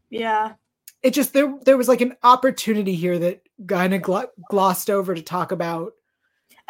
Yeah. 0.09 0.55
It 1.03 1.14
just 1.14 1.32
there 1.32 1.55
there 1.64 1.76
was 1.76 1.88
like 1.88 2.01
an 2.01 2.16
opportunity 2.22 2.94
here 2.94 3.18
that 3.18 3.42
kind 3.66 3.94
of 3.94 4.03
gl- 4.03 4.28
glossed 4.51 4.90
over 4.90 5.14
to 5.14 5.22
talk 5.22 5.51
about 5.51 5.92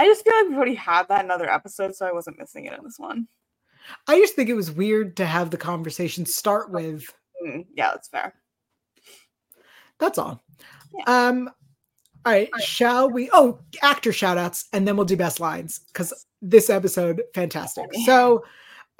I 0.01 0.07
just 0.07 0.25
feel 0.25 0.35
like 0.35 0.49
we've 0.49 0.57
already 0.57 0.75
had 0.75 1.09
that 1.09 1.27
in 1.27 1.31
other 1.31 1.51
episodes, 1.51 1.99
so 1.99 2.07
I 2.07 2.13
wasn't 2.13 2.39
missing 2.39 2.65
it 2.65 2.73
in 2.73 2.83
this 2.83 2.99
one. 2.99 3.29
I 4.07 4.19
just 4.19 4.35
think 4.35 4.49
it 4.49 4.55
was 4.55 4.71
weird 4.71 5.15
to 5.19 5.27
have 5.27 5.51
the 5.51 5.59
conversation 5.59 6.25
start 6.25 6.71
with. 6.71 7.05
Mm, 7.45 7.67
yeah, 7.75 7.91
that's 7.91 8.09
fair. 8.09 8.33
That's 9.99 10.17
all. 10.17 10.43
Yeah. 10.95 11.05
Um, 11.05 11.51
all 12.25 12.33
right, 12.33 12.49
all 12.51 12.59
right, 12.59 12.65
shall 12.65 13.11
we? 13.11 13.29
Oh, 13.35 13.61
actor 13.83 14.11
shout 14.11 14.39
outs, 14.39 14.69
and 14.73 14.89
then 14.89 14.97
we'll 14.97 15.05
do 15.05 15.19
best 15.19 15.39
lines 15.39 15.81
because 15.93 16.27
this 16.41 16.71
episode, 16.71 17.23
fantastic. 17.35 17.85
So, 18.07 18.43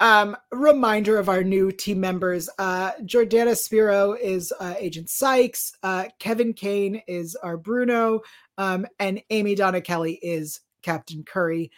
um, 0.01 0.35
reminder 0.51 1.17
of 1.17 1.29
our 1.29 1.43
new 1.43 1.71
team 1.71 1.99
members 1.99 2.49
uh, 2.57 2.91
Jordana 3.03 3.55
Spiro 3.55 4.13
is 4.13 4.51
uh, 4.59 4.73
Agent 4.77 5.09
Sykes, 5.09 5.73
uh, 5.83 6.05
Kevin 6.19 6.53
Kane 6.53 7.01
is 7.07 7.35
our 7.35 7.55
Bruno, 7.55 8.21
um, 8.57 8.85
and 8.99 9.21
Aimé 9.31 9.55
Donna 9.55 9.79
Kelly 9.79 10.19
is 10.21 10.59
Captain 10.81 11.23
Curry. 11.23 11.71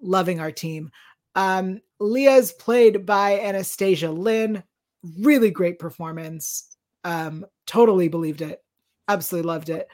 Loving 0.00 0.38
our 0.38 0.52
team. 0.52 0.90
Um, 1.34 1.80
Leah's 1.98 2.52
played 2.52 3.06
by 3.06 3.40
Anastasia 3.40 4.10
Lynn. 4.10 4.62
Really 5.18 5.50
great 5.50 5.78
performance. 5.78 6.76
Um, 7.04 7.46
totally 7.66 8.08
believed 8.08 8.42
it. 8.42 8.62
Absolutely 9.08 9.48
loved 9.48 9.70
it. 9.70 9.88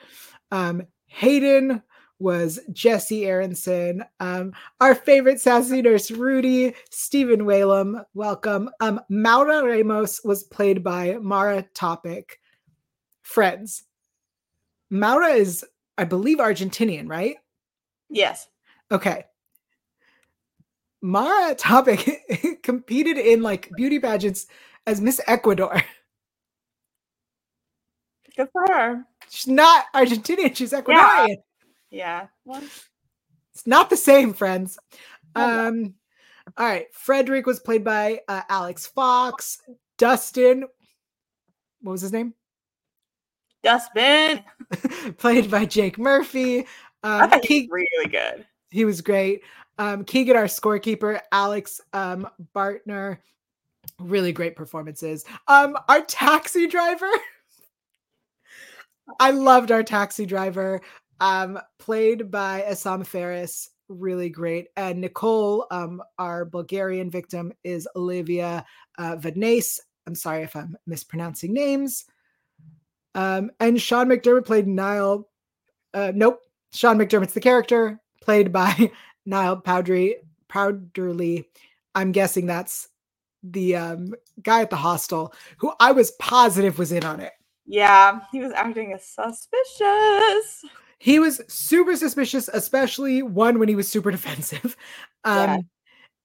Um, 0.51 0.83
Hayden 1.07 1.81
was 2.21 2.61
Jesse 2.73 3.27
Aronson. 3.27 4.05
Um, 4.21 4.53
our 4.81 4.95
favorite 4.95 5.41
sassy 5.41 5.83
nurse, 5.83 6.11
Rudy, 6.11 6.75
Stephen 6.91 7.41
Wallem, 7.41 8.05
welcome. 8.15 8.71
Um, 8.81 9.01
Maura 9.09 9.65
Ramos 9.65 10.21
was 10.23 10.45
played 10.45 10.85
by 10.85 11.17
Mara 11.21 11.63
Topic. 11.75 12.39
Friends. 13.23 13.85
Maura 14.91 15.29
is, 15.29 15.65
I 15.97 16.05
believe, 16.05 16.39
Argentinian, 16.39 17.09
right? 17.09 17.37
Yes. 18.09 18.49
Okay. 18.91 19.25
Mara 21.01 21.55
Topic 21.55 22.61
competed 22.63 23.17
in 23.17 23.43
like 23.43 23.71
beauty 23.77 23.99
pageants 23.99 24.47
as 24.87 25.01
Miss 25.01 25.21
Ecuador. 25.27 25.83
Good 28.37 28.49
for 28.53 28.67
her. 28.69 29.05
She's 29.29 29.47
not 29.49 29.87
Argentinian, 29.95 30.55
she's 30.55 30.73
Ecuadorian. 30.73 31.29
Yeah. 31.29 31.35
Yeah. 31.91 32.27
It's 32.47 33.67
not 33.67 33.91
the 33.91 33.97
same, 33.97 34.33
friends. 34.33 34.79
Um, 35.35 35.95
all 36.57 36.67
right. 36.67 36.87
Frederick 36.93 37.47
was 37.47 37.61
played 37.61 37.85
by 37.85 38.21
uh, 38.29 38.43
Alex 38.49 38.87
Fox. 38.87 39.59
Dustin, 39.99 40.65
what 41.83 41.93
was 41.93 42.01
his 42.01 42.13
name? 42.13 42.35
Dustbin. 43.63 44.43
played 45.19 45.51
by 45.51 45.67
Jake 45.67 45.99
Murphy. 45.99 46.61
Um, 47.03 47.23
I 47.23 47.27
thought 47.27 47.45
he 47.45 47.63
was 47.63 47.69
really 47.71 48.11
good. 48.11 48.47
He 48.71 48.85
was 48.85 49.01
great. 49.01 49.43
Um, 49.79 50.05
Keegan, 50.05 50.37
our 50.37 50.45
scorekeeper, 50.45 51.21
Alex 51.33 51.81
um, 51.93 52.29
Bartner, 52.55 53.19
really 53.99 54.33
great 54.33 54.57
performances. 54.57 55.25
Um, 55.49 55.77
our 55.89 56.03
taxi 56.03 56.67
driver, 56.67 57.11
I 59.21 59.31
loved 59.31 59.73
our 59.73 59.83
taxi 59.83 60.27
driver, 60.27 60.81
um, 61.21 61.59
played 61.79 62.31
by 62.31 62.63
Assam 62.63 63.05
Ferris, 63.05 63.71
really 63.89 64.31
great. 64.31 64.69
And 64.77 65.01
Nicole, 65.01 65.67
um, 65.71 66.03
our 66.19 66.45
Bulgarian 66.45 67.11
victim, 67.11 67.53
is 67.63 67.89
Olivia 67.95 68.65
uh, 68.99 69.17
Vadnais. 69.17 69.79
I'm 70.07 70.15
sorry 70.15 70.43
if 70.43 70.57
I'm 70.57 70.77
mispronouncing 70.87 71.53
names. 71.53 72.05
Um, 73.15 73.51
and 73.61 73.81
Sean 73.81 74.09
McDermott 74.09 74.47
played 74.47 74.67
Niall. 74.67 75.29
Uh, 75.93 76.13
nope, 76.15 76.41
Sean 76.73 76.99
McDermott's 76.99 77.35
the 77.35 77.41
character, 77.41 78.01
played 78.23 78.53
by 78.53 78.93
Niall 79.27 79.57
Powdery 79.57 80.17
Powderly. 80.49 81.49
I'm 81.95 82.13
guessing 82.13 82.47
that's 82.47 82.89
the 83.43 83.77
um, 83.77 84.15
guy 84.43 84.63
at 84.63 84.71
the 84.71 84.77
hostel 84.77 85.35
who 85.59 85.73
I 85.81 85.93
was 85.93 86.13
positive 86.13 86.79
was 86.79 86.93
in 86.93 87.05
on 87.05 87.21
it. 87.21 87.33
Yeah, 87.67 88.21
he 88.33 88.41
was 88.41 88.53
acting 88.53 88.93
as 88.93 89.05
suspicious. 89.05 90.65
He 91.01 91.19
was 91.19 91.41
super 91.49 91.97
suspicious, 91.97 92.49
especially 92.53 93.23
one 93.23 93.59
when 93.59 93.71
he 93.71 93.75
was 93.75 93.89
super 93.89 94.11
defensive. 94.19 94.77
Um, 95.25 95.37
yeah. 95.37 95.59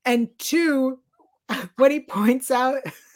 And 0.03 0.29
two, 0.37 0.99
when 1.77 1.91
he 1.91 2.01
points 2.01 2.51
out 2.51 2.81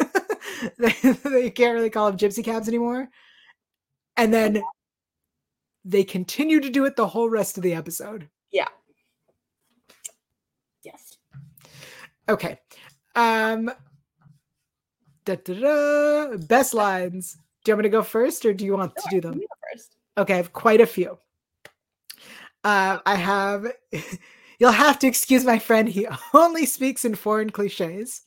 that 0.78 1.20
you 1.44 1.52
can't 1.52 1.76
really 1.76 1.90
call 1.90 2.08
them 2.10 2.18
gypsy 2.18 2.44
cabs 2.44 2.70
anymore. 2.70 3.10
And 4.16 4.34
then 4.34 4.64
they 5.84 6.06
continue 6.06 6.62
to 6.62 6.70
do 6.70 6.86
it 6.86 6.96
the 6.96 7.08
whole 7.08 7.30
rest 7.30 7.58
of 7.58 7.64
the 7.64 7.74
episode. 7.74 8.30
Yeah. 8.52 8.68
Yes. 10.84 11.18
Okay. 12.28 12.58
Um 13.16 13.70
da, 15.26 15.36
da, 15.36 15.54
da. 15.54 16.38
best 16.38 16.74
lines. 16.74 17.38
Do 17.64 17.72
you 17.72 17.76
want 17.76 17.84
me 17.84 17.90
to 17.90 17.98
go 17.98 18.04
first 18.04 18.46
or 18.46 18.54
do 18.54 18.64
you 18.64 18.78
want 18.78 18.94
sure, 18.98 19.10
to 19.10 19.16
do 19.16 19.22
them? 19.22 19.42
first. 19.72 19.98
Okay, 20.18 20.36
I 20.36 20.38
have 20.38 20.54
quite 20.54 20.80
a 20.80 20.86
few. 20.86 21.18
Uh, 22.64 23.00
I 23.06 23.16
have 23.16 23.66
you'll 24.60 24.72
have 24.72 25.00
to 25.00 25.08
excuse 25.08 25.46
my 25.46 25.58
friend, 25.58 25.88
he 25.88 26.08
only 26.34 26.66
speaks 26.66 27.06
in 27.06 27.16
foreign 27.16 27.50
cliches. 27.50 28.22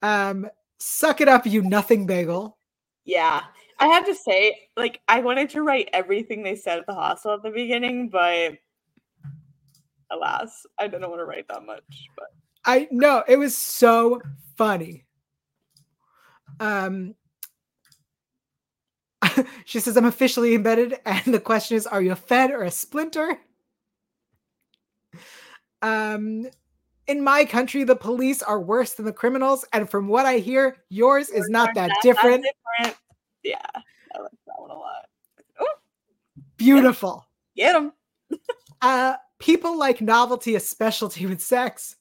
Um, 0.00 0.48
suck 0.78 1.20
it 1.20 1.28
up, 1.28 1.46
you 1.46 1.62
nothing 1.62 2.06
bagel. 2.06 2.58
Yeah. 3.04 3.42
I 3.78 3.86
have 3.88 4.06
to 4.06 4.14
say, 4.14 4.68
like, 4.76 5.00
I 5.08 5.20
wanted 5.20 5.50
to 5.50 5.62
write 5.62 5.88
everything 5.92 6.42
they 6.42 6.56
said 6.56 6.78
at 6.78 6.86
the 6.86 6.94
hostel 6.94 7.34
at 7.34 7.42
the 7.42 7.50
beginning, 7.50 8.08
but 8.08 8.52
alas, 10.10 10.66
I 10.78 10.86
didn't 10.86 11.08
want 11.08 11.20
to 11.20 11.24
write 11.24 11.48
that 11.48 11.64
much. 11.64 11.82
But 12.16 12.28
I 12.64 12.88
know 12.90 13.24
it 13.26 13.36
was 13.36 13.56
so 13.56 14.20
funny. 14.56 15.04
Um, 16.60 17.14
she 19.64 19.80
says, 19.80 19.96
I'm 19.96 20.04
officially 20.04 20.54
embedded. 20.54 20.98
And 21.06 21.34
the 21.34 21.40
question 21.40 21.76
is, 21.76 21.86
are 21.86 22.02
you 22.02 22.12
a 22.12 22.16
Fed 22.16 22.50
or 22.50 22.62
a 22.62 22.70
splinter? 22.70 23.38
Um, 25.80 26.46
in 27.06 27.22
my 27.22 27.44
country, 27.44 27.84
the 27.84 27.96
police 27.96 28.42
are 28.42 28.60
worse 28.60 28.94
than 28.94 29.06
the 29.06 29.12
criminals. 29.12 29.64
And 29.72 29.90
from 29.90 30.08
what 30.08 30.26
I 30.26 30.38
hear, 30.38 30.76
yours 30.88 31.28
is 31.28 31.48
not 31.48 31.74
that 31.74 31.90
different. 32.02 32.44
different. 32.78 32.96
Yeah, 33.42 33.58
I 33.74 34.20
like 34.20 34.30
that 34.46 34.54
one 34.58 34.70
a 34.70 34.74
lot. 34.74 35.06
Beautiful. 36.56 37.26
Get 37.56 37.72
them. 37.72 37.92
Uh, 38.84 39.14
people 39.38 39.78
like 39.78 40.00
novelty, 40.00 40.56
a 40.56 40.60
specialty 40.60 41.24
with 41.24 41.40
sex. 41.40 41.94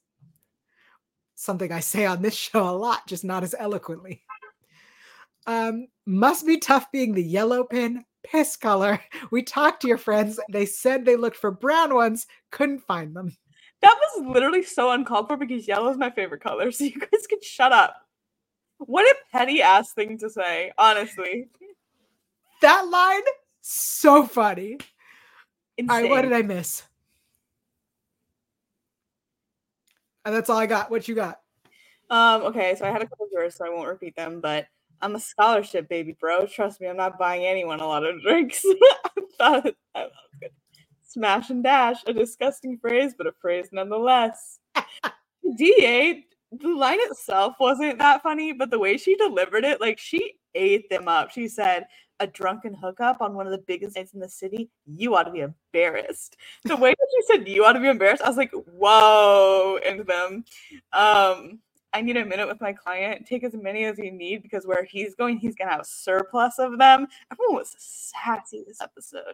Something 1.36 1.72
I 1.72 1.80
say 1.80 2.08
on 2.08 2.24
this 2.24 2.34
show 2.34 2.68
a 2.68 2.72
lot, 2.72 3.06
just 3.06 3.24
not 3.24 3.44
as 3.44 3.54
eloquently. 3.60 4.24
Um, 5.48 5.88
must 6.06 6.46
be 6.46 6.58
tough 6.58 6.92
being 6.92 7.14
the 7.14 7.24
yellow 7.24 7.64
pin, 7.64 8.06
piss 8.24 8.56
color. 8.56 9.00
We 9.32 9.44
talked 9.44 9.82
to 9.82 9.88
your 9.88 9.98
friends. 9.98 10.40
They 10.52 10.66
said 10.66 11.06
they 11.06 11.16
looked 11.16 11.38
for 11.38 11.52
brown 11.52 11.94
ones, 11.94 12.28
couldn't 12.52 12.86
find 12.86 13.16
them. 13.16 13.36
That 13.82 13.98
was 14.00 14.28
literally 14.28 14.64
so 14.64 14.92
uncalled 14.92 15.28
for 15.28 15.38
because 15.38 15.68
yellow 15.68 15.90
is 15.90 15.98
my 15.98 16.12
favorite 16.12 16.42
color. 16.42 16.72
So 16.72 16.84
you 16.84 17.00
guys 17.00 17.28
can 17.28 17.42
shut 17.42 17.72
up. 17.72 17.96
What 18.78 19.06
a 19.06 19.16
petty 19.32 19.62
ass 19.62 19.94
thing 19.94 20.18
to 20.20 20.30
say, 20.30 20.72
honestly. 20.78 21.48
That 22.62 22.82
line, 22.90 23.22
so 23.62 24.26
funny. 24.26 24.78
Insane. 25.78 25.90
All 25.90 26.02
right, 26.02 26.10
what 26.10 26.22
did 26.22 26.34
I 26.34 26.42
miss? 26.42 26.84
And 30.26 30.36
that's 30.36 30.50
all 30.50 30.58
I 30.58 30.68
got. 30.68 30.92
What 30.92 31.08
you 31.08 31.16
got? 31.16 31.40
Um, 32.10 32.44
okay, 32.44 32.76
so 32.76 32.86
I 32.86 32.92
had 32.92 33.02
a 33.02 33.08
couple 33.08 33.26
of 33.26 33.32
yours, 33.32 33.56
so 33.56 33.66
I 33.66 33.70
won't 33.70 33.88
repeat 33.88 34.16
them, 34.16 34.42
but 34.42 34.68
I'm 35.02 35.16
a 35.16 35.20
scholarship 35.20 35.90
baby, 35.90 36.16
bro. 36.20 36.46
Trust 36.46 36.82
me, 36.82 36.88
I'm 36.88 36.98
not 36.98 37.18
buying 37.18 37.46
anyone 37.46 37.80
a 37.80 37.88
lot 37.88 38.06
of 38.06 38.22
drinks. 38.22 38.64
I 38.66 39.10
thought 39.38 39.66
it, 39.66 39.78
I 39.96 40.04
was 40.04 40.12
good. 40.40 40.52
Smash 41.04 41.50
and 41.50 41.64
dash, 41.64 41.98
a 42.06 42.14
disgusting 42.14 42.78
phrase, 42.78 43.14
but 43.18 43.28
a 43.28 43.34
phrase 43.42 43.70
nonetheless. 43.72 44.60
D8, 44.76 46.24
the 46.52 46.70
line 46.70 47.00
itself 47.02 47.56
wasn't 47.60 48.00
that 48.00 48.24
funny, 48.24 48.54
but 48.54 48.70
the 48.70 48.80
way 48.80 48.98
she 48.98 49.16
delivered 49.16 49.66
it, 49.66 49.82
like 49.82 49.98
she 50.00 50.36
ate 50.54 50.90
them 50.90 51.08
up. 51.08 51.32
She 51.32 51.48
said, 51.48 51.88
a 52.22 52.28
drunken 52.28 52.76
hookup 52.76 53.20
on 53.20 53.34
one 53.34 53.48
of 53.48 53.52
the 53.52 53.58
biggest 53.58 53.96
nights 53.96 54.14
in 54.14 54.20
the 54.20 54.30
city, 54.30 54.70
you 54.86 55.16
ought 55.16 55.24
to 55.24 55.32
be 55.32 55.40
embarrassed. 55.40 56.38
The 56.64 56.78
way 56.78 56.92
that 56.92 57.08
she 57.12 57.22
said 57.26 57.48
you 57.48 57.66
ought 57.66 57.74
to 57.74 57.80
be 57.80 57.88
embarrassed, 57.88 58.22
I 58.22 58.30
was 58.30 58.38
like, 58.38 58.52
whoa, 58.52 59.80
into 59.84 60.04
them. 60.04 60.46
Um, 60.94 61.60
I 61.94 62.02
need 62.02 62.18
a 62.18 62.26
minute 62.26 62.48
with 62.48 62.62
my 62.62 62.74
client. 62.74 63.26
Take 63.26 63.44
as 63.44 63.54
many 63.54 63.84
as 63.84 63.98
you 63.98 64.12
need 64.12 64.44
because 64.44 64.66
where 64.66 64.84
he's 64.84 65.16
going, 65.16 65.38
he's 65.38 65.56
gonna 65.56 65.72
have 65.72 65.82
a 65.82 65.86
surplus 65.86 66.58
of 66.58 66.78
them. 66.78 67.08
Everyone 67.32 67.56
was 67.56 67.76
sassy 67.78 68.64
this 68.66 68.82
episode. 68.82 69.34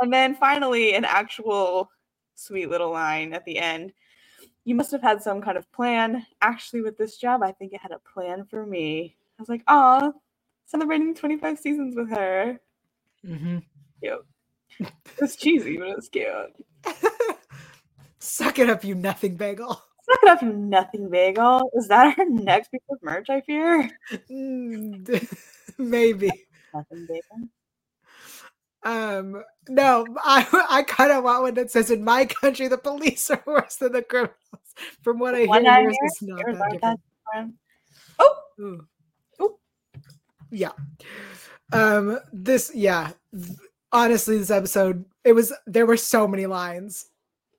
And 0.00 0.12
then 0.12 0.34
finally, 0.34 0.94
an 0.94 1.04
actual 1.04 1.90
sweet 2.34 2.68
little 2.68 2.90
line 2.90 3.32
at 3.32 3.44
the 3.44 3.58
end. 3.58 3.92
You 4.64 4.74
must 4.74 4.90
have 4.90 5.02
had 5.02 5.22
some 5.22 5.40
kind 5.40 5.56
of 5.56 5.70
plan. 5.72 6.26
Actually, 6.42 6.82
with 6.82 6.98
this 6.98 7.16
job, 7.16 7.42
I 7.42 7.52
think 7.52 7.72
it 7.72 7.80
had 7.80 7.92
a 7.92 8.00
plan 8.00 8.44
for 8.44 8.66
me. 8.66 9.16
I 9.38 9.42
was 9.42 9.48
like, 9.48 9.62
"Aw, 9.68 10.12
celebrating 10.66 11.14
25 11.14 11.58
seasons 11.58 11.96
with 11.96 12.10
her." 12.10 12.60
Mm-hmm. 13.24 13.58
Cute. 14.02 14.26
It's 15.18 15.36
cheesy, 15.36 15.78
but 15.78 15.88
it's 15.88 16.08
cute. 16.08 16.26
Suck 18.18 18.58
it 18.58 18.68
up, 18.68 18.84
you 18.84 18.94
nothing 18.94 19.36
bagel. 19.36 19.80
Up, 20.28 20.42
you 20.42 20.52
nothing 20.52 21.08
bagel. 21.10 21.70
Is 21.74 21.88
that 21.88 22.16
our 22.18 22.24
next 22.28 22.70
piece 22.70 22.80
of 22.90 22.98
merch? 23.02 23.28
I 23.30 23.40
fear. 23.42 23.90
Mm, 24.30 25.28
Maybe. 25.78 26.30
Nothing 26.74 27.06
bagel. 27.06 27.48
Um, 28.84 29.42
no, 29.68 30.06
I 30.22 30.46
I 30.70 30.82
kind 30.84 31.10
of 31.12 31.24
want 31.24 31.42
one 31.42 31.54
that 31.54 31.70
says, 31.70 31.90
"In 31.90 32.04
my 32.04 32.24
country, 32.26 32.68
the 32.68 32.78
police 32.78 33.30
are 33.30 33.42
worse 33.46 33.76
than 33.76 33.92
the 33.92 34.02
criminals." 34.02 34.34
From 35.02 35.18
what 35.18 35.34
I 35.34 35.46
hear, 35.46 35.80
yours 35.80 35.96
is 36.04 36.22
not 36.22 36.38
yours 36.46 36.58
that 36.58 36.70
different. 36.72 37.00
different. 37.32 37.54
Oh, 38.20 38.36
Ooh. 38.60 38.86
Ooh. 39.42 39.58
Yeah. 40.50 40.72
Um, 41.72 42.18
this, 42.32 42.70
yeah. 42.74 43.10
Honestly, 43.92 44.38
this 44.38 44.50
episode, 44.50 45.04
it 45.24 45.32
was 45.32 45.52
there 45.66 45.86
were 45.86 45.96
so 45.96 46.28
many 46.28 46.46
lines. 46.46 47.06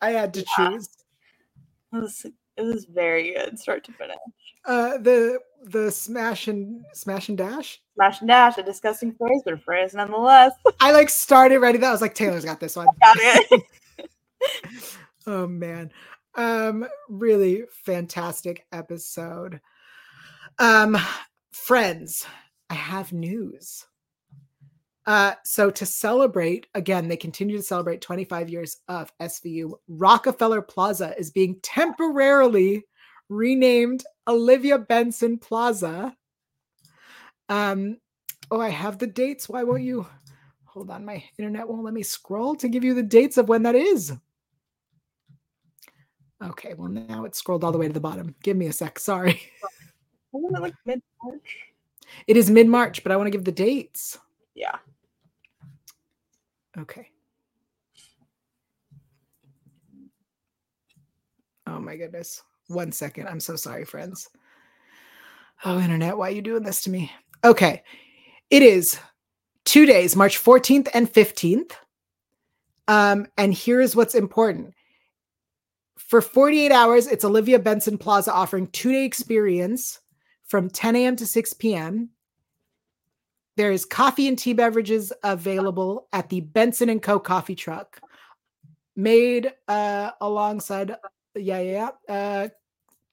I 0.02 0.12
had 0.12 0.34
to 0.36 0.42
Yeah. 0.42 0.70
choose. 0.70 0.90
It 1.94 1.98
was 1.98 2.26
it 2.26 2.62
was 2.62 2.86
very 2.86 3.34
good, 3.34 3.60
start 3.60 3.84
to 3.86 3.92
finish. 3.94 4.18
Uh 4.66 4.98
the 4.98 5.40
the 5.64 5.92
smash 5.92 6.48
and 6.48 6.84
smash 6.94 7.30
and 7.30 7.38
dash. 7.38 7.82
Smash 7.96 8.20
and 8.22 8.28
dash, 8.28 8.58
a 8.58 8.64
disgusting 8.64 9.14
phrase, 9.14 9.42
but 9.44 9.54
a 9.54 9.58
phrase 9.58 9.94
nonetheless. 9.94 10.54
I 10.80 10.92
like 10.92 11.10
started 11.10 11.60
writing 11.60 11.82
that. 11.82 11.90
I 11.90 11.92
was 11.92 12.02
like, 12.02 12.16
Taylor's 12.16 12.46
got 12.46 12.60
this 12.60 12.76
one. 12.76 12.88
Got 13.02 13.18
it. 13.20 13.64
oh 15.28 15.48
man. 15.48 15.92
Um 16.36 16.88
really 17.10 17.64
fantastic 17.72 18.66
episode. 18.72 19.62
Um 20.60 20.98
friends, 21.52 22.26
I 22.70 22.76
have 22.76 23.14
news. 23.14 23.87
Uh 25.08 25.34
so 25.46 25.72
to 25.72 25.86
celebrate 25.86 26.68
again 26.76 27.08
they 27.08 27.16
continue 27.18 27.56
to 27.56 27.64
celebrate 27.64 28.02
25 28.02 28.50
years 28.50 28.78
of 28.90 29.12
SVU. 29.20 29.72
Rockefeller 29.88 30.62
Plaza 30.62 31.16
is 31.18 31.32
being 31.32 31.58
temporarily 31.64 32.86
renamed 33.30 34.04
Olivia 34.28 34.78
Benson 34.78 35.38
Plaza. 35.38 36.16
Um 37.48 37.98
oh 38.52 38.60
I 38.60 38.70
have 38.70 39.00
the 39.00 39.08
dates. 39.08 39.48
Why 39.48 39.64
won't 39.64 39.84
you 39.84 40.06
Hold 40.66 40.92
on, 40.92 41.06
my 41.06 41.24
internet 41.40 41.68
won't 41.68 41.84
let 41.84 41.94
me 41.96 42.04
scroll 42.04 42.56
to 42.58 42.68
give 42.68 42.84
you 42.84 42.94
the 42.94 43.02
dates 43.02 43.38
of 43.38 43.50
when 43.50 43.64
that 43.64 43.74
is. 43.74 44.14
Okay, 46.44 46.76
well 46.76 46.90
now 46.90 47.26
it's 47.26 47.40
scrolled 47.40 47.64
all 47.64 47.72
the 47.72 47.80
way 47.80 47.88
to 47.88 47.94
the 47.94 48.00
bottom. 48.00 48.36
Give 48.44 48.56
me 48.56 48.68
a 48.68 48.74
sec. 48.74 49.00
Sorry. 49.00 49.42
Wasn't 50.32 50.56
it 50.56 50.62
like 50.62 50.76
mid 50.86 51.02
March? 51.24 51.58
It 52.28 52.38
is 52.38 52.52
mid 52.52 52.68
March, 52.68 53.02
but 53.02 53.12
I 53.12 53.16
want 53.16 53.28
to 53.28 53.32
give 53.32 53.44
the 53.44 53.52
dates. 53.52 54.20
Yeah. 54.54 54.76
Okay. 56.80 57.10
Oh 61.66 61.80
my 61.80 61.98
goodness. 61.98 62.42
One 62.68 62.92
second. 62.92 63.28
I'm 63.28 63.40
so 63.40 63.56
sorry, 63.56 63.86
friends. 63.86 64.30
Oh, 65.66 65.80
internet, 65.80 66.18
why 66.18 66.28
are 66.28 66.34
you 66.34 66.42
doing 66.42 66.64
this 66.64 66.84
to 66.84 66.90
me? 66.90 67.12
Okay. 67.44 67.84
It 68.50 68.62
is 68.62 69.00
two 69.66 69.86
days, 69.86 70.16
March 70.16 70.42
14th 70.42 70.88
and 70.94 71.12
15th. 71.12 71.72
Um, 72.88 73.28
and 73.38 73.54
here's 73.54 73.96
what's 73.96 74.16
important. 74.16 74.74
For 75.98 76.22
48 76.22 76.72
hours, 76.72 77.08
it's 77.08 77.26
Olivia 77.26 77.60
Benson 77.60 77.98
Plaza 77.98 78.32
offering 78.32 78.68
two-day 78.68 79.04
experience 79.04 80.00
from 80.46 80.70
10 80.70 80.96
a.m. 80.96 81.16
to 81.18 81.26
6 81.26 81.54
p.m. 81.54 82.10
There 83.58 83.72
is 83.72 83.86
coffee 83.86 84.28
and 84.28 84.38
tea 84.38 84.54
beverages 84.54 85.12
available 85.24 86.08
at 86.14 86.30
the 86.30 86.42
Benson 86.42 86.90
and 86.90 87.02
Co. 87.02 87.20
coffee 87.20 87.56
truck, 87.56 88.00
made 88.96 89.52
uh, 89.68 90.12
alongside, 90.22 90.96
yeah, 91.36 91.60
yeah, 91.60 91.90
yeah, 92.08 92.16
uh, 92.16 92.48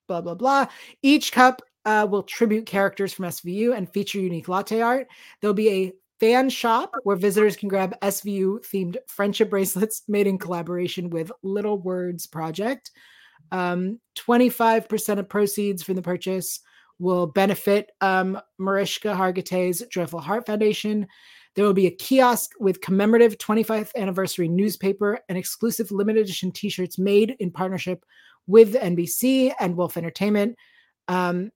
blah, 0.07 0.21
blah, 0.21 0.35
blah. 0.35 0.67
Each 1.03 1.33
cup 1.33 1.63
uh, 1.87 2.07
will 2.11 2.23
tribute 2.23 2.67
characters 2.67 3.15
from 3.15 3.25
SVU 3.25 3.75
and 3.75 3.91
feature 3.91 4.21
unique 4.21 4.47
latte 4.47 4.83
art. 4.83 5.09
There'll 5.41 5.55
be 5.55 5.71
a 5.71 5.93
fan 6.21 6.51
shop 6.51 6.95
where 7.05 7.17
visitors 7.17 7.57
can 7.57 7.71
grab 7.71 7.99
SVU 8.01 8.61
themed 8.67 8.97
friendship 9.09 9.49
bracelets 9.49 10.03
made 10.09 10.27
in 10.27 10.37
collaboration 10.37 11.09
with 11.09 11.33
Little 11.43 11.79
Words 11.79 12.27
Project. 12.27 12.91
Um, 13.51 13.99
25% 14.19 15.19
of 15.19 15.29
proceeds 15.29 15.83
from 15.83 15.97
the 15.97 16.03
purchase 16.03 16.61
will 16.99 17.27
benefit 17.27 17.91
um, 18.01 18.41
Mariska 18.59 19.09
Hargitay's 19.09 19.83
Joyful 19.91 20.21
Heart 20.21 20.47
Foundation. 20.47 21.07
There 21.55 21.65
will 21.65 21.75
be 21.75 21.87
a 21.87 21.91
kiosk 21.91 22.51
with 22.59 22.81
commemorative 22.81 23.39
25th 23.39 23.95
anniversary 23.97 24.49
newspaper 24.49 25.19
and 25.29 25.39
exclusive 25.39 25.91
limited 25.91 26.25
edition 26.25 26.51
t 26.51 26.69
shirts 26.69 26.99
made 26.99 27.37
in 27.39 27.51
partnership 27.51 28.05
with 28.47 28.75
NBC 28.75 29.53
and 29.61 29.77
Wolf 29.77 29.97
Entertainment. 29.97 30.57
Um, 31.09 31.51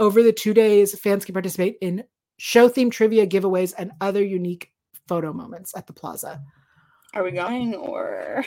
over 0.00 0.22
the 0.22 0.32
two 0.32 0.54
days, 0.54 0.98
fans 0.98 1.24
can 1.24 1.34
participate 1.34 1.76
in 1.80 2.04
show 2.36 2.68
themed 2.68 2.92
trivia 2.92 3.26
giveaways 3.26 3.74
and 3.78 3.92
other 4.00 4.24
unique 4.24 4.72
photo 5.06 5.32
moments 5.32 5.76
at 5.76 5.86
the 5.86 5.92
plaza. 5.92 6.42
Are 7.14 7.22
we 7.22 7.30
going 7.30 7.74
or 7.74 8.44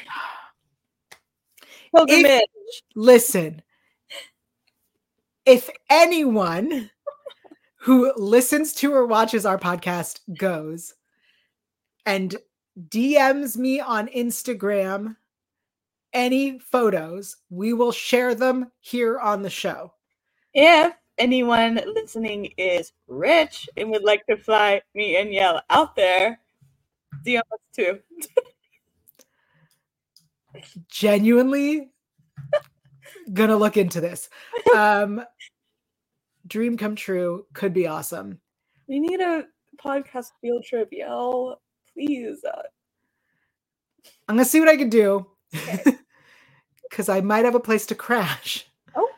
pilgrimage? 1.96 2.26
If- 2.26 2.82
Listen, 2.96 3.62
if 5.48 5.70
anyone 5.90 6.90
who 7.78 8.12
listens 8.18 8.74
to 8.74 8.94
or 8.94 9.08
watches 9.08 9.46
our 9.46 9.58
podcast 9.58 10.20
goes 10.38 10.94
and 12.06 12.36
DMs 12.90 13.56
me 13.56 13.80
on 13.80 14.10
Instagram 14.10 15.16
any 16.12 16.60
photos, 16.60 17.38
we 17.50 17.72
will 17.72 17.94
share 17.94 18.36
them 18.36 18.72
here 18.82 19.20
on 19.20 19.42
the 19.42 19.50
show. 19.50 19.94
if 20.54 20.94
anyone 21.18 21.80
listening 21.96 22.52
is 22.58 22.92
rich 23.08 23.70
and 23.78 23.90
would 23.90 24.04
like 24.04 24.26
to 24.28 24.36
fly 24.36 24.82
me 24.94 25.16
and 25.16 25.30
Yael 25.30 25.62
out 25.70 25.96
there, 25.96 26.40
DM 27.26 27.40
us 27.40 27.60
too. 27.74 28.00
Genuinely 30.90 31.90
gonna 33.34 33.56
look 33.58 33.78
into 33.78 34.02
this. 34.02 34.30
Um 34.76 35.24
dream 36.48 36.78
come 36.78 36.96
true 36.96 37.46
could 37.54 37.74
be 37.74 37.88
awesome. 37.88 38.40
We 38.88 39.00
need 39.00 39.20
a 39.20 39.46
podcast 39.84 40.32
field 40.42 40.64
trip 40.64 40.90
y'all 40.92 41.60
Please. 41.98 42.44
Uh, 42.44 42.62
I'm 44.28 44.36
gonna 44.36 44.46
see 44.46 44.60
what 44.60 44.70
I 44.70 44.78
can 44.78 44.90
do. 44.90 45.26
Because 46.84 47.10
I 47.10 47.22
might 47.22 47.46
have 47.46 47.56
a 47.56 47.60
place 47.60 47.88
to 47.88 47.96
crash. 47.96 48.68
Oh. 48.96 49.10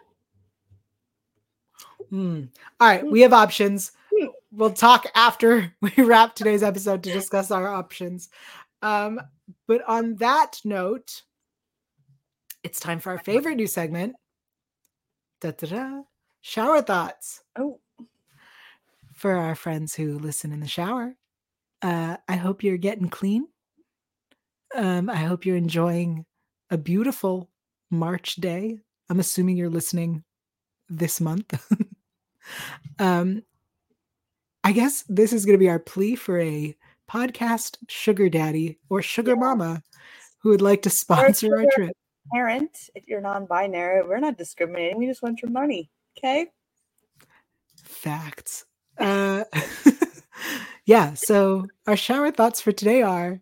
Hmm. 2.09 2.43
All 2.79 2.87
right, 2.87 3.05
we 3.05 3.21
have 3.21 3.33
options. 3.33 3.91
Hmm. 4.13 4.27
We'll 4.51 4.71
talk 4.71 5.07
after 5.13 5.73
we 5.81 5.91
wrap 5.97 6.35
today's 6.35 6.63
episode 6.63 7.03
to 7.03 7.11
discuss 7.11 7.51
our 7.51 7.67
options. 7.67 8.29
Um, 8.81 9.19
but 9.67 9.81
on 9.85 10.15
that 10.15 10.61
note, 10.63 11.23
it's 12.63 12.79
time 12.79 12.99
for 12.99 13.11
our 13.11 13.19
favorite 13.19 13.55
new 13.55 13.67
segment. 13.67 14.15
Da-da-da. 15.41 16.03
Shower 16.41 16.81
thoughts 16.81 17.41
Oh, 17.57 17.79
for 19.13 19.33
our 19.35 19.55
friends 19.55 19.95
who 19.95 20.17
listen 20.19 20.51
in 20.51 20.59
the 20.61 20.67
shower. 20.67 21.15
Uh, 21.81 22.17
I 22.27 22.35
hope 22.35 22.63
you're 22.63 22.77
getting 22.77 23.09
clean. 23.09 23.47
Um, 24.75 25.09
I 25.09 25.15
hope 25.17 25.45
you're 25.45 25.57
enjoying 25.57 26.25
a 26.69 26.77
beautiful 26.77 27.49
March 27.89 28.35
day. 28.35 28.79
I'm 29.09 29.19
assuming 29.19 29.57
you're 29.57 29.69
listening 29.69 30.23
this 30.89 31.19
month. 31.19 31.53
um, 32.99 33.43
I 34.63 34.71
guess 34.71 35.03
this 35.09 35.33
is 35.33 35.45
going 35.45 35.55
to 35.57 35.63
be 35.63 35.69
our 35.69 35.79
plea 35.79 36.15
for 36.15 36.39
a 36.39 36.75
podcast 37.09 37.77
sugar 37.87 38.29
daddy 38.29 38.77
or 38.89 39.01
sugar 39.01 39.31
Yeah. 39.31 39.39
mama 39.39 39.83
who 40.39 40.49
would 40.49 40.61
like 40.61 40.83
to 40.83 40.89
sponsor 40.89 41.57
our 41.57 41.65
trip. 41.71 41.91
parent, 42.31 42.89
if 42.95 43.07
you're 43.07 43.21
non-binary, 43.21 44.07
we're 44.07 44.19
not 44.19 44.37
discriminating. 44.37 44.97
We 44.97 45.07
just 45.07 45.23
want 45.23 45.41
your 45.41 45.51
money. 45.51 45.89
Okay. 46.17 46.47
Facts. 47.83 48.65
Uh, 48.97 49.43
yeah. 50.85 51.13
So 51.13 51.67
our 51.87 51.97
shower 51.97 52.31
thoughts 52.31 52.61
for 52.61 52.71
today 52.71 53.01
are 53.01 53.41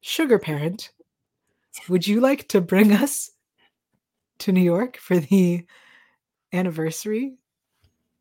sugar 0.00 0.38
parent. 0.38 0.90
Would 1.88 2.06
you 2.06 2.20
like 2.20 2.48
to 2.48 2.60
bring 2.60 2.92
us 2.92 3.30
to 4.38 4.52
New 4.52 4.60
York 4.60 4.96
for 4.96 5.18
the 5.18 5.64
anniversary 6.52 7.36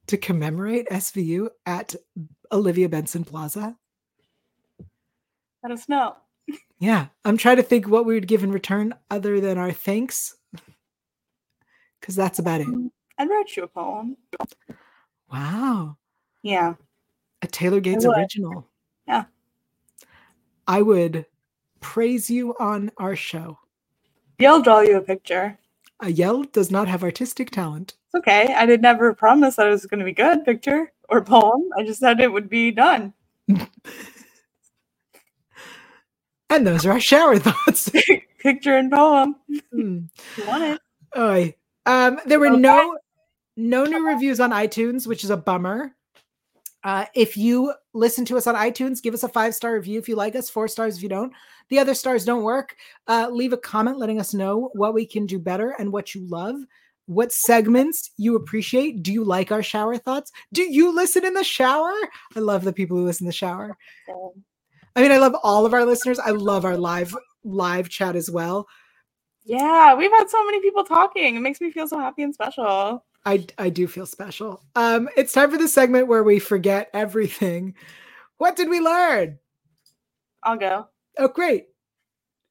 to 0.08 0.18
commemorate 0.18 0.88
SVU 0.89 1.50
at 1.66 1.96
Olivia 2.52 2.89
Benson 2.89 3.24
Plaza? 3.24 3.76
Let 5.64 5.72
us 5.72 5.89
know. 5.89 6.16
Yeah, 6.78 7.08
I'm 7.24 7.38
trying 7.38 7.58
to 7.58 7.64
think 7.64 7.88
what 7.88 8.06
we 8.06 8.14
would 8.14 8.28
give 8.28 8.43
in 8.43 8.52
return 8.52 8.93
other 9.10 9.39
than 9.39 9.58
our 9.58 9.72
thanks. 9.72 10.36
Because 12.00 12.16
that's 12.16 12.38
about 12.38 12.62
it. 12.62 12.68
I 13.18 13.26
wrote 13.26 13.55
you 13.55 13.63
a 13.63 13.68
poem. 13.68 14.18
Wow. 15.32 15.97
Yeah. 16.43 16.76
A 17.41 17.47
Taylor 17.47 17.80
Gates 17.80 18.05
original. 18.05 18.68
Yeah. 19.07 19.26
I 20.68 20.82
would 20.82 21.26
praise 21.80 22.30
you 22.30 22.55
on 22.59 22.91
our 22.97 23.16
show. 23.16 23.59
I'll 24.41 24.61
draw 24.61 24.82
you 24.82 24.97
a 24.97 25.01
picture. 25.01 25.57
A 26.01 26.07
Yael 26.07 26.51
does 26.51 26.72
not 26.72 26.88
have 26.88 27.03
artistic 27.03 27.51
talent. 27.51 27.93
It's 28.07 28.16
okay. 28.16 28.53
I 28.53 28.66
did 28.66 28.82
never 28.82 29.13
promise 29.13 29.55
that 29.55 29.68
it 29.68 29.72
was 29.72 29.86
going 29.86 29.99
to 29.99 30.05
be 30.05 30.11
good 30.11 30.43
picture 30.43 30.91
or 31.09 31.22
poem. 31.22 31.70
I 31.78 31.84
just 31.84 31.99
said 31.99 32.20
it 32.20 32.32
would 32.32 32.49
be 32.49 32.72
done. 32.72 33.13
And 36.49 36.66
those 36.66 36.86
are 36.86 36.91
our 36.91 36.99
shower 36.99 37.39
thoughts. 37.39 37.89
Picture 38.39 38.78
and 38.78 38.91
poem. 38.91 39.36
Hmm. 39.72 39.99
You 40.38 40.45
want 40.47 40.63
it? 40.63 40.80
Oy. 41.18 41.55
Um, 41.88 42.20
there 42.28 42.39
were 42.39 42.49
Okay. 42.49 42.59
no 42.59 42.97
no 43.58 43.86
new 43.86 44.06
reviews 44.06 44.39
on 44.39 44.51
iTunes, 44.51 45.08
which 45.08 45.24
is 45.24 45.30
a 45.30 45.38
bummer. 45.38 45.95
Uh, 46.84 47.06
if 47.16 47.36
you 47.36 47.74
listen 47.93 48.26
to 48.26 48.38
us 48.38 48.45
on 48.45 48.53
iTunes, 48.56 49.01
give 49.01 49.14
us 49.14 49.24
a 49.24 49.28
five 49.28 49.56
star 49.56 49.74
review 49.74 49.97
if 49.97 50.08
you 50.08 50.16
like 50.16 50.36
us, 50.36 50.49
four 50.49 50.68
stars 50.68 50.97
if 50.97 51.03
you 51.03 51.10
don't. 51.10 51.34
The 51.70 51.80
other 51.80 51.95
stars 51.95 52.26
don't 52.26 52.43
work. 52.43 52.76
Uh, 53.08 53.28
leave 53.32 53.53
a 53.53 53.58
comment 53.58 53.97
letting 53.97 54.20
us 54.20 54.36
know 54.36 54.70
what 54.74 54.93
we 54.93 55.06
can 55.06 55.26
do 55.26 55.39
better 55.39 55.72
and 55.80 55.91
what 55.91 56.14
you 56.14 56.28
love. 56.28 56.58
What 57.08 57.32
segments 57.32 58.12
you 58.18 58.36
appreciate? 58.36 59.03
Do 59.03 59.12
you 59.12 59.24
like 59.24 59.51
our 59.51 59.64
shower 59.64 59.97
thoughts? 59.97 60.32
Do 60.53 60.62
you 60.62 60.93
listen 60.93 61.26
in 61.26 61.34
the 61.34 61.43
shower? 61.43 61.93
I 62.36 62.39
love 62.39 62.64
the 62.64 62.74
people 62.74 62.97
who 62.97 63.06
listen 63.06 63.26
in 63.26 63.30
the 63.30 63.34
shower. 63.34 63.76
I 64.95 65.01
mean, 65.01 65.12
I 65.12 65.18
love 65.18 65.36
all 65.43 65.66
of 65.66 65.74
our 65.74 65.86
listeners. 65.86 66.20
I 66.20 66.32
love 66.32 66.66
our 66.66 66.78
live 66.78 67.16
live 67.43 67.89
chat 67.89 68.16
as 68.16 68.30
well. 68.30 68.68
yeah, 69.43 69.93
we've 69.95 70.12
had 70.12 70.30
so 70.30 70.43
many 70.45 70.62
people 70.62 70.84
talking. 70.84 71.36
It 71.36 71.41
makes 71.41 71.62
me 71.62 71.72
feel 71.72 71.88
so 71.88 71.99
happy 71.99 72.24
and 72.24 72.34
special. 72.34 73.03
I 73.26 73.46
I 73.58 73.70
do 73.70 73.88
feel 73.88 74.06
special. 74.06 74.64
Um, 74.76 75.10
it's 75.18 75.34
time 75.34 75.52
for 75.52 75.58
the 75.58 75.68
segment 75.68 76.08
where 76.08 76.24
we 76.24 76.40
forget 76.40 76.90
everything. 76.94 77.76
What 78.38 78.56
did 78.56 78.70
we 78.70 78.80
learn? 78.80 79.40
I'll 80.44 80.58
go. 80.58 80.88
Oh, 81.18 81.28
great. 81.28 81.68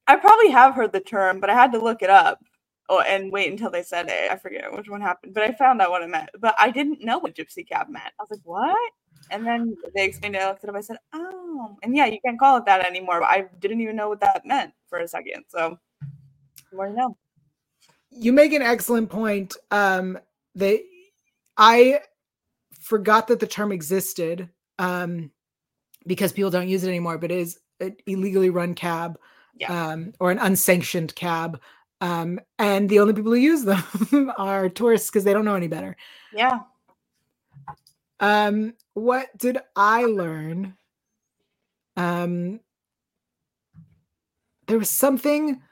I 0.06 0.16
probably 0.16 0.50
have 0.50 0.74
heard 0.74 0.92
the 0.92 1.00
term, 1.00 1.40
but 1.40 1.50
I 1.50 1.54
had 1.54 1.72
to 1.72 1.78
look 1.78 2.02
it 2.02 2.10
up. 2.10 2.42
Oh, 2.88 3.00
and 3.00 3.32
wait 3.32 3.50
until 3.50 3.70
they 3.70 3.82
said 3.82 4.08
it. 4.08 4.30
I 4.30 4.36
forget 4.36 4.70
which 4.72 4.88
one 4.88 5.00
happened, 5.00 5.32
but 5.32 5.42
I 5.42 5.52
found 5.52 5.80
out 5.80 5.90
what 5.90 6.02
it 6.02 6.10
meant. 6.10 6.28
But 6.38 6.54
I 6.58 6.70
didn't 6.70 7.02
know 7.02 7.18
what 7.18 7.34
gypsy 7.34 7.66
cab 7.66 7.88
meant. 7.88 8.12
I 8.20 8.22
was 8.22 8.30
like, 8.30 8.40
what? 8.44 8.92
And 9.30 9.46
then 9.46 9.74
they 9.94 10.04
explained 10.04 10.36
it. 10.36 10.42
I 10.42 10.48
looked 10.48 10.64
it 10.64 10.70
up. 10.70 10.76
I 10.76 10.82
said, 10.82 10.98
oh, 11.14 11.78
and 11.82 11.96
yeah, 11.96 12.04
you 12.06 12.18
can't 12.24 12.38
call 12.38 12.58
it 12.58 12.66
that 12.66 12.84
anymore. 12.84 13.20
But 13.20 13.30
I 13.30 13.46
didn't 13.60 13.80
even 13.80 13.96
know 13.96 14.10
what 14.10 14.20
that 14.20 14.44
meant 14.44 14.72
for 14.86 14.98
a 14.98 15.08
second. 15.08 15.44
So, 15.48 15.78
more 16.74 16.88
to 16.88 16.92
know. 16.92 17.16
You 18.10 18.34
make 18.34 18.52
an 18.52 18.60
excellent 18.60 19.08
point. 19.08 19.56
Um, 19.70 20.18
they, 20.54 20.84
I 21.56 22.00
forgot 22.80 23.28
that 23.28 23.40
the 23.40 23.46
term 23.46 23.72
existed. 23.72 24.48
Um, 24.78 25.30
because 26.06 26.32
people 26.32 26.50
don't 26.50 26.68
use 26.68 26.84
it 26.84 26.88
anymore, 26.88 27.18
but 27.18 27.30
it 27.30 27.38
is 27.38 27.58
an 27.80 27.96
illegally 28.06 28.50
run 28.50 28.74
cab, 28.74 29.18
Yeah. 29.58 29.92
um, 29.92 30.12
or 30.20 30.30
an 30.30 30.38
unsanctioned 30.38 31.14
cab. 31.14 31.60
Um, 32.00 32.40
and 32.58 32.88
the 32.88 33.00
only 33.00 33.14
people 33.14 33.32
who 33.32 33.38
use 33.38 33.64
them 33.64 34.30
are 34.36 34.68
tourists 34.68 35.10
because 35.10 35.24
they 35.24 35.32
don't 35.32 35.44
know 35.46 35.54
any 35.54 35.68
better. 35.68 35.96
Yeah. 36.32 36.60
Um, 38.20 38.74
what 38.94 39.28
did 39.38 39.58
I 39.74 40.04
learn? 40.04 40.76
Um, 41.96 42.60
there 44.66 44.78
was 44.78 44.90
something 44.90 45.62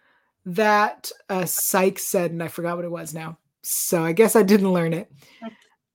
that 0.46 1.10
uh, 1.28 1.44
Sykes 1.44 2.04
said, 2.04 2.30
and 2.30 2.42
I 2.42 2.48
forgot 2.48 2.76
what 2.76 2.84
it 2.84 2.90
was 2.90 3.12
now. 3.14 3.38
So 3.62 4.02
I 4.02 4.12
guess 4.12 4.36
I 4.36 4.42
didn't 4.42 4.72
learn 4.72 4.92
it. 4.92 5.10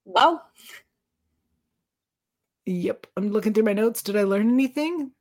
Well, 0.06 0.44
Yep, 2.68 3.08
I'm 3.16 3.30
looking 3.30 3.54
through 3.54 3.64
my 3.64 3.72
notes. 3.72 4.04
Did 4.04 4.18
I 4.18 4.24
learn 4.24 4.52
anything? 4.52 5.12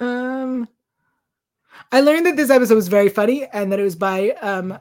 Um, 0.00 0.68
I 1.92 2.00
learned 2.00 2.26
that 2.26 2.36
this 2.36 2.50
episode 2.50 2.74
was 2.74 2.88
very 2.88 3.08
funny, 3.08 3.46
and 3.46 3.70
that 3.70 3.78
it 3.78 3.84
was 3.84 3.94
by 3.94 4.30
um, 4.42 4.76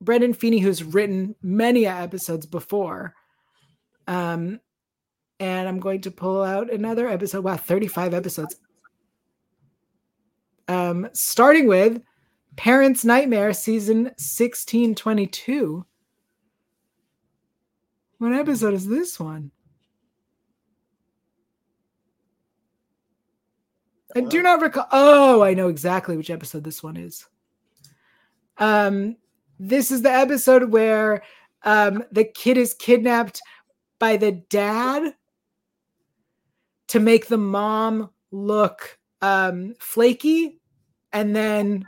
Brendan 0.00 0.32
Feeney, 0.32 0.60
who's 0.60 0.82
written 0.82 1.36
many 1.42 1.86
episodes 1.86 2.46
before. 2.46 3.14
Um, 4.06 4.60
and 5.38 5.68
I'm 5.68 5.78
going 5.78 6.00
to 6.02 6.10
pull 6.10 6.42
out 6.42 6.72
another 6.72 7.06
episode. 7.06 7.44
Wow, 7.44 7.58
35 7.58 8.14
episodes. 8.14 8.56
Um, 10.68 11.06
starting 11.12 11.66
with 11.66 12.00
Parents 12.56 13.04
Nightmare, 13.04 13.52
season 13.52 14.04
1622. 14.04 15.84
What 18.18 18.32
episode 18.32 18.74
is 18.74 18.86
this 18.86 19.18
one? 19.18 19.50
I 24.14 24.20
do 24.20 24.42
not 24.42 24.60
recall. 24.60 24.86
Oh, 24.90 25.42
I 25.42 25.54
know 25.54 25.68
exactly 25.68 26.16
which 26.16 26.30
episode 26.30 26.64
this 26.64 26.82
one 26.82 26.96
is. 26.96 27.26
Um, 28.58 29.16
this 29.58 29.90
is 29.90 30.02
the 30.02 30.12
episode 30.12 30.70
where 30.70 31.22
um 31.62 32.04
the 32.10 32.24
kid 32.24 32.56
is 32.56 32.74
kidnapped 32.74 33.40
by 33.98 34.16
the 34.16 34.32
dad 34.32 35.14
to 36.88 36.98
make 36.98 37.26
the 37.26 37.38
mom 37.38 38.10
look 38.30 38.98
um 39.22 39.74
flaky, 39.78 40.60
and 41.12 41.36
then 41.36 41.84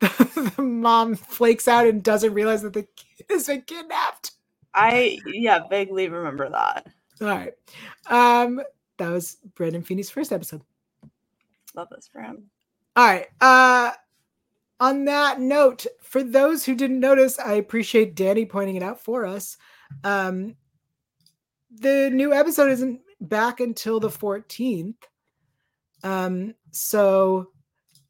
the 0.56 0.62
mom 0.62 1.14
flakes 1.14 1.68
out 1.68 1.86
and 1.86 2.02
doesn't 2.02 2.34
realize 2.34 2.62
that 2.62 2.72
the 2.72 2.82
kid 2.82 3.26
has 3.30 3.46
been 3.46 3.62
kidnapped. 3.62 4.32
I 4.74 5.18
yeah 5.26 5.66
vaguely 5.68 6.08
remember 6.08 6.48
that. 6.50 6.86
All 7.20 7.26
right. 7.26 7.52
Um, 8.06 8.60
that 8.98 9.10
was 9.10 9.38
Brendan 9.54 9.82
Feeney's 9.82 10.10
first 10.10 10.32
episode. 10.32 10.62
Love 11.74 11.88
this 11.90 12.08
for 12.08 12.20
him. 12.20 12.44
All 12.96 13.06
right. 13.06 13.26
Uh 13.40 13.92
on 14.80 15.04
that 15.06 15.40
note, 15.40 15.86
for 16.00 16.22
those 16.22 16.64
who 16.64 16.76
didn't 16.76 17.00
notice, 17.00 17.38
I 17.40 17.54
appreciate 17.54 18.14
Danny 18.14 18.46
pointing 18.46 18.76
it 18.76 18.82
out 18.82 19.02
for 19.02 19.26
us. 19.26 19.56
Um 20.04 20.54
the 21.70 22.10
new 22.10 22.32
episode 22.32 22.70
isn't 22.70 23.00
back 23.20 23.60
until 23.60 24.00
the 24.00 24.08
14th. 24.08 24.94
Um, 26.02 26.54
so 26.70 27.50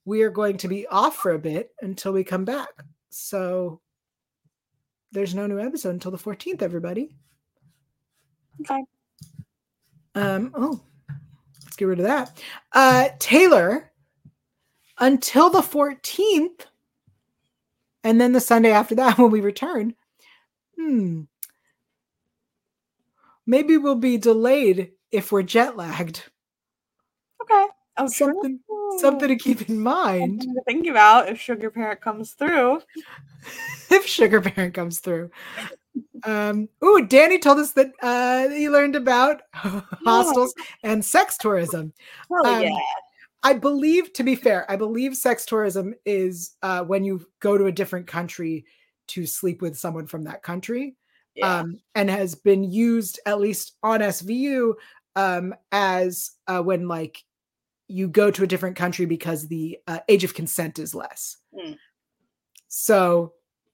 we 0.08 0.22
are 0.22 0.30
going 0.30 0.56
to 0.56 0.68
be 0.68 0.86
off 0.86 1.16
for 1.16 1.32
a 1.32 1.38
bit 1.38 1.70
until 1.82 2.14
we 2.14 2.24
come 2.24 2.46
back. 2.46 2.70
So 3.10 3.82
there's 5.12 5.34
no 5.34 5.46
new 5.46 5.60
episode 5.60 5.90
until 5.90 6.10
the 6.10 6.16
14th, 6.16 6.62
everybody. 6.62 7.14
Okay. 8.62 8.82
Um, 10.14 10.50
oh, 10.54 10.80
let's 11.62 11.76
get 11.76 11.84
rid 11.84 11.98
of 11.98 12.06
that. 12.06 12.42
Uh, 12.72 13.10
Taylor, 13.18 13.92
until 14.98 15.50
the 15.50 15.60
14th. 15.60 16.62
And 18.02 18.18
then 18.18 18.32
the 18.32 18.40
Sunday 18.40 18.70
after 18.70 18.94
that, 18.94 19.18
when 19.18 19.30
we 19.30 19.42
return, 19.42 19.94
hmm, 20.74 21.24
maybe 23.46 23.76
we'll 23.76 23.94
be 23.94 24.16
delayed 24.16 24.92
if 25.12 25.30
we're 25.30 25.42
jet 25.42 25.76
lagged. 25.76 26.22
Okay. 27.42 27.66
Oh, 27.98 28.06
something, 28.06 28.60
something 28.98 29.28
to 29.28 29.36
keep 29.36 29.68
in 29.68 29.80
mind. 29.80 30.42
Something 30.42 30.54
to 30.54 30.62
think 30.66 30.86
about 30.86 31.28
if 31.28 31.40
Sugar 31.40 31.70
Parent 31.70 32.00
comes 32.00 32.32
through. 32.32 32.80
if 33.90 34.06
Sugar 34.06 34.40
Parent 34.40 34.74
comes 34.74 35.00
through. 35.00 35.30
Um, 36.24 36.68
ooh, 36.84 37.06
Danny 37.06 37.38
told 37.38 37.58
us 37.58 37.72
that 37.72 37.92
uh, 38.02 38.48
he 38.48 38.68
learned 38.68 38.96
about 38.96 39.42
hostels 39.52 40.54
and 40.82 41.04
sex 41.04 41.36
tourism. 41.36 41.92
Oh 42.30 42.56
um, 42.56 42.62
yeah. 42.62 42.78
I 43.42 43.54
believe, 43.54 44.12
to 44.14 44.24
be 44.24 44.34
fair, 44.34 44.70
I 44.70 44.76
believe 44.76 45.16
sex 45.16 45.44
tourism 45.44 45.94
is 46.04 46.56
uh, 46.62 46.84
when 46.84 47.04
you 47.04 47.26
go 47.40 47.56
to 47.56 47.66
a 47.66 47.72
different 47.72 48.06
country 48.06 48.64
to 49.08 49.26
sleep 49.26 49.62
with 49.62 49.78
someone 49.78 50.06
from 50.06 50.24
that 50.24 50.42
country, 50.42 50.96
yeah. 51.34 51.60
um, 51.60 51.80
and 51.94 52.10
has 52.10 52.34
been 52.34 52.64
used 52.64 53.20
at 53.26 53.40
least 53.40 53.76
on 53.82 54.00
SVU 54.00 54.74
um, 55.16 55.54
as 55.72 56.32
uh, 56.46 56.60
when 56.60 56.88
like 56.88 57.24
you 57.88 58.06
go 58.06 58.30
to 58.30 58.44
a 58.44 58.46
different 58.46 58.76
country 58.76 59.06
because 59.06 59.48
the 59.48 59.78
uh, 59.86 59.98
age 60.08 60.24
of 60.24 60.34
consent 60.34 60.78
is 60.78 60.94
less. 60.94 61.38
Mm. 61.58 61.76
So 62.68 63.32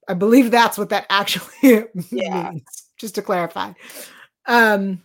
I 0.09 0.15
believe 0.15 0.51
that's 0.51 0.79
what 0.79 0.89
that 0.91 1.07
actually 1.11 1.85
yeah. 2.11 2.51
means. 2.51 2.91
Just 2.97 3.17
to 3.17 3.23
clarify. 3.23 3.73
Um, 4.47 5.03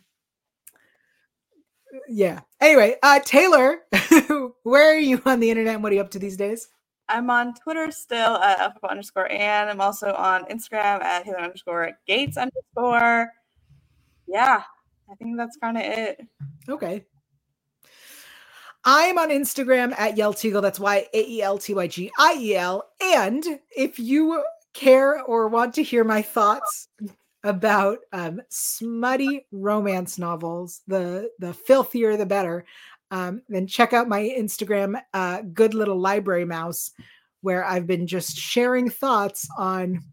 yeah. 2.08 2.42
Anyway, 2.62 2.96
uh, 3.02 3.20
Taylor, 3.26 3.80
where 4.64 4.94
are 4.94 5.00
you 5.00 5.22
on 5.26 5.40
the 5.40 5.50
internet? 5.50 5.82
What 5.82 5.92
are 5.92 5.96
you 5.96 6.02
up 6.02 6.12
to 6.12 6.20
these 6.20 6.38
days? 6.38 6.68
I'm 7.08 7.32
on 7.32 7.56
Twitter 7.56 7.90
still 7.92 8.36
at 8.38 8.60
Elphaba 8.60 8.92
underscore 8.92 9.32
and 9.32 9.70
I'm 9.70 9.82
also 9.82 10.14
on 10.14 10.46
Instagram 10.46 11.02
at 11.04 11.26
Taylor 11.26 11.40
underscore 11.40 11.92
Gates 12.06 12.38
underscore. 12.38 13.32
Yeah, 14.28 14.62
I 15.12 15.16
think 15.16 15.36
that's 15.36 15.58
kind 15.58 15.78
of 15.78 15.84
it. 15.84 16.22
Okay. 16.70 17.04
I'm 18.86 19.18
on 19.18 19.30
Instagram 19.30 19.94
at 19.98 20.16
YaelTygiel. 20.16 20.62
That's 20.62 20.80
Y 20.80 21.06
A 21.14 21.26
E 21.28 21.42
L 21.42 21.58
T 21.58 21.74
Y 21.74 21.88
G 21.88 22.12
I 22.18 22.38
E 22.40 22.56
L. 22.56 22.90
And 23.02 23.44
if 23.76 24.00
you 24.00 24.44
care 24.74 25.22
or 25.24 25.48
want 25.48 25.74
to 25.76 25.84
hear 25.84 26.04
my 26.04 26.22
thoughts 26.22 26.88
about 27.44 28.00
um, 28.14 28.42
smutty 28.50 29.46
romance 29.52 30.18
novels, 30.18 30.82
the 30.88 31.30
the 31.40 31.54
filthier 31.54 32.18
the 32.18 32.26
better. 32.26 32.66
Um, 33.12 33.42
then 33.50 33.66
check 33.66 33.92
out 33.92 34.08
my 34.08 34.22
Instagram, 34.22 35.02
uh, 35.16 35.42
Good 35.42 35.74
Little 35.74 36.00
Library 36.00 36.46
Mouse, 36.46 36.92
where 37.42 37.66
I've 37.66 37.88
been 37.88 38.06
just 38.06 38.38
sharing 38.38 38.88
thoughts 38.88 39.48
on 39.58 40.04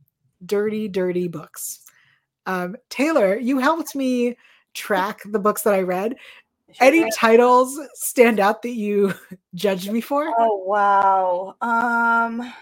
dirty, 0.44 0.88
dirty 0.88 1.28
books. 1.28 1.80
Um, 2.46 2.76
Taylor, 2.88 3.36
you 3.36 3.58
helped 3.58 3.94
me 3.94 4.36
track 4.72 5.20
the 5.24 5.38
books 5.38 5.62
that 5.62 5.74
I 5.74 5.82
read. 5.82 6.16
Sure 6.72 6.88
Any 6.88 7.10
titles 7.12 7.78
stand 7.94 8.40
out 8.40 8.62
that 8.62 8.70
you 8.70 9.14
judged 9.54 9.90
me 9.90 10.00
for? 10.00 10.32
Oh 10.36 10.56
wow. 10.64 11.56
Um 11.60 12.52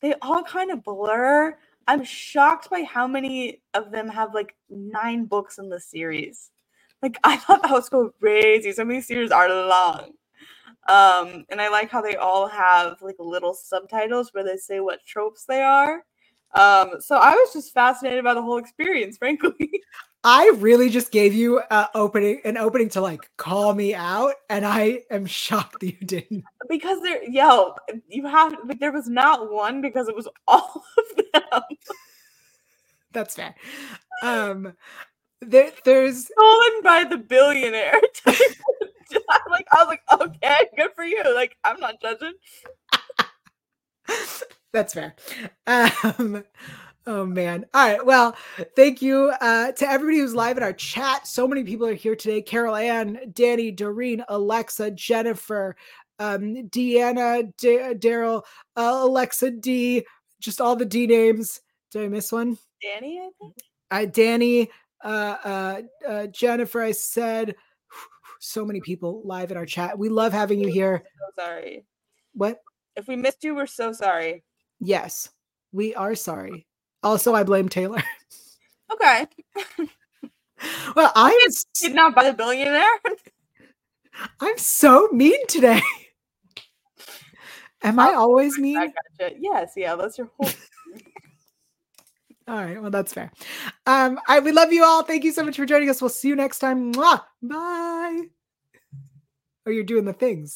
they 0.00 0.14
all 0.22 0.42
kind 0.42 0.70
of 0.70 0.84
blur. 0.84 1.56
I'm 1.86 2.04
shocked 2.04 2.70
by 2.70 2.82
how 2.82 3.06
many 3.06 3.62
of 3.74 3.90
them 3.90 4.08
have 4.08 4.34
like 4.34 4.54
nine 4.68 5.24
books 5.24 5.58
in 5.58 5.68
the 5.68 5.80
series. 5.80 6.50
Like 7.02 7.18
I 7.24 7.36
thought 7.36 7.62
that 7.62 7.70
was 7.70 7.90
crazy. 8.20 8.72
Some 8.72 8.88
of 8.88 8.94
these 8.94 9.06
series 9.06 9.30
are 9.30 9.48
long. 9.48 10.12
Um, 10.88 11.44
and 11.48 11.60
I 11.60 11.68
like 11.68 11.90
how 11.90 12.02
they 12.02 12.16
all 12.16 12.46
have 12.46 13.00
like 13.00 13.16
little 13.18 13.54
subtitles 13.54 14.30
where 14.32 14.44
they 14.44 14.56
say 14.56 14.80
what 14.80 15.04
tropes 15.06 15.44
they 15.46 15.62
are. 15.62 16.04
Um, 16.54 17.00
so 17.00 17.16
I 17.16 17.32
was 17.32 17.52
just 17.52 17.72
fascinated 17.72 18.24
by 18.24 18.34
the 18.34 18.42
whole 18.42 18.58
experience, 18.58 19.16
frankly. 19.18 19.70
I 20.24 20.50
really 20.56 20.88
just 20.88 21.12
gave 21.12 21.34
you 21.34 21.60
uh, 21.70 21.86
opening 21.94 22.40
an 22.44 22.56
opening 22.56 22.88
to 22.90 23.02
like 23.02 23.30
call 23.36 23.74
me 23.74 23.94
out, 23.94 24.34
and 24.48 24.64
I 24.64 25.00
am 25.10 25.26
shocked 25.26 25.80
that 25.80 25.86
you 25.86 26.06
didn't. 26.06 26.44
Because 26.68 27.02
there, 27.02 27.22
yo, 27.28 27.74
you 28.08 28.26
have 28.26 28.56
like 28.64 28.80
there 28.80 28.92
was 28.92 29.06
not 29.06 29.52
one 29.52 29.82
because 29.82 30.08
it 30.08 30.16
was 30.16 30.26
all 30.48 30.82
of 30.98 31.24
them. 31.32 31.62
That's 33.12 33.34
fair. 33.36 33.54
Um, 34.22 34.72
there, 35.40 35.70
there's 35.84 36.26
stolen 36.26 36.82
by 36.82 37.04
the 37.04 37.18
billionaire. 37.18 38.00
I'm 38.26 38.34
like, 39.50 39.68
I 39.70 39.84
was 39.84 39.86
like, 39.88 40.02
okay, 40.20 40.68
good 40.76 40.90
for 40.96 41.04
you. 41.04 41.22
Like, 41.34 41.56
I'm 41.62 41.78
not 41.78 42.00
judging. 42.00 42.32
That's 44.72 44.94
fair. 44.94 45.14
Um, 45.66 46.44
Oh 47.06 47.26
man. 47.26 47.66
All 47.74 47.86
right. 47.86 48.04
Well, 48.04 48.34
thank 48.76 49.02
you 49.02 49.30
uh, 49.40 49.72
to 49.72 49.88
everybody 49.88 50.18
who's 50.18 50.34
live 50.34 50.56
in 50.56 50.62
our 50.62 50.72
chat. 50.72 51.26
So 51.26 51.46
many 51.46 51.62
people 51.62 51.86
are 51.86 51.92
here 51.94 52.16
today. 52.16 52.40
Carol 52.40 52.76
Ann, 52.76 53.30
Danny, 53.32 53.70
Doreen, 53.70 54.24
Alexa, 54.28 54.90
Jennifer, 54.92 55.76
um, 56.18 56.40
Deanna, 56.70 57.52
D- 57.58 57.76
Daryl, 57.94 58.42
uh, 58.76 59.00
Alexa 59.02 59.50
D, 59.50 60.06
just 60.40 60.62
all 60.62 60.76
the 60.76 60.86
D 60.86 61.06
names. 61.06 61.60
Did 61.90 62.04
I 62.04 62.08
miss 62.08 62.32
one? 62.32 62.56
Danny, 62.82 63.20
I 63.20 63.28
think. 63.38 63.54
Uh, 63.90 64.06
Danny, 64.06 64.70
uh, 65.04 65.36
uh, 65.44 65.82
uh, 66.08 66.26
Jennifer, 66.28 66.80
I 66.80 66.92
said 66.92 67.54
so 68.40 68.64
many 68.64 68.80
people 68.80 69.20
live 69.26 69.50
in 69.50 69.58
our 69.58 69.66
chat. 69.66 69.98
We 69.98 70.08
love 70.08 70.32
having 70.32 70.58
you 70.58 70.68
here. 70.68 71.02
So 71.36 71.42
sorry. 71.42 71.84
What? 72.32 72.60
If 72.96 73.08
we 73.08 73.16
missed 73.16 73.44
you, 73.44 73.54
we're 73.54 73.66
so 73.66 73.92
sorry. 73.92 74.42
Yes, 74.80 75.28
we 75.70 75.94
are 75.94 76.14
sorry. 76.14 76.66
Also, 77.04 77.34
I 77.34 77.44
blame 77.44 77.70
Taylor. 77.70 78.02
Okay. 78.92 79.26
well, 80.96 81.12
I'm 81.16 81.38
kidnapped 81.80 82.16
by 82.16 82.24
the 82.30 82.34
billionaire. 82.34 82.84
I'm 84.40 84.58
so 84.58 85.08
mean 85.12 85.46
today. 85.48 85.80
Am 87.82 87.98
I 88.00 88.14
always 88.14 88.58
mean? 88.58 88.78
I 88.78 88.88
gotcha. 88.88 89.36
Yes, 89.38 89.72
yeah, 89.76 89.96
that's 89.96 90.18
your 90.18 90.30
whole. 90.38 90.50
all 92.48 92.56
right, 92.56 92.80
well, 92.80 92.90
that's 92.90 93.12
fair. 93.12 93.32
Um, 93.86 94.20
I 94.28 94.40
we 94.40 94.52
love 94.52 94.72
you 94.72 94.84
all. 94.84 95.02
Thank 95.02 95.24
you 95.24 95.32
so 95.32 95.44
much 95.44 95.56
for 95.56 95.66
joining 95.66 95.90
us. 95.90 96.00
We'll 96.02 96.10
see 96.10 96.28
you 96.28 96.36
next 96.36 96.60
time. 96.60 96.92
Mwah! 96.94 97.22
Bye. 97.42 98.22
Oh, 99.66 99.70
you're 99.70 99.84
doing 99.84 100.04
the 100.04 100.12
things. 100.12 100.52